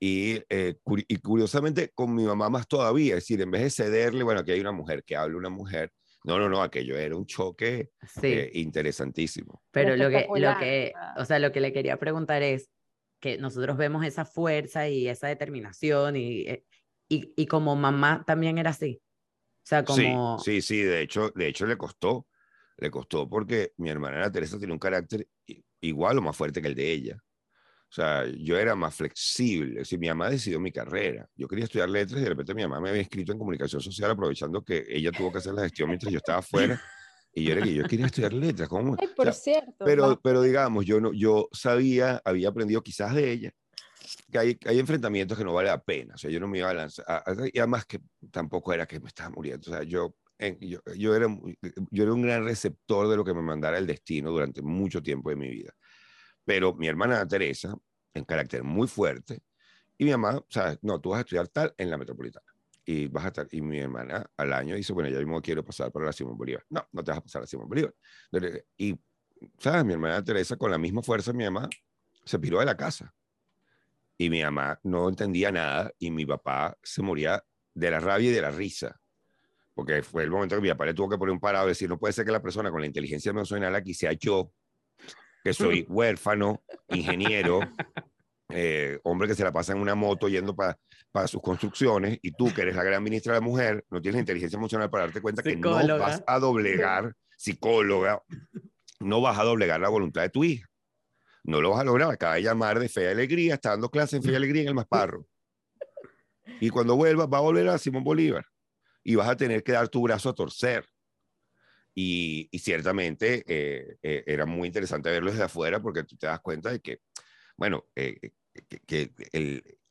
Y, 0.00 0.40
eh, 0.48 0.76
y 1.08 1.16
curiosamente 1.16 1.90
con 1.94 2.14
mi 2.14 2.24
mamá 2.24 2.48
más 2.48 2.68
todavía, 2.68 3.14
es 3.14 3.22
decir, 3.24 3.40
en 3.40 3.50
vez 3.50 3.62
de 3.62 3.70
cederle, 3.70 4.22
bueno, 4.22 4.40
aquí 4.40 4.52
hay 4.52 4.60
una 4.60 4.72
mujer 4.72 5.02
que 5.04 5.16
habla 5.16 5.36
una 5.36 5.48
mujer, 5.48 5.92
no, 6.24 6.38
no, 6.38 6.48
no, 6.48 6.62
aquello 6.62 6.96
era 6.96 7.16
un 7.16 7.26
choque 7.26 7.90
eh, 8.22 8.50
interesantísimo. 8.54 9.62
Pero 9.70 9.96
lo 9.96 10.08
que, 10.10 10.26
lo 10.36 10.58
que, 10.58 10.92
o 11.16 11.24
sea, 11.24 11.38
lo 11.38 11.52
que 11.52 11.60
le 11.60 11.72
quería 11.72 11.96
preguntar 11.98 12.42
es 12.42 12.70
que 13.20 13.38
nosotros 13.38 13.76
vemos 13.76 14.04
esa 14.04 14.24
fuerza 14.24 14.88
y 14.88 15.08
esa 15.08 15.28
determinación 15.28 16.16
y, 16.16 16.42
eh, 16.42 16.64
y, 17.08 17.32
y 17.36 17.46
como 17.46 17.76
mamá 17.76 18.24
también 18.26 18.58
era 18.58 18.70
así. 18.70 19.00
O 19.02 19.66
sea, 19.68 19.84
como... 19.84 20.38
Sí, 20.38 20.60
sí, 20.60 20.76
sí, 20.76 20.82
de 20.82 21.02
hecho, 21.02 21.30
de 21.34 21.48
hecho 21.48 21.66
le 21.66 21.76
costó, 21.76 22.26
le 22.76 22.90
costó 22.90 23.28
porque 23.28 23.72
mi 23.76 23.90
hermana 23.90 24.16
Ana 24.16 24.32
Teresa 24.32 24.58
tiene 24.58 24.72
un 24.72 24.78
carácter 24.78 25.26
igual 25.80 26.18
o 26.18 26.22
más 26.22 26.36
fuerte 26.36 26.62
que 26.62 26.68
el 26.68 26.74
de 26.74 26.90
ella. 26.90 27.18
O 27.90 27.92
sea, 27.92 28.26
yo 28.26 28.58
era 28.58 28.74
más 28.74 28.94
flexible. 28.94 29.72
Es 29.72 29.78
decir, 29.78 29.98
mi 29.98 30.08
mamá 30.08 30.28
decidió 30.28 30.60
mi 30.60 30.70
carrera. 30.70 31.26
Yo 31.34 31.48
quería 31.48 31.64
estudiar 31.64 31.88
letras 31.88 32.20
y 32.20 32.24
de 32.24 32.28
repente 32.28 32.54
mi 32.54 32.62
mamá 32.62 32.80
me 32.80 32.90
había 32.90 33.00
inscrito 33.00 33.32
en 33.32 33.38
comunicación 33.38 33.80
social 33.80 34.10
aprovechando 34.10 34.62
que 34.62 34.84
ella 34.88 35.10
tuvo 35.10 35.32
que 35.32 35.38
hacer 35.38 35.54
la 35.54 35.62
gestión 35.62 35.88
mientras 35.88 36.12
yo 36.12 36.18
estaba 36.18 36.38
afuera. 36.40 36.80
Y 37.34 37.44
yo 37.44 37.52
era 37.52 37.62
que 37.62 37.74
yo 37.74 37.84
quería 37.84 38.06
estudiar 38.06 38.32
letras. 38.32 38.68
¿cómo? 38.68 38.96
por 39.16 39.32
cierto. 39.32 39.84
Pero, 39.84 40.20
pero 40.22 40.42
digamos, 40.42 40.84
yo, 40.84 41.00
no, 41.00 41.12
yo 41.12 41.48
sabía, 41.52 42.20
había 42.24 42.48
aprendido 42.48 42.82
quizás 42.82 43.14
de 43.14 43.30
ella, 43.30 43.52
que 44.30 44.38
hay, 44.38 44.58
hay 44.66 44.78
enfrentamientos 44.78 45.38
que 45.38 45.44
no 45.44 45.54
vale 45.54 45.68
la 45.68 45.80
pena. 45.80 46.14
O 46.14 46.18
sea, 46.18 46.30
yo 46.30 46.40
no 46.40 46.48
me 46.48 46.58
iba 46.58 46.70
a 46.70 46.74
lanzar. 46.74 47.06
y 47.52 47.58
además 47.58 47.86
que 47.86 48.00
tampoco 48.30 48.72
era 48.72 48.86
que 48.86 49.00
me 49.00 49.08
estaba 49.08 49.30
muriendo. 49.30 49.70
O 49.70 49.74
sea, 49.74 49.82
yo, 49.82 50.14
yo, 50.60 50.80
yo, 50.94 51.14
era, 51.14 51.26
yo 51.90 52.02
era 52.02 52.12
un 52.12 52.22
gran 52.22 52.44
receptor 52.44 53.08
de 53.08 53.16
lo 53.16 53.24
que 53.24 53.34
me 53.34 53.42
mandara 53.42 53.78
el 53.78 53.86
destino 53.86 54.30
durante 54.30 54.60
mucho 54.62 55.02
tiempo 55.02 55.30
de 55.30 55.36
mi 55.36 55.48
vida. 55.48 55.72
Pero 56.48 56.72
mi 56.72 56.86
hermana 56.86 57.28
Teresa, 57.28 57.76
en 58.14 58.24
carácter 58.24 58.64
muy 58.64 58.88
fuerte, 58.88 59.42
y 59.98 60.06
mi 60.06 60.12
mamá, 60.12 60.42
sea, 60.48 60.78
no, 60.80 60.98
tú 60.98 61.10
vas 61.10 61.18
a 61.18 61.20
estudiar 61.20 61.46
tal 61.48 61.74
en 61.76 61.90
la 61.90 61.98
metropolitana. 61.98 62.46
Y 62.86 63.06
vas 63.06 63.26
a 63.26 63.28
estar, 63.28 63.48
y 63.50 63.60
mi 63.60 63.78
hermana 63.78 64.24
al 64.34 64.54
año 64.54 64.74
dice, 64.74 64.94
bueno, 64.94 65.10
ya 65.10 65.18
mismo 65.18 65.42
quiero 65.42 65.62
pasar 65.62 65.92
para 65.92 66.06
la 66.06 66.12
Simón 66.14 66.38
Bolívar. 66.38 66.64
No, 66.70 66.88
no 66.90 67.04
te 67.04 67.10
vas 67.10 67.18
a 67.18 67.20
pasar 67.20 67.40
a 67.40 67.42
la 67.42 67.46
Simón 67.46 67.68
Bolívar. 67.68 67.92
Y, 68.78 68.98
¿sabes? 69.58 69.84
Mi 69.84 69.92
hermana 69.92 70.24
Teresa, 70.24 70.56
con 70.56 70.70
la 70.70 70.78
misma 70.78 71.02
fuerza, 71.02 71.34
mi 71.34 71.44
mamá 71.44 71.68
se 72.24 72.38
piró 72.38 72.60
de 72.60 72.64
la 72.64 72.78
casa. 72.78 73.12
Y 74.16 74.30
mi 74.30 74.42
mamá 74.42 74.80
no 74.84 75.06
entendía 75.06 75.52
nada 75.52 75.92
y 75.98 76.10
mi 76.10 76.24
papá 76.24 76.78
se 76.82 77.02
moría 77.02 77.44
de 77.74 77.90
la 77.90 78.00
rabia 78.00 78.30
y 78.30 78.32
de 78.32 78.40
la 78.40 78.50
risa. 78.50 78.98
Porque 79.74 80.02
fue 80.02 80.22
el 80.22 80.30
momento 80.30 80.56
que 80.56 80.62
mi 80.62 80.70
papá 80.70 80.86
le 80.86 80.94
tuvo 80.94 81.10
que 81.10 81.18
poner 81.18 81.34
un 81.34 81.40
parado 81.40 81.66
y 81.66 81.72
decir, 81.72 81.90
no 81.90 81.98
puede 81.98 82.14
ser 82.14 82.24
que 82.24 82.32
la 82.32 82.40
persona 82.40 82.70
con 82.70 82.80
la 82.80 82.86
inteligencia 82.86 83.28
emocional 83.28 83.74
aquí 83.74 83.92
sea 83.92 84.14
yo, 84.14 84.50
que 85.42 85.52
soy 85.52 85.84
huérfano, 85.88 86.62
ingeniero, 86.88 87.60
eh, 88.50 88.98
hombre 89.04 89.28
que 89.28 89.34
se 89.34 89.44
la 89.44 89.52
pasa 89.52 89.72
en 89.72 89.78
una 89.78 89.94
moto 89.94 90.28
yendo 90.28 90.54
para 90.54 90.78
para 91.10 91.26
sus 91.26 91.40
construcciones, 91.40 92.18
y 92.22 92.32
tú, 92.32 92.52
que 92.52 92.62
eres 92.62 92.76
la 92.76 92.84
gran 92.84 93.02
ministra 93.02 93.34
de 93.34 93.40
la 93.40 93.44
mujer, 93.44 93.84
no 93.90 94.00
tienes 94.00 94.20
inteligencia 94.20 94.56
emocional 94.56 94.90
para 94.90 95.04
darte 95.04 95.20
cuenta 95.20 95.42
que 95.42 95.56
no 95.56 95.98
vas 95.98 96.22
a 96.26 96.38
doblegar, 96.38 97.14
psicóloga, 97.36 98.22
no 99.00 99.20
vas 99.20 99.38
a 99.38 99.44
doblegar 99.44 99.80
la 99.80 99.88
voluntad 99.88 100.22
de 100.22 100.30
tu 100.30 100.44
hija. 100.44 100.66
No 101.44 101.60
lo 101.60 101.70
vas 101.70 101.80
a 101.80 101.84
lograr. 101.84 102.10
Acaba 102.10 102.34
de 102.34 102.42
llamar 102.42 102.78
de 102.78 102.88
fe 102.88 103.04
y 103.04 103.06
alegría, 103.06 103.54
está 103.54 103.70
dando 103.70 103.90
clase 103.90 104.16
en 104.16 104.22
fe 104.22 104.32
y 104.32 104.34
alegría 104.34 104.62
en 104.62 104.68
el 104.68 104.74
Masparro. 104.74 105.26
Y 106.60 106.68
cuando 106.68 106.96
vuelva, 106.96 107.26
va 107.26 107.38
a 107.38 107.42
volver 107.42 107.68
a 107.68 107.78
Simón 107.78 108.04
Bolívar. 108.04 108.44
Y 109.02 109.14
vas 109.14 109.28
a 109.28 109.36
tener 109.36 109.62
que 109.62 109.72
dar 109.72 109.88
tu 109.88 110.02
brazo 110.02 110.28
a 110.28 110.34
torcer. 110.34 110.84
Y, 112.00 112.48
ciertamente 112.60 113.42
eh, 113.48 113.98
eh, 114.00 114.22
era 114.24 114.46
muy 114.46 114.68
interesante 114.68 115.10
verlo 115.10 115.32
desde 115.32 115.42
afuera 115.42 115.82
porque 115.82 116.04
tú 116.04 116.16
te 116.16 116.28
das 116.28 116.38
cuenta 116.38 116.70
de 116.70 116.78
que, 116.78 117.00
bueno, 117.56 117.86
eh, 117.96 118.30
que, 118.86 119.10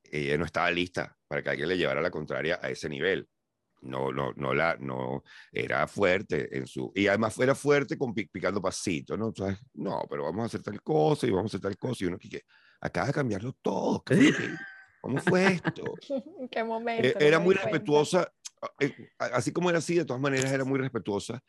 ella 0.09 0.37
no 0.37 0.45
estaba 0.45 0.71
lista 0.71 1.17
para 1.27 1.43
que 1.43 1.49
alguien 1.49 1.67
le 1.67 1.77
llevara 1.77 1.99
la 1.99 2.09
contraria 2.09 2.61
a 2.63 2.69
ese 2.69 2.87
nivel. 2.87 3.27
No, 3.81 4.13
no, 4.13 4.31
no, 4.37 4.53
la, 4.53 4.77
no, 4.79 5.21
era 5.51 5.85
fuerte 5.85 6.57
en 6.57 6.65
su, 6.65 6.93
y 6.95 7.07
además 7.07 7.37
era 7.39 7.53
fuerte 7.53 7.97
con 7.97 8.13
picando 8.13 8.61
pasitos, 8.61 9.19
¿no? 9.19 9.27
Entonces, 9.27 9.59
no, 9.73 10.05
pero 10.09 10.23
vamos 10.23 10.43
a 10.43 10.45
hacer 10.45 10.63
tal 10.63 10.81
cosa 10.81 11.27
y 11.27 11.31
vamos 11.31 11.53
a 11.53 11.57
hacer 11.57 11.61
tal 11.61 11.77
cosa 11.77 12.05
y 12.05 12.07
uno 12.07 12.17
que, 12.17 12.41
acaba 12.79 13.07
de 13.07 13.13
cambiarlo 13.13 13.51
todo. 13.61 14.05
¿Cómo 15.01 15.17
fue 15.17 15.45
esto? 15.47 15.83
¿En 16.39 16.47
qué 16.47 16.63
momento? 16.63 17.19
era 17.19 17.37
muy 17.37 17.53
respetuosa, 17.53 18.31
así 19.19 19.51
como 19.51 19.69
era 19.69 19.79
así, 19.79 19.95
de 19.95 20.05
todas 20.05 20.21
maneras 20.21 20.53
era 20.53 20.63
muy 20.63 20.79
respetuosa 20.79 21.43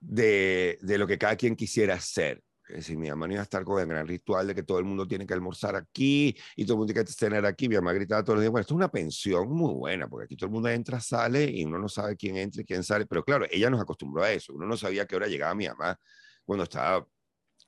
de, 0.00 0.78
de 0.82 0.98
lo 0.98 1.06
que 1.06 1.18
cada 1.18 1.36
quien 1.36 1.56
quisiera 1.56 1.94
hacer. 1.94 2.42
Es 2.68 2.76
decir, 2.76 2.98
mi 2.98 3.08
mamá 3.08 3.28
no 3.28 3.34
iba 3.34 3.42
a 3.42 3.44
estar 3.44 3.62
con 3.64 3.80
el 3.80 3.86
gran 3.86 4.08
ritual 4.08 4.48
de 4.48 4.54
que 4.54 4.64
todo 4.64 4.80
el 4.80 4.84
mundo 4.84 5.06
tiene 5.06 5.24
que 5.24 5.34
almorzar 5.34 5.76
aquí 5.76 6.36
y 6.56 6.64
todo 6.64 6.74
el 6.74 6.78
mundo 6.78 6.92
tiene 6.92 7.06
que 7.06 7.12
cenar 7.12 7.46
aquí. 7.46 7.68
Mi 7.68 7.76
mamá 7.76 7.92
gritaba 7.92 8.24
todos 8.24 8.36
los 8.36 8.42
días, 8.42 8.50
bueno, 8.50 8.62
esto 8.62 8.74
es 8.74 8.76
una 8.76 8.90
pensión 8.90 9.48
muy 9.48 9.72
buena, 9.72 10.08
porque 10.08 10.24
aquí 10.24 10.36
todo 10.36 10.46
el 10.48 10.52
mundo 10.52 10.68
entra, 10.68 10.98
sale 10.98 11.44
y 11.44 11.64
uno 11.64 11.78
no 11.78 11.88
sabe 11.88 12.16
quién 12.16 12.36
entra 12.36 12.62
y 12.62 12.64
quién 12.64 12.82
sale. 12.82 13.06
Pero 13.06 13.24
claro, 13.24 13.46
ella 13.50 13.70
nos 13.70 13.80
acostumbró 13.80 14.24
a 14.24 14.32
eso. 14.32 14.52
Uno 14.52 14.66
no 14.66 14.76
sabía 14.76 15.02
a 15.02 15.06
qué 15.06 15.14
hora 15.14 15.28
llegaba 15.28 15.54
mi 15.54 15.68
mamá 15.68 15.96
cuando 16.44 16.64
estaba 16.64 17.06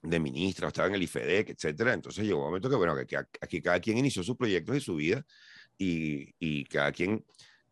de 0.02 0.20
ministra, 0.20 0.66
o 0.66 0.68
estaba 0.68 0.88
en 0.88 0.94
el 0.94 1.02
IFEDEC, 1.04 1.50
etcétera. 1.50 1.94
Entonces 1.94 2.24
llegó 2.24 2.40
un 2.40 2.46
momento 2.46 2.68
que, 2.68 2.76
bueno, 2.76 2.96
que, 3.06 3.16
aquí 3.16 3.62
cada 3.62 3.80
quien 3.80 3.98
inició 3.98 4.24
sus 4.24 4.36
proyectos 4.36 4.76
y 4.76 4.80
su 4.80 4.96
vida 4.96 5.24
y, 5.76 6.34
y 6.40 6.64
cada 6.64 6.90
quien, 6.92 7.24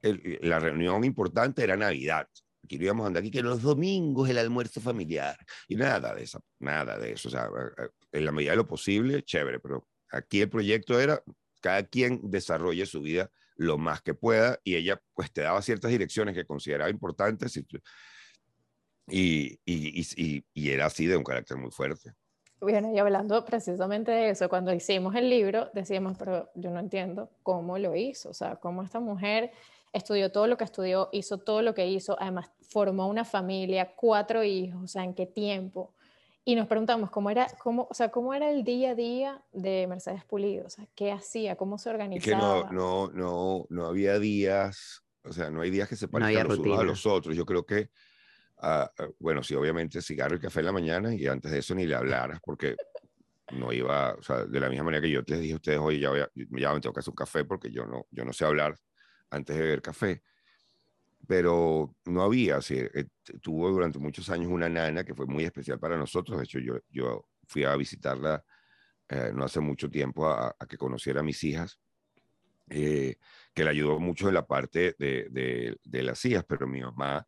la 0.03 0.61
reunión 0.61 1.03
importante 1.03 1.65
era 1.65 1.77
Navidad 1.77 2.29
que 2.67 2.77
íbamos 2.77 3.05
a 3.05 3.07
andar 3.09 3.23
aquí, 3.23 3.31
que 3.31 3.43
los 3.43 3.63
domingos 3.63 4.29
el 4.29 4.39
almuerzo 4.39 4.81
familiar. 4.81 5.37
Y 5.69 5.77
nada 5.77 6.15
de 6.15 6.25
eso, 6.25 6.43
nada 6.59 6.99
de 6.99 7.13
eso. 7.13 7.29
O 7.29 7.31
sea, 7.31 7.47
eh, 7.47 7.85
eh, 7.85 7.89
en 8.13 8.25
la 8.25 8.33
medida 8.33 8.53
de 8.53 8.57
lo 8.57 8.67
posible, 8.67 9.23
chévere, 9.23 9.61
pero 9.61 9.89
aquí 10.11 10.41
el 10.41 10.51
proyecto 10.51 10.99
era 11.01 11.23
cada 11.61 11.83
quien 11.85 12.21
desarrolle 12.31 12.87
su 12.87 13.01
vida 13.01 13.31
lo 13.57 13.79
más 13.79 14.03
que 14.03 14.15
pueda 14.15 14.59
y 14.65 14.77
ella 14.77 15.01
pues 15.15 15.33
te 15.33 15.41
daba 15.41 15.63
ciertas 15.63 15.91
direcciones 15.91 16.35
que 16.35 16.45
consideraba 16.45 16.91
importantes 16.91 17.57
y, 17.57 17.67
y, 19.09 19.59
y, 19.65 20.45
y 20.53 20.71
era 20.71 20.87
así 20.87 21.07
de 21.07 21.17
un 21.17 21.25
carácter 21.25 21.57
muy 21.57 21.71
fuerte. 21.71 22.13
Bueno, 22.59 22.93
y 22.93 22.99
hablando 22.99 23.45
precisamente 23.45 24.11
de 24.11 24.31
eso, 24.31 24.49
cuando 24.49 24.73
hicimos 24.73 25.15
el 25.15 25.29
libro, 25.29 25.71
decíamos, 25.75 26.17
pero 26.19 26.51
yo 26.55 26.71
no 26.71 26.81
entiendo 26.81 27.31
cómo 27.43 27.79
lo 27.79 27.95
hizo, 27.95 28.31
o 28.31 28.35
sea, 28.35 28.57
cómo 28.57 28.83
esta 28.83 28.99
mujer 28.99 29.53
estudió 29.97 30.31
todo 30.31 30.47
lo 30.47 30.57
que 30.57 30.65
estudió, 30.65 31.09
hizo 31.13 31.39
todo 31.39 31.63
lo 31.63 31.75
que 31.75 31.87
hizo, 31.87 32.17
además 32.21 32.51
formó 32.61 33.09
una 33.09 33.25
familia, 33.25 33.95
cuatro 33.97 34.45
hijos, 34.45 34.83
o 34.83 34.87
sea, 34.87 35.05
¿en 35.05 35.15
qué 35.15 35.27
tiempo? 35.27 35.95
Y 36.45 36.55
nos 36.55 36.69
preguntamos 36.69 37.11
cómo 37.11 37.31
era, 37.31 37.49
cómo, 37.59 37.89
o 37.91 37.95
sea, 37.95 38.11
cómo 38.11 38.35
era 38.35 38.51
el 38.51 38.63
día 38.63 38.91
a 38.91 38.95
día 38.95 39.43
de 39.53 39.87
Mercedes 39.89 40.25
Pulido, 40.25 40.67
o 40.67 40.71
sea, 40.71 40.87
qué 40.95 41.11
hacía, 41.11 41.57
cómo 41.57 41.79
se 41.79 41.91
organizaba. 41.91 42.59
Es 42.59 42.67
que 42.67 42.75
no, 42.75 43.09
no, 43.09 43.11
no, 43.13 43.67
no 43.71 43.87
había 43.87 44.19
días, 44.19 45.03
o 45.25 45.33
sea, 45.33 45.51
no 45.51 45.63
hay 45.63 45.71
días 45.71 45.89
que 45.89 45.97
se 45.97 46.09
parezcan 46.09 46.47
los 46.47 46.59
unos 46.59 46.79
a 46.79 46.85
los 46.85 47.07
otros. 47.07 47.35
Yo 47.35 47.47
creo 47.47 47.65
que, 47.65 47.89
uh, 48.63 49.13
bueno, 49.19 49.43
sí, 49.43 49.55
obviamente 49.55 50.03
cigarro 50.03 50.37
y 50.37 50.41
café 50.41 50.61
en 50.61 50.67
la 50.67 50.73
mañana 50.73 51.15
y 51.15 51.27
antes 51.27 51.51
de 51.51 51.59
eso 51.59 51.75
ni 51.75 51.87
le 51.87 51.95
hablaras 51.95 52.39
porque 52.45 52.77
no 53.53 53.73
iba, 53.73 54.15
o 54.15 54.23
sea, 54.23 54.45
de 54.45 54.61
la 54.61 54.69
misma 54.69 54.85
manera 54.85 55.03
que 55.03 55.11
yo 55.11 55.25
te 55.25 55.39
dije 55.39 55.55
a 55.55 55.57
ustedes, 55.57 55.79
oye, 55.79 56.01
ya, 56.01 56.11
voy 56.11 56.21
a, 56.21 56.31
ya 56.35 56.73
me 56.75 56.81
tengo 56.81 56.93
que 56.93 57.01
hacer 57.01 57.13
un 57.13 57.17
café 57.17 57.45
porque 57.45 57.71
yo 57.73 57.87
no, 57.87 58.07
yo 58.11 58.25
no 58.25 58.33
sé 58.33 58.45
hablar 58.45 58.77
antes 59.31 59.57
de 59.57 59.63
beber 59.63 59.83
café. 59.83 60.23
Pero 61.27 61.97
no 62.05 62.23
había, 62.23 62.59
eh, 62.71 63.07
tuvo 63.41 63.71
durante 63.71 63.99
muchos 63.99 64.31
años 64.31 64.49
una 64.51 64.69
nana 64.69 65.05
que 65.05 65.15
fue 65.15 65.27
muy 65.27 65.45
especial 65.45 65.79
para 65.79 65.97
nosotros. 65.97 66.39
De 66.39 66.45
hecho, 66.45 66.59
yo, 66.61 66.79
yo 66.91 67.29
fui 67.47 67.65
a 67.65 67.75
visitarla 67.77 68.45
eh, 69.09 69.31
no 69.35 69.45
hace 69.45 69.61
mucho 69.61 69.89
tiempo 69.91 70.29
a, 70.29 70.57
que 70.69 70.77
conociera 70.77 71.21
a 71.21 71.23
mis 71.23 71.43
hijas, 71.45 71.79
eh, 72.69 73.17
que 73.55 73.65
le 73.65 73.71
ayudó 73.71 74.01
mucho 74.01 74.29
en 74.29 74.35
la 74.35 74.47
parte 74.47 74.97
de, 74.99 75.77
de, 75.85 76.03
las 76.03 76.25
hijas, 76.25 76.45
pero 76.45 76.67
mi 76.67 76.81
mamá 76.81 77.27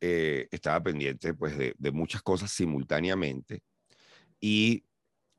estaba 0.00 0.82
pendiente 0.82 1.34
pues, 1.34 1.58
de, 1.58 1.74
de, 1.76 1.90
muchas 1.92 2.22
cosas 2.22 2.50
simultáneamente. 2.50 3.62
Y 4.40 4.84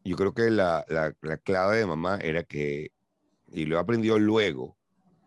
yo 0.04 0.16
creo 0.16 0.34
que 0.34 0.50
la, 0.50 0.86
la, 0.90 1.14
la 1.22 1.38
clave 1.38 1.78
de 1.78 1.86
mamá 1.86 2.20
era 2.22 2.44
que, 2.44 2.92
y 3.48 3.66
lo 3.66 3.78
he 3.78 3.80
aprendido 3.80 4.20
luego, 4.20 4.79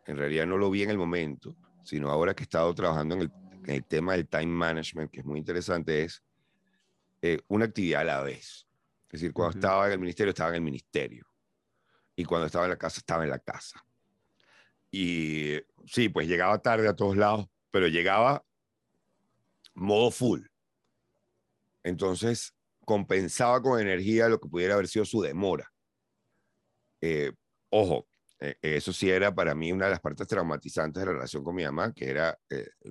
en 0.07 0.17
realidad 0.17 0.47
no 0.47 0.57
lo 0.57 0.71
vi 0.71 0.83
en 0.83 0.91
el 0.91 0.99
momento, 0.99 1.57
sino 1.85 2.11
ahora 2.11 2.35
que 2.35 2.43
he 2.43 2.45
estado 2.45 2.75
trabajando 2.75 3.15
en 3.15 3.23
el, 3.23 3.33
en 3.65 3.71
el 3.71 3.85
tema 3.85 4.13
del 4.13 4.29
time 4.29 4.47
management, 4.47 5.11
que 5.11 5.21
es 5.21 5.27
muy 5.27 5.39
interesante, 5.39 6.03
es 6.03 6.23
eh, 7.21 7.41
una 7.49 7.67
actividad 7.67 8.03
a 8.03 8.05
la 8.05 8.21
vez. 8.23 8.67
Es 9.07 9.21
decir, 9.21 9.33
cuando 9.33 9.59
estaba 9.59 9.87
en 9.87 9.93
el 9.93 9.99
ministerio, 9.99 10.31
estaba 10.31 10.51
en 10.51 10.57
el 10.57 10.63
ministerio. 10.63 11.27
Y 12.17 12.25
cuando 12.25 12.47
estaba 12.47 12.65
en 12.65 12.71
la 12.71 12.79
casa, 12.79 12.99
estaba 12.99 13.25
en 13.25 13.31
la 13.31 13.39
casa. 13.39 13.85
Y 14.91 15.59
sí, 15.87 16.09
pues 16.09 16.27
llegaba 16.29 16.61
tarde 16.61 16.89
a 16.89 16.97
todos 16.97 17.17
lados, 17.17 17.47
pero 17.71 17.89
llegaba 17.89 18.45
modo 19.75 20.11
full. 20.11 20.43
Entonces, 21.83 22.55
compensaba 22.85 23.63
con 23.63 23.81
energía 23.81 24.29
lo 24.29 24.41
que 24.41 24.49
pudiera 24.49 24.75
haber 24.75 24.89
sido 24.89 25.05
su 25.05 25.21
demora. 25.23 25.73
Eh, 27.01 27.33
ojo, 27.71 28.07
eh, 28.43 28.59
eso 28.61 28.93
sí 28.93 29.11
era 29.11 29.35
para 29.35 29.55
mí 29.55 29.73
una 29.73 29.87
de 29.87 29.93
las 29.93 30.01
partes 30.01 30.27
traumatizantes 30.27 31.01
de 31.01 31.07
la 31.07 31.13
relación 31.13 31.45
con 31.45 31.55
mi 31.55 31.65
mamá, 31.65 31.93
que 31.93 32.11
era, 32.11 32.39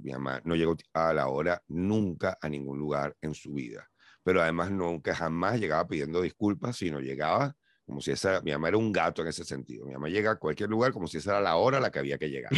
mi 0.02 0.12
mamá 0.12 0.42
no 0.46 0.56
llegó 0.56 0.76
a 0.94 1.14
la 1.14 1.28
hora 1.28 1.62
nunca 1.68 2.38
a 2.42 2.50
ningún 2.50 2.80
lugar 2.80 3.16
en 3.22 3.34
su 3.34 3.54
vida 3.54 3.88
pero 4.24 4.42
además 4.42 4.72
nunca 4.72 5.16
jamás 5.16 5.60
llegaba 5.60 5.88
pidiendo 5.88 6.22
disculpas, 6.22 6.78
sino 6.78 7.00
llegaba 7.00 7.56
como 7.86 8.00
si 8.00 8.12
esa, 8.12 8.42
mi 8.42 8.52
mamá 8.52 8.70
era 8.70 8.78
un 8.78 8.92
gato 8.92 9.22
en 9.22 9.28
ese 9.28 9.44
sentido. 9.44 9.86
Mi 9.86 9.94
mamá 9.94 10.08
llega 10.08 10.32
a 10.32 10.36
cualquier 10.38 10.70
lugar 10.70 10.94
como 10.94 11.08
si 11.08 11.18
esa 11.18 11.32
era 11.32 11.42
la 11.42 11.56
hora 11.58 11.78
a 11.78 11.82
la 11.82 11.92
que 11.92 12.00
había 12.00 12.18
que 12.18 12.30
llegar. 12.30 12.52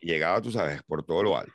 Llegaba, 0.00 0.40
tú 0.40 0.50
sabes, 0.50 0.82
por 0.84 1.04
todo 1.04 1.22
lo 1.22 1.36
alto. 1.36 1.52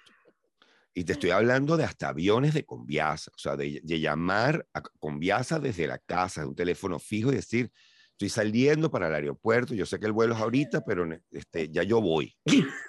Y 0.93 1.03
te 1.05 1.13
estoy 1.13 1.31
hablando 1.31 1.75
de 1.75 1.85
hasta 1.85 2.09
aviones 2.09 2.53
de 2.53 2.63
Conviasa, 2.63 3.31
o 3.33 3.39
sea, 3.39 3.55
de, 3.55 3.81
llamar 3.81 4.67
a 4.73 4.81
Conviasa 4.81 5.59
desde 5.59 5.87
la 5.87 5.97
casa, 5.97 6.41
de 6.41 6.47
un 6.47 6.55
teléfono 6.55 6.99
fijo 6.99 7.31
y 7.31 7.35
decir, 7.35 7.71
estoy 8.15 8.29
saliendo 8.29 8.89
para 8.89 9.07
el 9.07 9.15
aeropuerto, 9.15 9.73
yo 9.73 9.85
sé 9.85 9.99
que 9.99 10.05
el 10.05 10.13
vuelo 10.13 10.33
es 10.33 10.41
ahorita, 10.41 10.83
pero 10.85 11.05
este, 11.31 11.69
ya 11.69 11.83
yo 11.83 12.01
voy. 12.01 12.35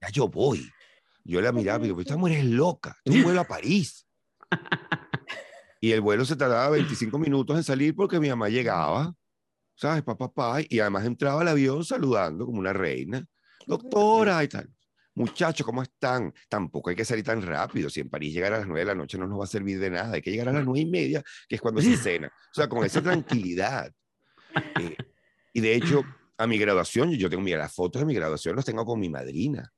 Ya 0.00 0.10
yo 0.10 0.28
voy. 0.28 0.70
Yo 1.24 1.40
la 1.40 1.50
miraba 1.50 1.82
y 1.82 1.88
digo, 1.88 1.98
esta 1.98 2.18
mujer 2.18 2.40
es 2.40 2.44
loca, 2.44 2.94
tú 3.04 3.14
vuelo 3.22 3.40
a 3.40 3.44
París. 3.44 4.06
Y 5.80 5.92
el 5.92 6.00
vuelo 6.00 6.24
se 6.24 6.34
tardaba 6.34 6.70
25 6.70 7.18
minutos 7.18 7.58
en 7.58 7.62
salir 7.62 7.94
porque 7.94 8.18
mi 8.18 8.30
mamá 8.30 8.48
llegaba, 8.48 9.14
¿sabes? 9.76 10.02
Papá, 10.02 10.32
papá, 10.32 10.62
y 10.66 10.80
además 10.80 11.04
entraba 11.04 11.42
al 11.42 11.48
avión 11.48 11.84
saludando 11.84 12.46
como 12.46 12.58
una 12.58 12.72
reina. 12.72 13.22
Doctora 13.66 14.42
y 14.42 14.48
tal. 14.48 14.70
Muchachos, 15.14 15.66
¿cómo 15.66 15.82
están? 15.82 16.32
Tampoco 16.48 16.88
hay 16.88 16.96
que 16.96 17.04
salir 17.04 17.22
tan 17.22 17.42
rápido. 17.42 17.90
Si 17.90 18.00
en 18.00 18.08
París 18.08 18.32
llegar 18.32 18.54
a 18.54 18.58
las 18.60 18.66
9 18.66 18.80
de 18.80 18.86
la 18.86 18.94
noche 18.94 19.18
no 19.18 19.26
nos 19.26 19.38
va 19.38 19.44
a 19.44 19.46
servir 19.46 19.78
de 19.78 19.90
nada. 19.90 20.14
Hay 20.14 20.22
que 20.22 20.30
llegar 20.30 20.48
a 20.48 20.52
las 20.52 20.64
9 20.64 20.80
y 20.80 20.86
media, 20.86 21.22
que 21.46 21.56
es 21.56 21.60
cuando 21.60 21.82
se 21.82 21.98
cena. 21.98 22.28
O 22.28 22.54
sea, 22.54 22.66
con 22.66 22.82
esa 22.82 23.02
tranquilidad. 23.02 23.92
Eh, 24.80 24.96
y 25.52 25.60
de 25.60 25.74
hecho, 25.74 26.02
a 26.36 26.46
mi 26.46 26.58
graduación, 26.58 27.12
yo 27.12 27.30
tengo, 27.30 27.42
mira, 27.42 27.58
las 27.58 27.74
fotos 27.74 28.00
de 28.00 28.06
mi 28.06 28.14
graduación 28.14 28.56
las 28.56 28.64
tengo 28.64 28.84
con 28.84 28.98
mi 28.98 29.08
madrina 29.08 29.72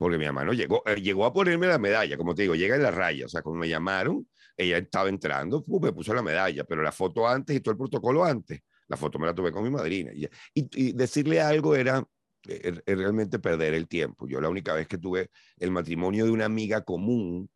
porque 0.00 0.16
mi 0.16 0.24
mamá 0.24 0.44
no 0.46 0.54
llegó, 0.54 0.82
eh, 0.86 0.96
llegó 0.96 1.26
a 1.26 1.32
ponerme 1.34 1.66
la 1.66 1.78
medalla, 1.78 2.16
como 2.16 2.34
te 2.34 2.40
digo, 2.40 2.54
llega 2.54 2.74
en 2.74 2.82
la 2.82 2.90
raya, 2.90 3.26
o 3.26 3.28
sea, 3.28 3.42
cuando 3.42 3.60
me 3.60 3.68
llamaron, 3.68 4.26
ella 4.56 4.78
estaba 4.78 5.10
entrando, 5.10 5.62
me 5.66 5.92
puso 5.92 6.14
la 6.14 6.22
medalla, 6.22 6.64
pero 6.64 6.82
la 6.82 6.90
foto 6.90 7.28
antes 7.28 7.54
y 7.54 7.60
todo 7.60 7.72
el 7.72 7.76
protocolo 7.76 8.24
antes, 8.24 8.62
la 8.88 8.96
foto 8.96 9.18
me 9.18 9.26
la 9.26 9.34
tuve 9.34 9.52
con 9.52 9.62
mi 9.62 9.68
madrina. 9.68 10.10
Y, 10.14 10.26
y, 10.54 10.92
decirle 10.92 11.42
algo 11.42 11.76
era 11.76 12.02
eh, 12.48 12.80
eh, 12.86 12.94
realmente 12.94 13.38
perder 13.40 13.74
el 13.74 13.86
tiempo. 13.88 14.26
Yo 14.26 14.40
la 14.40 14.48
única 14.48 14.72
vez 14.72 14.88
que 14.88 14.96
tuve 14.96 15.28
el 15.58 15.70
matrimonio 15.70 16.24
de 16.24 16.30
una 16.30 16.46
amiga 16.46 16.80
común, 16.80 17.50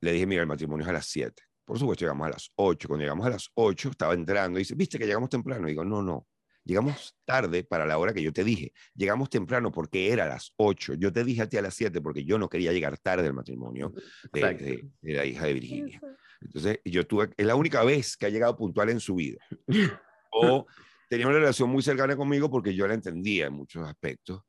le 0.00 0.12
dije, 0.12 0.26
mira, 0.26 0.42
el 0.42 0.48
matrimonio 0.48 0.84
es 0.84 0.90
a 0.90 0.92
las 0.92 1.06
7. 1.06 1.42
Por 1.64 1.78
supuesto, 1.78 2.04
llegamos 2.04 2.26
a 2.26 2.30
las 2.30 2.50
8. 2.56 2.88
Cuando 2.88 3.02
llegamos 3.02 3.26
a 3.26 3.30
las 3.30 3.50
8, 3.54 3.90
estaba 3.90 4.14
entrando 4.14 4.58
y 4.58 4.62
dice, 4.62 4.74
viste 4.74 4.98
que 4.98 5.06
llegamos 5.06 5.30
temprano. 5.30 5.66
Y 5.66 5.70
digo, 5.70 5.84
no, 5.84 6.02
no, 6.02 6.26
Llegamos 6.64 7.14
tarde 7.26 7.62
para 7.62 7.84
la 7.84 7.98
hora 7.98 8.14
que 8.14 8.22
yo 8.22 8.32
te 8.32 8.42
dije. 8.42 8.72
Llegamos 8.94 9.28
temprano 9.28 9.70
porque 9.70 10.10
era 10.10 10.24
a 10.24 10.28
las 10.28 10.52
8. 10.56 10.94
Yo 10.94 11.12
te 11.12 11.22
dije 11.22 11.42
a 11.42 11.48
ti 11.48 11.58
a 11.58 11.62
las 11.62 11.74
7 11.74 12.00
porque 12.00 12.24
yo 12.24 12.38
no 12.38 12.48
quería 12.48 12.72
llegar 12.72 12.96
tarde 12.98 13.26
al 13.26 13.34
matrimonio 13.34 13.92
de, 14.32 14.88
la 15.02 15.26
hija 15.26 15.46
de 15.46 15.52
Virginia. 15.52 16.00
Entonces, 16.40 16.80
yo 16.84 17.06
tuve, 17.06 17.30
es 17.36 17.46
la 17.46 17.54
única 17.54 17.84
vez 17.84 18.16
que 18.16 18.26
ha 18.26 18.30
llegado 18.30 18.56
puntual 18.56 18.88
en 18.90 19.00
su 19.00 19.14
vida. 19.14 19.38
O 20.36 20.66
tenía 21.08 21.28
una 21.28 21.38
relación 21.38 21.70
muy 21.70 21.80
cercana 21.80 22.16
conmigo 22.16 22.50
porque 22.50 22.74
yo 22.74 22.88
la 22.88 22.94
entendía 22.94 23.46
en 23.46 23.52
muchos 23.52 23.86
aspectos 23.86 24.42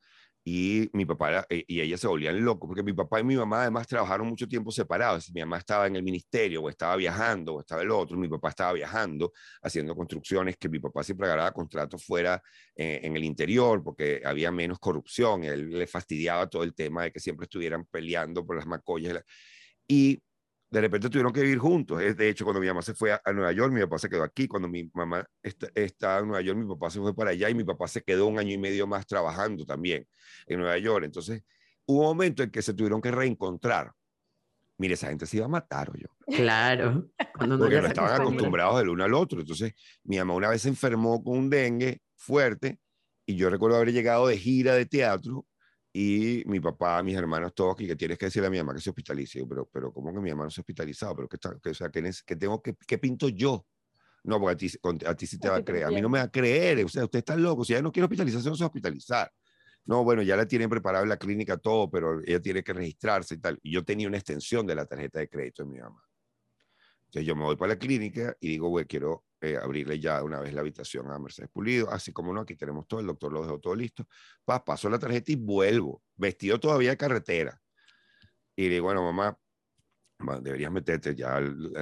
y 0.47 0.91
mi 0.93 1.05
papá 1.05 1.47
eh, 1.49 1.65
y 1.67 1.81
ella 1.81 1.97
se 1.97 2.07
volvían 2.07 2.45
locos, 2.45 2.67
porque 2.67 2.83
mi 2.83 2.93
papá 2.93 3.19
y 3.19 3.23
mi 3.23 3.35
mamá 3.35 3.63
además 3.63 3.87
trabajaron 3.87 4.27
mucho 4.27 4.47
tiempo 4.47 4.71
separados. 4.71 5.31
Mi 5.33 5.41
mamá 5.41 5.57
estaba 5.57 5.87
en 5.87 5.95
el 5.95 6.03
ministerio, 6.03 6.61
o 6.61 6.69
estaba 6.69 6.95
viajando, 6.95 7.55
o 7.55 7.59
estaba 7.61 7.81
el 7.81 7.89
otro, 7.89 8.15
mi 8.15 8.29
papá 8.29 8.49
estaba 8.49 8.73
viajando, 8.73 9.33
haciendo 9.63 9.95
construcciones, 9.95 10.55
que 10.57 10.69
mi 10.69 10.79
papá 10.79 11.03
siempre 11.03 11.25
agarraba 11.25 11.51
contratos 11.51 12.05
fuera 12.05 12.39
eh, 12.75 12.99
en 13.01 13.15
el 13.15 13.23
interior, 13.23 13.83
porque 13.83 14.21
había 14.23 14.51
menos 14.51 14.77
corrupción, 14.77 15.43
él 15.43 15.71
le 15.71 15.87
fastidiaba 15.87 16.47
todo 16.47 16.61
el 16.61 16.75
tema 16.75 17.05
de 17.05 17.11
que 17.11 17.19
siempre 17.19 17.45
estuvieran 17.45 17.83
peleando 17.85 18.45
por 18.45 18.55
las 18.55 18.67
macollas. 18.67 19.23
Y 19.87 20.21
de 20.75 20.81
repente 20.81 21.09
tuvieron 21.09 21.31
que 21.31 21.39
vivir 21.41 21.57
juntos. 21.57 21.99
De 21.99 22.27
hecho, 22.27 22.43
cuando 22.43 22.59
mi 22.59 22.67
mamá 22.67 22.81
se 22.81 22.93
fue 22.93 23.13
a, 23.13 23.21
Nueva 23.31 23.53
York, 23.53 23.71
mi 23.71 23.79
papá 23.79 23.97
se 23.97 24.09
quedó 24.09 24.23
aquí. 24.23 24.45
Cuando 24.45 24.67
mi 24.67 24.91
mamá 24.93 25.25
está, 25.41 25.69
estaba 25.73 26.19
en 26.19 26.27
Nueva 26.27 26.41
York, 26.41 26.59
mi 26.59 26.67
papá 26.67 26.89
se 26.89 26.99
fue 26.99 27.15
para 27.15 27.29
allá 27.29 27.49
y 27.49 27.55
mi 27.55 27.63
papá 27.63 27.87
se 27.87 28.01
quedó 28.01 28.27
un 28.27 28.37
año 28.37 28.51
y 28.51 28.57
medio 28.57 28.85
más 28.85 29.07
trabajando 29.07 29.65
también 29.65 30.05
en 30.45 30.59
Nueva 30.59 30.77
York. 30.77 31.05
Entonces, 31.05 31.43
hubo 31.85 32.01
un 32.01 32.07
momento 32.07 32.43
en 32.43 32.51
que 32.51 32.61
se 32.61 32.73
tuvieron 32.73 32.99
que 32.99 33.09
reencontrar. 33.09 33.93
Mire, 34.77 34.95
esa 34.95 35.07
gente 35.07 35.25
se 35.25 35.37
iba 35.37 35.45
a 35.45 35.49
matar, 35.49 35.91
o 35.91 35.93
yo. 35.95 36.07
Claro. 36.35 37.07
Cuando 37.37 37.57
Porque 37.57 37.79
no 37.79 37.87
estaban 37.87 38.21
acostumbrados 38.21 38.77
del 38.79 38.89
uno 38.89 39.05
al 39.05 39.13
otro. 39.13 39.39
Entonces, 39.39 39.73
mi 40.03 40.17
mamá 40.17 40.33
una 40.33 40.49
vez 40.49 40.63
se 40.63 40.67
enfermó 40.67 41.23
con 41.23 41.37
un 41.37 41.49
dengue 41.49 42.01
fuerte 42.17 42.79
y 43.25 43.37
yo 43.37 43.49
recuerdo 43.49 43.77
haber 43.77 43.93
llegado 43.93 44.27
de 44.27 44.37
gira 44.37 44.73
de 44.73 44.85
teatro 44.85 45.45
y 45.97 46.43
mi 46.45 46.59
papá, 46.59 47.01
mis 47.03 47.15
hermanos, 47.15 47.55
todos, 47.55 47.77
que 47.77 47.95
tienes 47.95 48.17
que 48.17 48.25
decirle 48.25 48.47
a 48.47 48.49
mi 48.49 48.57
mamá 48.57 48.73
que 48.73 48.81
se 48.81 48.89
hospitalice. 48.89 49.45
pero, 49.47 49.65
pero 49.71 49.93
¿cómo 49.93 50.13
que 50.13 50.19
mi 50.19 50.29
hermano 50.29 50.49
se 50.49 50.59
ha 50.59 50.63
hospitalizado? 50.63 51.15
¿Pero 51.15 51.29
qué, 51.29 51.37
está, 51.37 51.57
que, 51.57 51.69
o 51.69 51.73
sea, 51.73 51.89
¿qué, 51.89 52.35
tengo, 52.35 52.61
que, 52.61 52.75
qué 52.85 52.97
pinto 52.97 53.29
yo? 53.29 53.65
No, 54.25 54.37
porque 54.37 54.53
a 54.53 54.57
ti, 54.57 55.05
a 55.05 55.15
ti 55.15 55.25
sí 55.25 55.39
te 55.39 55.47
va 55.47 55.55
a 55.55 55.63
creer. 55.63 55.85
A 55.85 55.91
mí 55.91 56.01
no 56.01 56.09
me 56.09 56.17
va 56.17 56.25
a 56.25 56.29
creer. 56.29 56.83
O 56.83 56.89
sea, 56.89 57.05
usted 57.05 57.19
está 57.19 57.37
loco. 57.37 57.63
Si 57.63 57.71
ella 57.71 57.81
no 57.81 57.93
quiere 57.93 58.03
hospitalizarse, 58.03 58.49
no 58.49 58.55
se 58.55 58.63
va 58.63 58.65
a 58.65 58.67
hospitalizar. 58.67 59.31
No, 59.85 60.03
bueno, 60.03 60.21
ya 60.21 60.35
la 60.35 60.45
tienen 60.45 60.69
preparada 60.69 61.03
en 61.03 61.09
la 61.09 61.17
clínica 61.17 61.55
todo, 61.55 61.89
pero 61.89 62.19
ella 62.25 62.41
tiene 62.41 62.61
que 62.61 62.73
registrarse 62.73 63.35
y 63.35 63.37
tal. 63.37 63.57
Y 63.63 63.71
yo 63.71 63.85
tenía 63.85 64.09
una 64.09 64.17
extensión 64.17 64.67
de 64.67 64.75
la 64.75 64.85
tarjeta 64.85 65.19
de 65.19 65.29
crédito 65.29 65.63
de 65.63 65.69
mi 65.69 65.79
mamá. 65.79 66.04
Entonces 67.15 67.29
yo 67.29 67.35
me 67.37 67.43
voy 67.43 67.55
para 67.55 67.75
la 67.75 67.79
clínica 67.79 68.35
y 68.41 68.49
digo, 68.49 68.67
güey, 68.67 68.83
quiero 68.83 69.23
eh, 69.39 69.55
abrirle 69.55 69.97
ya 70.01 70.21
una 70.21 70.41
vez 70.41 70.53
la 70.53 70.59
habitación 70.59 71.09
a 71.09 71.17
Mercedes 71.17 71.49
Pulido, 71.49 71.89
así 71.89 72.11
como 72.11 72.33
no, 72.33 72.41
aquí 72.41 72.57
tenemos 72.57 72.89
todo, 72.89 72.99
el 72.99 73.05
doctor 73.05 73.31
lo 73.31 73.41
dejó 73.41 73.57
todo 73.57 73.73
listo. 73.73 74.05
Pa, 74.43 74.65
paso 74.65 74.89
la 74.89 74.99
tarjeta 74.99 75.31
y 75.31 75.35
vuelvo, 75.35 76.03
vestido 76.17 76.59
todavía 76.59 76.89
de 76.89 76.97
carretera. 76.97 77.57
Y 78.53 78.63
le 78.63 78.73
digo, 78.73 78.87
bueno, 78.87 79.01
mamá, 79.01 79.39
deberías 80.41 80.73
meterte, 80.73 81.15
ya 81.15 81.39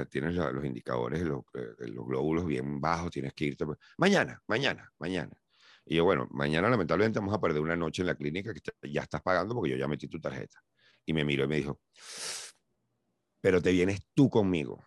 tienes 0.07 0.36
los 0.36 0.63
indicadores, 0.63 1.23
los, 1.23 1.41
eh, 1.55 1.88
los 1.88 2.05
glóbulos 2.05 2.45
bien 2.45 2.79
bajos, 2.79 3.09
tienes 3.09 3.34
que 3.34 3.45
irte. 3.45 3.65
Mañana, 3.97 4.39
mañana, 4.45 4.88
mañana. 4.99 5.36
Y 5.84 5.95
yo, 5.95 6.03
bueno, 6.03 6.27
mañana 6.29 6.69
lamentablemente 6.69 7.17
vamos 7.17 7.34
a 7.34 7.41
perder 7.41 7.59
una 7.59 7.75
noche 7.75 8.03
en 8.03 8.07
la 8.07 8.13
clínica 8.13 8.53
que 8.53 8.61
ya 8.84 9.01
estás 9.01 9.23
pagando 9.23 9.55
porque 9.55 9.71
yo 9.71 9.77
ya 9.77 9.88
metí 9.88 10.07
tu 10.07 10.21
tarjeta. 10.21 10.63
Y 11.07 11.13
me 11.13 11.25
miró 11.25 11.45
y 11.45 11.47
me 11.47 11.55
dijo, 11.55 11.81
pero 13.44 13.62
te 13.62 13.74
vienes 13.74 14.00
tú 14.14 14.30
conmigo. 14.30 14.82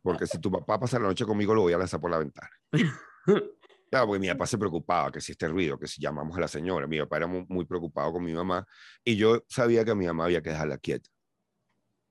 Porque 0.00 0.26
si 0.26 0.38
tu 0.38 0.50
papá 0.50 0.80
pasa 0.80 0.98
la 0.98 1.06
noche 1.06 1.26
conmigo, 1.26 1.54
lo 1.54 1.60
voy 1.60 1.74
a 1.74 1.78
lanzar 1.78 2.00
por 2.00 2.10
la 2.10 2.18
ventana. 2.18 2.50
Claro, 3.90 4.08
porque 4.08 4.18
mi 4.18 4.28
papá 4.28 4.44
se 4.44 4.58
preocupaba 4.58 5.12
que 5.12 5.20
si 5.20 5.30
este 5.30 5.46
ruido, 5.46 5.78
que 5.78 5.86
si 5.86 6.02
llamamos 6.02 6.36
a 6.36 6.40
la 6.40 6.48
señora, 6.48 6.88
mi 6.88 6.98
papá 6.98 7.18
era 7.18 7.28
muy, 7.28 7.64
preocupado 7.64 8.12
con 8.12 8.24
mi 8.24 8.32
mamá 8.32 8.66
y 9.04 9.14
yo 9.14 9.44
sabía 9.46 9.84
que 9.84 9.94
mi 9.94 10.04
mamá 10.04 10.24
había 10.24 10.42
que 10.42 10.50
dejarla 10.50 10.78
quieta. 10.78 11.08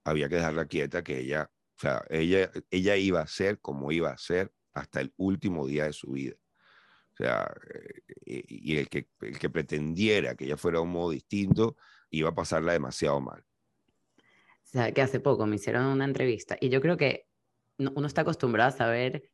Había 0.06 0.30
que 0.30 0.36
dejarla 0.36 0.66
quieta, 0.66 1.04
que 1.04 1.20
ella, 1.20 1.52
o 1.52 1.80
sea, 1.82 2.06
ella, 2.10 2.50
ella 2.72 2.96
iba 2.96 3.20
a 3.20 3.28
ser 3.28 3.60
como 3.60 3.92
iba 3.92 4.12
a 4.12 4.18
ser 4.18 4.54
hasta 4.72 5.02
el 5.02 5.14
último 5.18 5.68
día 5.68 5.84
de 5.84 5.92
su 5.92 6.12
vida. 6.12 6.36
O 7.12 7.16
sea, 7.18 7.54
eh, 8.26 8.44
y 8.48 8.78
el 8.78 8.88
que, 8.88 9.10
el 9.20 9.38
que 9.38 9.50
pretendiera 9.50 10.36
que 10.36 10.46
ella 10.46 10.56
fuera 10.56 10.78
de 10.78 10.84
un 10.84 10.92
modo 10.92 11.10
distinto, 11.10 11.76
iba 12.12 12.30
a 12.30 12.36
pasarla 12.36 12.72
demasiado 12.72 13.20
mal 13.20 13.44
sea, 14.74 14.92
que 14.92 15.02
hace 15.02 15.20
poco 15.20 15.46
me 15.46 15.56
hicieron 15.56 15.86
una 15.86 16.06
entrevista 16.06 16.58
y 16.60 16.70
yo 16.70 16.82
creo 16.82 16.98
que 16.98 17.28
uno 17.78 18.08
está 18.08 18.22
acostumbrado 18.22 18.70
a 18.70 18.72
saber 18.72 19.32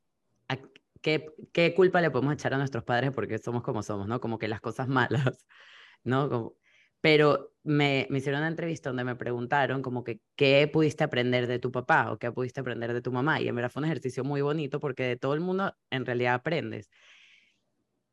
qué, 1.02 1.34
qué, 1.54 1.74
culpa 1.76 2.02
le 2.02 2.12
podemos 2.12 2.34
echar 2.34 2.54
a 2.54 2.58
nuestros 2.58 2.84
padres 2.84 3.12
porque 3.12 3.38
somos 3.38 3.64
como 3.64 3.84
somos, 3.84 4.08
¿no? 4.08 4.20
Como 4.20 4.40
que 4.40 4.48
las 4.48 4.62
cosas 4.62 4.88
malas, 4.88 5.46
¿no? 6.04 6.56
pero 7.02 7.54
me, 7.64 8.08
me, 8.10 8.18
hicieron 8.20 8.42
una 8.42 8.50
entrevista 8.50 8.90
donde 8.90 9.04
me 9.04 9.16
preguntaron 9.16 9.82
como 9.82 10.04
que 10.04 10.20
qué 10.36 10.70
pudiste 10.72 11.04
aprender 11.04 11.48
de 11.48 11.60
tu 11.60 11.72
papá 11.72 12.12
o 12.12 12.20
qué 12.20 12.32
pudiste 12.32 12.60
aprender 12.60 12.94
de 12.94 13.02
tu 13.02 13.12
mamá. 13.12 13.40
Y 13.42 13.48
en 13.48 13.56
verdad 13.56 13.72
fue 13.72 13.82
un 13.82 13.86
ejercicio 13.86 14.24
muy 14.24 14.42
bonito 14.42 14.80
porque 14.80 15.04
de 15.04 15.18
todo 15.18 15.34
el 15.34 15.40
mundo 15.42 15.74
en 15.92 16.06
realidad 16.06 16.36
aprendes. 16.36 16.90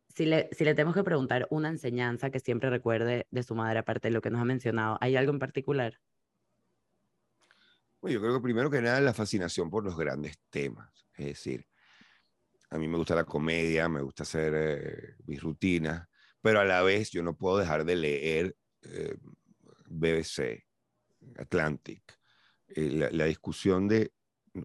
Si 0.08 0.24
le, 0.24 0.48
si 0.52 0.64
le 0.64 0.74
tenemos 0.74 0.94
que 0.94 1.04
preguntar 1.04 1.46
una 1.50 1.68
enseñanza 1.68 2.30
que 2.30 2.40
siempre 2.40 2.70
recuerde 2.70 3.26
de 3.30 3.42
su 3.42 3.54
madre, 3.54 3.80
aparte 3.80 4.08
de 4.08 4.14
lo 4.14 4.22
que 4.22 4.30
nos 4.30 4.40
ha 4.40 4.44
mencionado, 4.44 4.98
¿hay 5.00 5.16
algo 5.16 5.32
en 5.32 5.38
particular? 5.38 5.98
Bueno, 8.06 8.20
yo 8.20 8.22
creo 8.22 8.34
que 8.34 8.42
primero 8.44 8.70
que 8.70 8.80
nada 8.80 9.00
la 9.00 9.12
fascinación 9.12 9.68
por 9.68 9.82
los 9.82 9.96
grandes 9.96 10.38
temas. 10.48 11.08
Es 11.16 11.26
decir, 11.26 11.66
a 12.70 12.78
mí 12.78 12.86
me 12.86 12.98
gusta 12.98 13.16
la 13.16 13.24
comedia, 13.24 13.88
me 13.88 14.00
gusta 14.00 14.22
hacer 14.22 14.52
eh, 14.54 15.14
mis 15.26 15.42
rutinas, 15.42 16.06
pero 16.40 16.60
a 16.60 16.64
la 16.64 16.82
vez 16.82 17.10
yo 17.10 17.24
no 17.24 17.36
puedo 17.36 17.58
dejar 17.58 17.84
de 17.84 17.96
leer 17.96 18.56
eh, 18.82 19.16
BBC, 19.88 20.64
Atlantic, 21.36 22.16
eh, 22.68 23.10
la, 23.10 23.24
discusión 23.24 23.88
de 23.88 24.12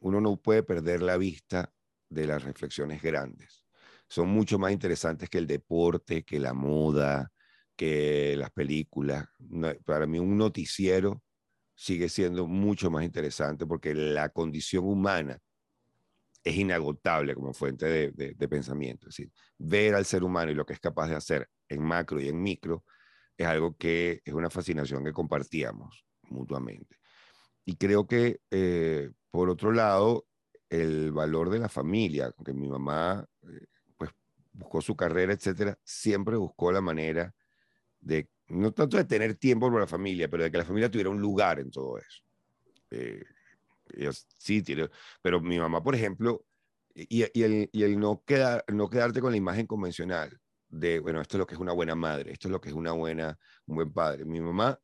uno 0.01 0.21
no 0.21 0.37
puede 0.37 0.61
perder 0.61 1.01
la 1.01 1.17
vista 1.17 1.73
de 2.09 2.27
las 2.27 2.43
reflexiones 2.43 3.01
grandes. 3.01 3.63
Son 4.07 4.29
mucho 4.29 4.59
más 4.59 4.71
interesantes 4.71 5.31
que 5.31 5.39
el 5.39 5.47
deporte, 5.47 6.21
que 6.21 6.39
la 6.39 6.53
moda, 6.53 7.31
que 7.75 8.35
las 8.37 8.51
películas. 8.51 9.25
para 9.83 10.05
mí 10.05 10.19
un 10.19 10.37
noticiero 10.37 11.23
sigue 11.81 12.09
siendo 12.09 12.45
mucho 12.45 12.91
más 12.91 13.03
interesante 13.03 13.65
porque 13.65 13.95
la 13.95 14.29
condición 14.29 14.85
humana 14.85 15.39
es 16.43 16.55
inagotable 16.55 17.33
como 17.33 17.53
fuente 17.53 18.11
de, 18.11 18.47
pensamiento. 18.47 19.09
Es 19.09 19.15
decir, 19.15 19.31
ver 19.57 19.95
al 19.95 20.05
ser 20.05 20.23
humano 20.23 20.51
y 20.51 20.55
lo 20.55 20.63
que 20.63 20.73
es 20.73 20.79
capaz 20.79 21.09
de 21.09 21.15
hacer 21.15 21.49
en 21.67 21.83
macro 21.83 22.21
y 22.21 22.29
en 22.29 22.39
micro 22.39 22.83
es 23.35 23.47
algo 23.47 23.75
que 23.75 24.21
es 24.23 24.31
una 24.31 24.51
fascinación 24.51 25.03
que 25.03 25.11
compartíamos 25.11 26.05
mutuamente. 26.29 26.97
Y 27.65 27.75
creo 27.77 28.05
que, 28.05 28.41
eh, 28.51 29.09
por 29.31 29.49
otro 29.49 29.71
lado, 29.71 30.27
el 30.69 31.11
valor 31.11 31.49
de 31.49 31.57
la 31.57 31.69
familia, 31.69 32.31
aunque 32.37 32.53
mi 32.53 32.69
mamá 32.69 33.25
eh, 33.41 33.65
pues, 33.97 34.11
buscó 34.51 34.81
su 34.81 34.95
carrera, 34.95 35.33
etcétera, 35.33 35.79
siempre 35.83 36.37
buscó 36.37 36.71
la 36.71 36.81
manera 36.81 37.33
de, 37.99 38.29
no 38.51 38.71
tanto 38.73 38.97
de 38.97 39.05
tener 39.05 39.35
tiempo 39.35 39.67
para 39.67 39.81
la 39.81 39.87
familia, 39.87 40.29
pero 40.29 40.43
de 40.43 40.51
que 40.51 40.57
la 40.57 40.65
familia 40.65 40.89
tuviera 40.89 41.09
un 41.09 41.19
lugar 41.19 41.59
en 41.59 41.71
todo 41.71 41.97
eso. 41.97 42.23
Eh, 42.91 43.23
sí 44.37 44.61
tiene, 44.61 44.89
pero 45.21 45.41
mi 45.41 45.59
mamá, 45.59 45.83
por 45.83 45.95
ejemplo, 45.95 46.45
y, 46.93 47.25
y, 47.33 47.43
el, 47.43 47.99
no, 47.99 48.23
no 48.67 48.89
quedarte 48.89 49.21
con 49.21 49.31
la 49.31 49.37
imagen 49.37 49.65
convencional, 49.65 50.39
de, 50.69 50.99
bueno, 50.99 51.21
esto 51.21 51.37
es 51.37 51.39
lo 51.39 51.47
que 51.47 51.55
es 51.55 51.59
una 51.59 51.73
buena 51.73 51.95
madre, 51.95 52.31
esto 52.31 52.47
es 52.47 52.51
lo 52.51 52.61
que 52.61 52.69
es 52.69 52.75
una 52.75 52.93
buena, 52.93 53.37
un 53.65 53.75
buen 53.75 53.91
padre. 53.91 54.25
Mi 54.25 54.39
mamá, 54.39 54.79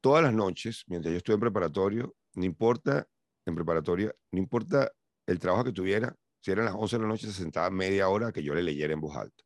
todas 0.00 0.22
las 0.22 0.32
noches, 0.32 0.84
mientras 0.86 1.12
yo 1.12 1.18
estuve 1.18 1.34
en 1.34 1.40
preparatorio, 1.40 2.16
no 2.34 2.44
importa, 2.44 3.06
en 3.44 3.54
preparatoria, 3.54 4.14
no 4.32 4.38
importa 4.38 4.90
el 5.26 5.38
trabajo 5.38 5.64
que 5.64 5.72
tuviera, 5.72 6.14
si 6.40 6.52
eran 6.52 6.64
las 6.64 6.74
11 6.74 6.96
de 6.96 7.02
la 7.02 7.08
noche, 7.08 7.26
se 7.26 7.32
sentaba 7.32 7.70
media 7.70 8.08
hora 8.08 8.32
que 8.32 8.42
yo 8.42 8.54
le 8.54 8.62
leyera 8.62 8.92
en 8.94 9.00
voz 9.00 9.16
alta. 9.16 9.44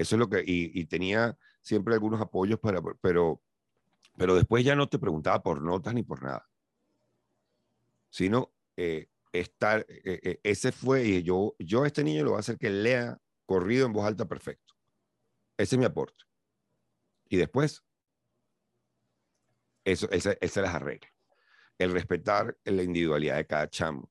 Eso 0.00 0.16
es 0.16 0.18
lo 0.18 0.30
que, 0.30 0.42
y, 0.46 0.86
tenía 0.86 1.36
siempre 1.60 1.92
algunos 1.92 2.22
apoyos 2.22 2.58
para, 2.58 2.80
pero, 3.02 3.42
pero 4.16 4.34
después 4.34 4.64
ya 4.64 4.74
no 4.74 4.88
te 4.88 4.98
preguntaba 4.98 5.42
por 5.42 5.60
notas 5.60 5.92
ni 5.92 6.02
por 6.02 6.22
nada, 6.22 6.48
sino 8.08 8.50
eh, 8.78 9.10
estar, 9.30 9.84
eh, 9.90 10.20
eh, 10.22 10.40
ese 10.42 10.72
fue, 10.72 11.04
y 11.04 11.22
yo, 11.22 11.54
yo 11.58 11.82
a 11.82 11.86
este 11.86 12.02
niño 12.02 12.24
lo 12.24 12.30
voy 12.30 12.38
a 12.38 12.40
hacer 12.40 12.56
que 12.56 12.70
lea 12.70 13.20
corrido 13.44 13.84
en 13.84 13.92
voz 13.92 14.06
alta 14.06 14.26
perfecto. 14.26 14.72
Ese 15.58 15.74
es 15.74 15.78
mi 15.78 15.84
aporte. 15.84 16.24
Y 17.28 17.36
después, 17.36 17.84
eso, 19.84 20.08
ese, 20.10 20.38
ese 20.40 20.62
las 20.62 20.74
arregla. 20.74 21.12
El 21.76 21.92
respetar 21.92 22.56
la 22.64 22.82
individualidad 22.82 23.36
de 23.36 23.46
cada 23.46 23.68
chamo. 23.68 24.10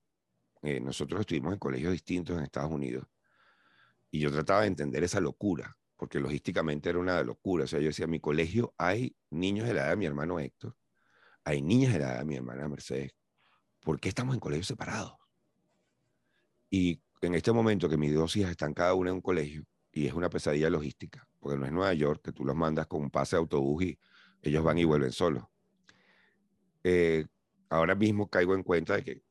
Eh, 0.61 0.79
nosotros 0.79 1.21
estuvimos 1.21 1.51
en 1.51 1.57
colegios 1.57 1.93
distintos 1.93 2.37
en 2.37 2.43
Estados 2.43 2.71
Unidos 2.71 3.07
y 4.11 4.19
yo 4.19 4.31
trataba 4.31 4.61
de 4.61 4.67
entender 4.67 5.03
esa 5.03 5.19
locura, 5.19 5.77
porque 5.99 6.17
logísticamente 6.21 6.89
era 6.89 6.97
una 6.97 7.21
locura. 7.23 7.65
O 7.65 7.67
sea, 7.67 7.81
yo 7.81 7.87
decía, 7.87 8.05
en 8.05 8.11
mi 8.11 8.21
colegio 8.21 8.73
hay 8.77 9.13
niños 9.29 9.67
de 9.67 9.73
la 9.73 9.81
edad 9.81 9.89
de 9.89 9.95
mi 9.97 10.05
hermano 10.05 10.39
Héctor, 10.39 10.73
hay 11.43 11.61
niñas 11.61 11.91
de 11.91 11.99
la 11.99 12.11
edad 12.11 12.19
de 12.19 12.25
mi 12.25 12.37
hermana 12.37 12.69
Mercedes. 12.69 13.11
¿Por 13.81 13.99
qué 13.99 14.07
estamos 14.07 14.33
en 14.33 14.39
colegios 14.39 14.67
separados? 14.67 15.13
Y 16.69 17.01
en 17.21 17.35
este 17.35 17.51
momento 17.51 17.89
que 17.89 17.97
mis 17.97 18.13
dos 18.13 18.33
hijas 18.37 18.51
están 18.51 18.73
cada 18.73 18.93
una 18.93 19.09
en 19.09 19.17
un 19.17 19.21
colegio 19.21 19.65
y 19.91 20.07
es 20.07 20.13
una 20.13 20.29
pesadilla 20.29 20.69
logística, 20.69 21.27
porque 21.37 21.57
no 21.57 21.65
es 21.65 21.71
Nueva 21.73 21.93
York 21.93 22.21
que 22.23 22.31
tú 22.31 22.45
los 22.45 22.55
mandas 22.55 22.87
con 22.87 23.01
un 23.01 23.11
pase 23.11 23.35
de 23.35 23.41
autobús 23.41 23.83
y 23.83 23.99
ellos 24.41 24.63
van 24.63 24.77
y 24.77 24.85
vuelven 24.85 25.11
solos. 25.11 25.43
Eh, 26.81 27.25
ahora 27.69 27.93
mismo 27.93 28.29
caigo 28.29 28.55
en 28.55 28.63
cuenta 28.63 28.95
de 28.95 29.03
que 29.03 29.23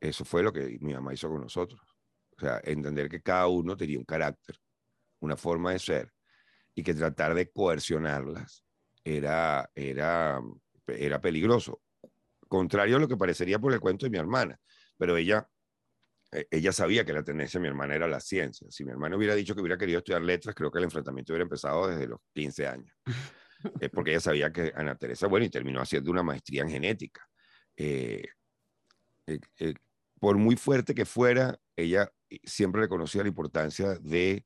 eso 0.00 0.24
fue 0.24 0.42
lo 0.42 0.50
que 0.50 0.78
mi 0.80 0.94
mamá 0.94 1.12
hizo 1.12 1.28
con 1.28 1.42
nosotros. 1.42 1.78
O 2.38 2.40
sea, 2.40 2.58
entender 2.64 3.10
que 3.10 3.20
cada 3.20 3.48
uno 3.48 3.76
tenía 3.76 3.98
un 3.98 4.04
carácter, 4.04 4.56
una 5.26 5.36
forma 5.36 5.72
de 5.72 5.78
ser 5.78 6.12
y 6.74 6.82
que 6.82 6.94
tratar 6.94 7.34
de 7.34 7.50
coercionarlas 7.50 8.64
era, 9.04 9.70
era, 9.74 10.40
era 10.86 11.20
peligroso. 11.20 11.82
Contrario 12.48 12.96
a 12.96 13.00
lo 13.00 13.08
que 13.08 13.16
parecería 13.16 13.58
por 13.58 13.72
el 13.72 13.80
cuento 13.80 14.06
de 14.06 14.10
mi 14.10 14.18
hermana, 14.18 14.58
pero 14.96 15.16
ella 15.16 15.48
eh, 16.32 16.46
ella 16.50 16.72
sabía 16.72 17.04
que 17.04 17.12
la 17.12 17.22
tendencia 17.22 17.58
de 17.58 17.62
mi 17.62 17.68
hermana 17.68 17.94
era 17.94 18.08
la 18.08 18.20
ciencia. 18.20 18.66
Si 18.70 18.84
mi 18.84 18.90
hermana 18.90 19.16
hubiera 19.16 19.34
dicho 19.34 19.54
que 19.54 19.60
hubiera 19.60 19.78
querido 19.78 19.98
estudiar 19.98 20.22
letras, 20.22 20.54
creo 20.54 20.70
que 20.70 20.78
el 20.78 20.84
enfrentamiento 20.84 21.32
hubiera 21.32 21.44
empezado 21.44 21.88
desde 21.88 22.06
los 22.06 22.20
15 22.32 22.66
años. 22.66 22.94
Eh, 23.80 23.88
porque 23.88 24.10
ella 24.10 24.20
sabía 24.20 24.52
que 24.52 24.70
Ana 24.76 24.96
Teresa, 24.96 25.26
bueno, 25.28 25.46
y 25.46 25.48
terminó 25.48 25.80
haciendo 25.80 26.10
una 26.10 26.22
maestría 26.22 26.60
en 26.60 26.68
genética. 26.68 27.26
Eh, 27.74 28.22
por 30.20 30.36
muy 30.36 30.56
fuerte 30.56 30.94
que 30.94 31.06
fuera, 31.06 31.58
ella 31.74 32.12
siempre 32.44 32.82
reconocía 32.82 33.22
la 33.22 33.28
importancia 33.28 33.94
de 33.94 34.44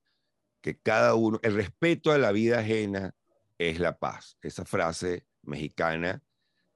que 0.60 0.78
cada 0.78 1.14
uno, 1.14 1.38
el 1.42 1.54
respeto 1.54 2.12
a 2.12 2.18
la 2.18 2.32
vida 2.32 2.58
ajena 2.58 3.14
es 3.58 3.78
la 3.78 3.98
paz. 3.98 4.36
Esa 4.42 4.64
frase 4.64 5.26
mexicana 5.42 6.22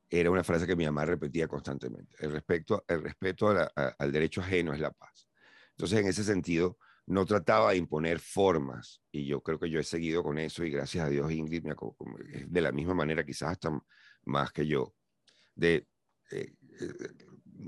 era 0.09 0.31
una 0.31 0.45
frase 0.45 0.67
que 0.67 0.77
mi 0.77 0.85
mamá 0.85 1.05
repetía 1.05 1.49
constantemente. 1.49 2.15
El, 2.19 2.33
respeto, 2.33 2.85
el 2.89 3.03
respeto 3.03 3.49
al 3.75 4.13
derecho 4.13 4.41
ajeno 4.41 4.73
es 4.73 4.81
la 4.81 4.91
paz. 4.91 5.29
Entonces, 5.71 6.01
en 6.01 6.07
ese 6.07 6.25
sentido, 6.25 6.79
no 7.07 7.27
trataba 7.27 7.73
de 7.73 7.77
imponer 7.77 8.19
formas, 8.19 9.03
y 9.11 9.27
yo 9.27 9.43
creo 9.43 9.59
que 9.59 9.69
yo 9.69 9.79
he 9.79 9.85
seguido 9.85 10.23
con 10.23 10.39
eso, 10.39 10.65
y 10.65 10.71
gracias 10.71 11.05
a 11.05 11.11
Dios 11.11 11.31
Ingrid 11.33 11.65
me 11.65 11.75
de 12.47 12.61
la 12.61 12.73
misma 12.73 12.95
manera, 12.95 13.25
quizás 13.25 13.51
hasta 13.51 13.79
más 14.25 14.53
que 14.53 14.67
yo, 14.67 14.95
de 15.55 15.87
eh, 16.31 16.55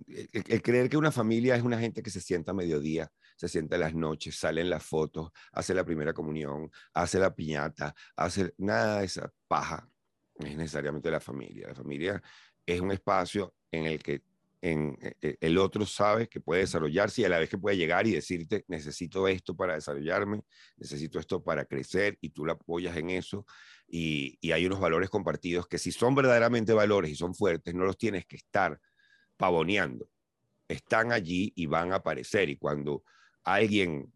eh, 0.09 0.29
el, 0.33 0.63
creer 0.63 0.89
que 0.89 0.97
una 0.97 1.13
familia 1.13 1.55
es 1.55 1.63
una 1.63 1.79
gente 1.79 2.03
que 2.03 2.11
se 2.11 2.21
sienta 2.21 2.53
a 2.53 2.55
mediodía, 2.55 3.11
se 3.37 3.49
sienta 3.49 3.77
en 3.77 3.83
las 3.83 3.95
noches, 3.95 4.37
sale 4.37 4.63
en 4.63 4.71
las 4.71 4.85
fotos, 4.85 5.31
hace 5.53 5.75
la 5.75 5.85
primera 5.85 6.13
comunión, 6.13 6.71
hace 6.95 7.19
la 7.19 7.35
piñata, 7.35 7.95
hace 8.17 8.55
nada 8.59 9.01
de 9.01 9.07
esa 9.07 9.31
paja 9.47 9.89
es 10.39 10.57
necesariamente 10.57 11.11
la 11.11 11.21
familia. 11.21 11.69
La 11.69 11.75
familia 11.75 12.23
es 12.65 12.81
un 12.81 12.93
espacio 12.93 13.55
en 13.71 13.87
el 13.87 14.03
que 14.03 14.23
en, 14.61 14.97
e, 15.01 15.15
e, 15.21 15.37
el 15.41 15.59
otro 15.59 15.87
sabe 15.87 16.29
que 16.29 16.41
puede 16.41 16.63
desarrollarse 16.63 17.23
y 17.23 17.25
a 17.25 17.29
la 17.29 17.39
vez 17.39 17.49
que 17.49 17.59
puede 17.59 17.77
llegar 17.77 18.07
y 18.07 18.13
decirte, 18.13 18.65
necesito 18.69 19.29
esto 19.29 19.55
para 19.55 19.75
desarrollarme, 19.75 20.43
necesito 20.77 21.19
esto 21.19 21.43
para 21.43 21.65
crecer 21.65 22.19
y 22.21 22.31
tú 22.31 22.45
la 22.45 22.55
apoyas 22.55 22.97
en 22.97 23.11
eso. 23.11 23.47
Y, 23.87 24.39
y 24.41 24.53
hay 24.53 24.67
unos 24.67 24.81
valores 24.81 25.11
compartidos 25.11 25.69
que 25.69 25.79
si 25.79 25.93
son 25.93 26.15
verdaderamente 26.15 26.73
valores 26.73 27.11
y 27.11 27.17
son 27.17 27.35
fuertes, 27.35 27.75
no 27.75 27.85
los 27.85 27.99
tienes 27.99 28.27
que 28.27 28.37
estar 28.37 28.81
pavoneando. 29.37 30.09
Están 30.69 31.13
allí 31.13 31.53
y 31.55 31.67
van 31.67 31.93
a 31.93 31.97
aparecer. 31.97 32.49
Y 32.49 32.57
cuando 32.57 33.05
alguien 33.47 34.13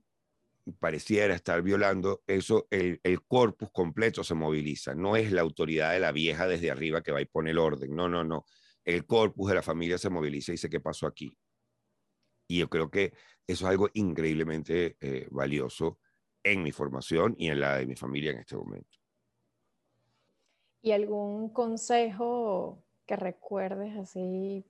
pareciera 0.79 1.35
estar 1.35 1.63
violando, 1.63 2.23
eso, 2.27 2.67
el, 2.71 3.01
corpus 3.27 3.71
completo 3.71 4.23
se 4.23 4.35
moviliza. 4.35 4.95
No 4.95 5.17
es 5.17 5.33
la 5.33 5.41
autoridad 5.41 5.93
de 5.93 6.01
la 6.01 6.13
vieja 6.13 6.47
desde 6.47 6.71
arriba 6.71 7.03
que 7.03 7.13
va 7.13 7.23
y 7.23 7.27
pone 7.27 7.51
el 7.51 7.59
orden. 7.59 7.95
No, 7.95 8.09
no, 8.09 8.25
no. 8.25 8.45
El 8.85 9.07
corpus 9.07 9.49
de 9.49 9.55
la 9.55 9.63
familia 9.63 9.99
se 9.99 10.11
moviliza 10.11 10.53
y 10.53 10.55
dice, 10.55 10.69
¿qué 10.69 10.81
pasó 10.81 11.07
aquí? 11.07 11.37
Y 12.49 12.59
yo 12.59 12.69
creo 12.69 12.91
que 12.91 13.13
eso 13.47 13.65
es 13.65 13.71
algo 13.71 13.89
increíblemente 13.95 14.97
eh, 15.01 15.29
valioso 15.31 15.99
en 16.43 16.63
mi 16.63 16.73
formación 16.73 17.35
y 17.39 17.49
en 17.49 17.61
la 17.61 17.79
de 17.79 17.87
mi 17.87 17.95
familia 17.95 18.33
en 18.33 18.39
este 18.39 18.57
momento. 18.57 18.99
¿Y 20.83 20.93
algún 20.93 21.51
consejo 21.51 22.83
que 23.07 23.17
recuerdes 23.17 23.97
así 23.97 24.65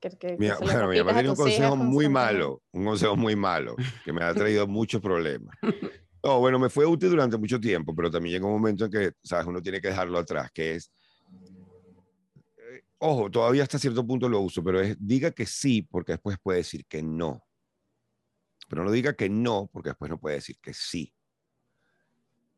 que, 0.00 0.36
bueno, 0.60 0.90
tenía 0.90 1.30
un 1.30 1.36
consejo 1.36 1.76
muy 1.76 2.08
malo, 2.08 2.62
un 2.72 2.84
consejo 2.84 3.16
muy 3.16 3.34
malo, 3.36 3.74
que 4.04 4.12
me 4.12 4.22
ha 4.24 4.32
traído 4.34 4.66
muchos 4.66 5.00
problemas. 5.00 5.56
No, 6.20 6.40
bueno, 6.40 6.58
me 6.58 6.68
fue 6.68 6.84
útil 6.84 7.10
durante 7.10 7.38
mucho 7.38 7.60
tiempo, 7.60 7.94
pero 7.94 8.10
también 8.10 8.34
llega 8.34 8.46
un 8.46 8.52
momento 8.52 8.84
en 8.84 8.90
que, 8.90 9.12
sabes, 9.22 9.46
uno 9.46 9.62
tiene 9.62 9.80
que 9.80 9.86
dejarlo 9.86 10.18
atrás, 10.18 10.50
que 10.52 10.74
es, 10.74 10.90
eh, 12.56 12.82
ojo, 12.98 13.30
todavía 13.30 13.62
hasta 13.62 13.78
cierto 13.78 14.04
punto 14.04 14.28
lo 14.28 14.40
uso, 14.40 14.62
pero 14.62 14.80
es, 14.80 14.96
diga 14.98 15.30
que 15.30 15.46
sí, 15.46 15.82
porque 15.82 16.12
después 16.12 16.36
puede 16.42 16.58
decir 16.58 16.84
que 16.86 17.04
no. 17.04 17.46
Pero 18.68 18.82
no 18.82 18.90
diga 18.90 19.12
que 19.14 19.28
no, 19.28 19.70
porque 19.72 19.90
después 19.90 20.10
no 20.10 20.18
puede 20.18 20.34
decir 20.36 20.58
que 20.60 20.74
sí. 20.74 21.14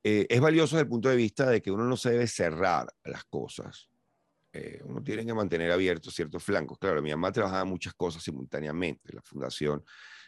eh, 0.03 0.27
es 0.29 0.41
valioso 0.41 0.77
desde 0.77 0.85
el 0.85 0.89
punto 0.89 1.11
de 1.11 1.17
vista 1.17 1.49
de 1.49 1.61
que 1.61 1.71
uno 1.71 1.85
no 1.85 1.99
se 1.99 2.13
debe 2.13 2.27
cerrar 2.27 2.87
las 3.05 3.25
cosas. 3.25 3.91
Eh, 4.53 4.81
uno 4.85 5.03
tiene 5.03 5.25
que 5.25 5.35
mantener 5.35 5.71
abiertos 5.71 6.15
ciertos 6.15 6.43
flancos. 6.43 6.79
Claro, 6.79 7.03
mi 7.03 7.11
mamá 7.11 7.31
trabajaba 7.33 7.65
muchas 7.65 7.95
cosas 7.95 8.23
simultáneamente, 8.23 9.13
la 9.13 9.23
Fundación 9.23 9.85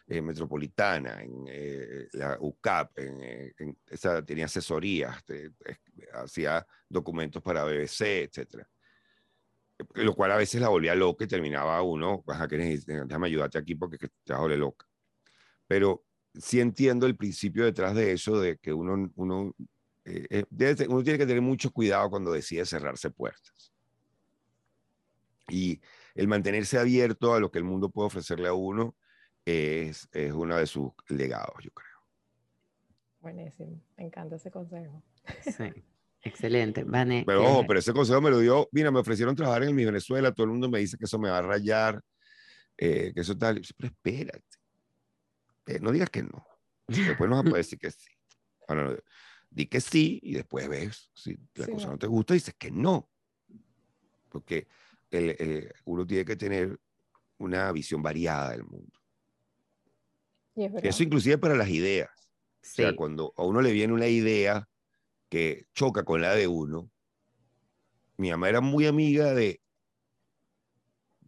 eh, 0.06 0.22
Metropolitana, 0.22 1.22
en 1.22 2.08
la 2.12 2.36
UCAP, 2.40 2.98
en, 2.98 3.76
esa, 3.86 4.24
tenía 4.24 4.46
asesorías, 4.46 5.16
hacía 6.14 6.66
documentos 6.88 7.42
para 7.42 7.64
BBC, 7.64 8.24
etc. 8.24 8.64
Lo 9.94 10.14
cual 10.14 10.32
a 10.32 10.36
veces 10.36 10.60
la 10.60 10.68
volvía 10.68 10.94
loca 10.94 11.24
y 11.24 11.28
terminaba 11.28 11.82
uno, 11.82 12.22
vas 12.26 12.40
a 12.40 12.48
querer, 12.48 12.78
déjame 12.80 13.26
ayudarte 13.26 13.58
aquí 13.58 13.74
porque 13.74 13.98
te 13.98 14.32
vas 14.32 14.42
a 14.42 14.48
loca. 14.48 14.86
Pero 15.66 16.04
sí 16.34 16.60
entiendo 16.60 17.06
el 17.06 17.16
principio 17.16 17.64
detrás 17.64 17.94
de 17.94 18.12
eso, 18.12 18.40
de 18.40 18.58
que 18.58 18.72
uno, 18.72 19.10
uno, 19.16 19.54
eh, 20.04 20.26
eh, 20.30 20.86
uno 20.88 21.02
tiene 21.02 21.18
que 21.18 21.26
tener 21.26 21.42
mucho 21.42 21.70
cuidado 21.70 22.10
cuando 22.10 22.32
decide 22.32 22.64
cerrarse 22.66 23.10
puertas. 23.10 23.71
Y 25.48 25.80
el 26.14 26.28
mantenerse 26.28 26.78
abierto 26.78 27.34
a 27.34 27.40
lo 27.40 27.50
que 27.50 27.58
el 27.58 27.64
mundo 27.64 27.90
puede 27.90 28.06
ofrecerle 28.06 28.48
a 28.48 28.54
uno 28.54 28.96
es, 29.44 30.08
es 30.12 30.32
uno 30.32 30.56
de 30.56 30.66
sus 30.66 30.92
legados, 31.08 31.54
yo 31.62 31.70
creo. 31.70 31.88
Buenísimo, 33.20 33.80
me 33.96 34.04
encanta 34.04 34.36
ese 34.36 34.50
consejo. 34.50 35.02
Sí. 35.42 35.72
Excelente, 36.24 36.84
Vane. 36.84 37.24
Pero 37.26 37.44
ojo, 37.44 37.66
pero 37.66 37.80
ese 37.80 37.92
consejo 37.92 38.20
me 38.20 38.30
lo 38.30 38.38
dio, 38.38 38.68
mira, 38.70 38.92
me 38.92 39.00
ofrecieron 39.00 39.34
trabajar 39.34 39.64
en 39.64 39.74
mi 39.74 39.84
Venezuela, 39.84 40.32
todo 40.32 40.44
el 40.44 40.52
mundo 40.52 40.68
me 40.70 40.78
dice 40.78 40.96
que 40.96 41.04
eso 41.04 41.18
me 41.18 41.28
va 41.28 41.38
a 41.38 41.42
rayar, 41.42 42.00
eh, 42.76 43.12
que 43.12 43.20
eso 43.20 43.36
tal, 43.36 43.60
pero 43.76 43.92
espérate, 43.92 44.58
eh, 45.66 45.78
no 45.80 45.90
digas 45.90 46.10
que 46.10 46.22
no. 46.22 46.46
Después 46.86 47.28
no 47.28 47.36
vas 47.36 47.46
a 47.46 47.48
poder 47.48 47.64
decir 47.64 47.78
que 47.78 47.90
sí. 47.90 48.10
Bueno, 48.68 48.96
di 49.50 49.66
que 49.66 49.80
sí 49.80 50.20
y 50.22 50.34
después 50.34 50.68
ves 50.68 51.10
si 51.14 51.36
la 51.54 51.66
cosa 51.66 51.88
no 51.88 51.98
te 51.98 52.06
gusta, 52.06 52.34
dices 52.34 52.54
que 52.56 52.70
no. 52.70 53.10
Porque 54.28 54.66
el, 55.12 55.72
uno 55.84 56.06
tiene 56.06 56.24
que 56.24 56.36
tener 56.36 56.78
una 57.38 57.70
visión 57.72 58.02
variada 58.02 58.50
del 58.50 58.64
mundo. 58.64 58.92
Eso 60.54 61.02
inclusive 61.02 61.38
para 61.38 61.54
las 61.54 61.68
ideas. 61.68 62.10
O 62.62 62.64
sea, 62.66 62.94
cuando 62.94 63.32
a 63.36 63.44
uno 63.44 63.60
le 63.60 63.72
viene 63.72 63.92
una 63.92 64.06
idea 64.06 64.68
que 65.28 65.66
choca 65.74 66.04
con 66.04 66.20
la 66.20 66.34
de 66.34 66.46
uno, 66.46 66.90
mi 68.16 68.30
mamá 68.30 68.48
era 68.48 68.60
muy 68.60 68.86
amiga 68.86 69.34
de 69.34 69.60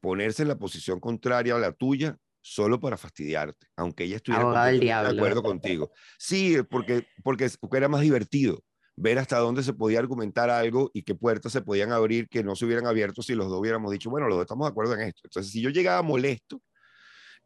ponerse 0.01 0.43
en 0.43 0.49
la 0.49 0.59
posición 0.59 1.01
contraria 1.01 1.57
a 1.57 1.59
la 1.59 1.73
tuya 1.73 2.19
solo 2.41 2.79
para 2.79 2.99
fastidiarte, 2.99 3.67
aunque 3.75 4.05
ella 4.05 4.17
estuviera 4.17 4.65
de 4.71 5.17
acuerdo 5.17 5.43
contigo. 5.43 5.91
Sí, 6.19 6.59
porque, 6.71 7.07
porque 7.23 7.49
era 7.73 7.89
más 7.89 8.03
divertido 8.03 8.63
ver 8.97 9.19
hasta 9.19 9.39
dónde 9.39 9.63
se 9.63 9.73
podía 9.73 9.99
argumentar 9.99 10.51
algo 10.51 10.91
y 10.95 11.03
qué 11.03 11.15
puertas 11.15 11.53
se 11.53 11.63
podían 11.63 11.93
abrir 11.93 12.29
que 12.29 12.45
no 12.45 12.55
se 12.55 12.65
hubieran 12.65 12.87
abierto 12.87 13.23
si 13.23 13.35
los 13.35 13.49
dos 13.49 13.61
hubiéramos 13.61 13.91
dicho, 13.91 14.11
bueno, 14.11 14.29
los 14.29 14.37
dos 14.37 14.45
estamos 14.45 14.67
de 14.67 14.71
acuerdo 14.71 14.95
en 14.95 15.01
esto. 15.01 15.23
Entonces, 15.25 15.51
si 15.53 15.61
yo 15.61 15.71
llegaba 15.71 16.03
molesto, 16.03 16.63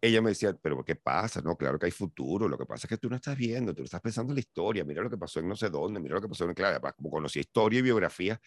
ella 0.01 0.22
me 0.22 0.30
decía, 0.30 0.55
pero 0.62 0.84
¿qué 0.84 0.94
pasa? 0.94 1.40
No, 1.42 1.57
claro 1.57 1.78
que 1.78 1.86
hay 1.86 1.92
futuro, 1.92 2.49
lo 2.49 2.57
que 2.57 2.66
pasa 2.66 2.86
es 2.86 2.88
que 2.88 2.99
tú 2.99 3.09
no 3.11 3.16
estás 3.16 3.36
viendo, 3.36 3.74
tú 3.74 3.80
no 3.80 3.86
estás 3.86 4.01
pensando 4.01 4.30
en 4.32 4.36
la 4.36 4.40
historia, 4.40 4.84
mira 4.84 5.03
lo 5.03 5.11
que 5.11 5.18
pasó 5.18 5.40
en 5.40 5.49
no 5.49 5.57
sé 5.57 5.70
dónde, 5.70 5.99
mira 5.99 6.14
lo 6.14 6.20
que 6.20 6.28
pasó 6.28 6.44
en, 6.44 6.55
claro, 6.55 6.80
como 6.96 7.11
conocía 7.11 7.40
historia 7.40 7.80
y 7.80 7.82
biografía, 7.82 8.40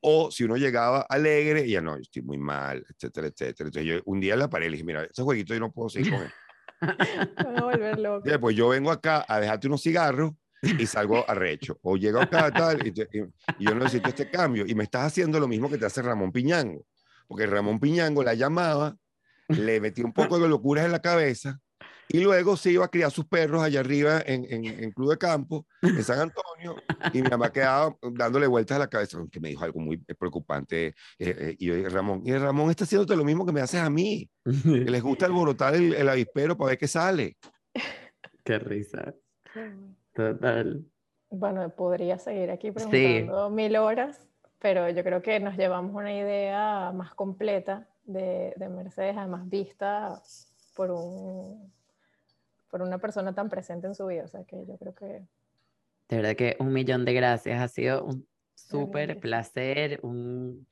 o 0.00 0.30
si 0.30 0.44
uno 0.44 0.56
llegaba 0.56 1.02
alegre, 1.02 1.68
ya 1.68 1.82
no, 1.82 1.96
yo 1.96 2.02
estoy 2.02 2.22
muy 2.22 2.38
mal, 2.38 2.84
etcétera, 2.88 3.26
etcétera. 3.26 3.68
Entonces 3.68 3.84
yo 3.84 4.00
un 4.06 4.20
día 4.20 4.34
la 4.36 4.48
paré 4.48 4.66
y 4.66 4.70
le 4.70 4.76
dije, 4.76 4.84
mira, 4.84 5.04
ese 5.04 5.22
jueguito 5.22 5.52
yo 5.52 5.60
no 5.60 5.72
puedo 5.72 5.90
seguir 5.90 6.12
con 6.12 6.22
él. 6.22 6.32
a 7.58 7.62
volver 7.62 7.98
loco. 7.98 8.40
Pues 8.40 8.56
yo 8.56 8.68
vengo 8.68 8.90
acá 8.90 9.24
a 9.28 9.40
dejarte 9.40 9.66
unos 9.66 9.82
cigarros 9.82 10.32
y 10.78 10.86
salgo 10.86 11.28
arrecho. 11.28 11.78
O 11.82 11.96
llego 11.96 12.20
acá 12.20 12.50
tal, 12.50 12.86
y, 12.86 12.90
y, 12.90 13.64
yo 13.64 13.74
necesito 13.74 14.08
este 14.08 14.30
cambio. 14.30 14.64
Y 14.66 14.74
me 14.74 14.84
estás 14.84 15.06
haciendo 15.06 15.38
lo 15.40 15.48
mismo 15.48 15.68
que 15.70 15.78
te 15.78 15.86
hace 15.86 16.02
Ramón 16.02 16.32
Piñango. 16.32 16.86
Porque 17.26 17.46
Ramón 17.46 17.80
Piñango 17.80 18.22
la 18.22 18.34
llamaba, 18.34 18.96
le 19.48 19.80
metía 19.80 20.04
un 20.04 20.12
poco 20.12 20.38
de 20.38 20.48
locuras 20.48 20.84
en 20.84 20.92
la 20.92 21.00
cabeza 21.00 21.60
y 22.08 22.20
luego 22.20 22.56
se 22.56 22.70
iba 22.70 22.84
a 22.84 22.88
criar 22.88 23.10
sus 23.10 23.26
perros 23.26 23.62
allá 23.62 23.80
arriba 23.80 24.22
en, 24.24 24.46
en, 24.48 24.92
Club 24.92 25.10
de 25.10 25.18
Campo, 25.18 25.66
en 25.82 26.02
San 26.04 26.20
Antonio, 26.20 26.76
y 27.12 27.22
mi 27.22 27.28
mamá 27.28 27.50
quedaba 27.50 27.96
dándole 28.12 28.46
vueltas 28.46 28.76
a 28.76 28.80
la 28.80 28.88
cabeza, 28.88 29.18
que 29.30 29.40
me 29.40 29.48
dijo 29.48 29.64
algo 29.64 29.80
muy 29.80 29.96
preocupante. 29.96 30.88
Eh, 30.88 30.94
eh, 31.18 31.56
y 31.58 31.66
yo 31.66 31.74
dije, 31.74 31.88
Ramón, 31.88 32.22
y 32.24 32.32
Ramón 32.34 32.70
está 32.70 32.84
haciéndote 32.84 33.16
lo 33.16 33.24
mismo 33.24 33.46
que 33.46 33.52
me 33.52 33.60
haces 33.60 33.80
a 33.80 33.90
mí, 33.90 34.28
que 34.44 34.90
les 34.90 35.02
gusta 35.02 35.26
alborotar 35.26 35.74
el, 35.74 35.94
el 35.94 36.08
avispero 36.08 36.56
para 36.56 36.70
ver 36.70 36.78
qué 36.78 36.88
sale. 36.88 37.36
Qué 38.44 38.58
risa. 38.58 39.14
Total. 40.14 40.84
Bueno, 41.30 41.68
podría 41.70 42.18
seguir 42.18 42.50
aquí 42.50 42.70
preguntando 42.70 43.50
mil 43.50 43.76
horas, 43.76 44.20
pero 44.60 44.88
yo 44.88 45.02
creo 45.02 45.20
que 45.20 45.40
nos 45.40 45.56
llevamos 45.56 45.94
una 45.94 46.12
idea 46.12 46.92
más 46.92 47.14
completa 47.14 47.88
de, 48.04 48.54
de 48.56 48.68
Mercedes, 48.68 49.16
además 49.16 49.48
vista 49.48 50.22
por 50.74 50.90
un 50.90 51.72
por 52.74 52.82
una 52.82 52.98
persona 52.98 53.32
tan 53.32 53.48
presente 53.48 53.86
en 53.86 53.94
su 53.94 54.04
vida. 54.06 54.24
O 54.24 54.26
sea 54.26 54.42
que 54.42 54.66
yo 54.66 54.76
creo 54.76 54.92
que... 54.96 55.22
De 56.08 56.16
verdad 56.16 56.34
que 56.34 56.56
un 56.58 56.72
millón 56.72 57.04
de 57.04 57.14
gracias. 57.14 57.62
Ha 57.62 57.68
sido 57.68 58.02
un 58.02 58.26
súper 58.56 59.20
placer, 59.20 60.00
un, 60.02 60.66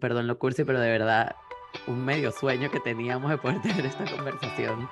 perdón 0.00 0.26
lo 0.26 0.38
cursi, 0.38 0.64
pero 0.64 0.80
de 0.80 0.88
verdad 0.88 1.36
un 1.86 2.02
medio 2.06 2.32
sueño 2.32 2.70
que 2.70 2.80
teníamos 2.80 3.30
de 3.30 3.36
poder 3.36 3.60
tener 3.60 3.84
esta 3.84 4.10
conversación 4.16 4.88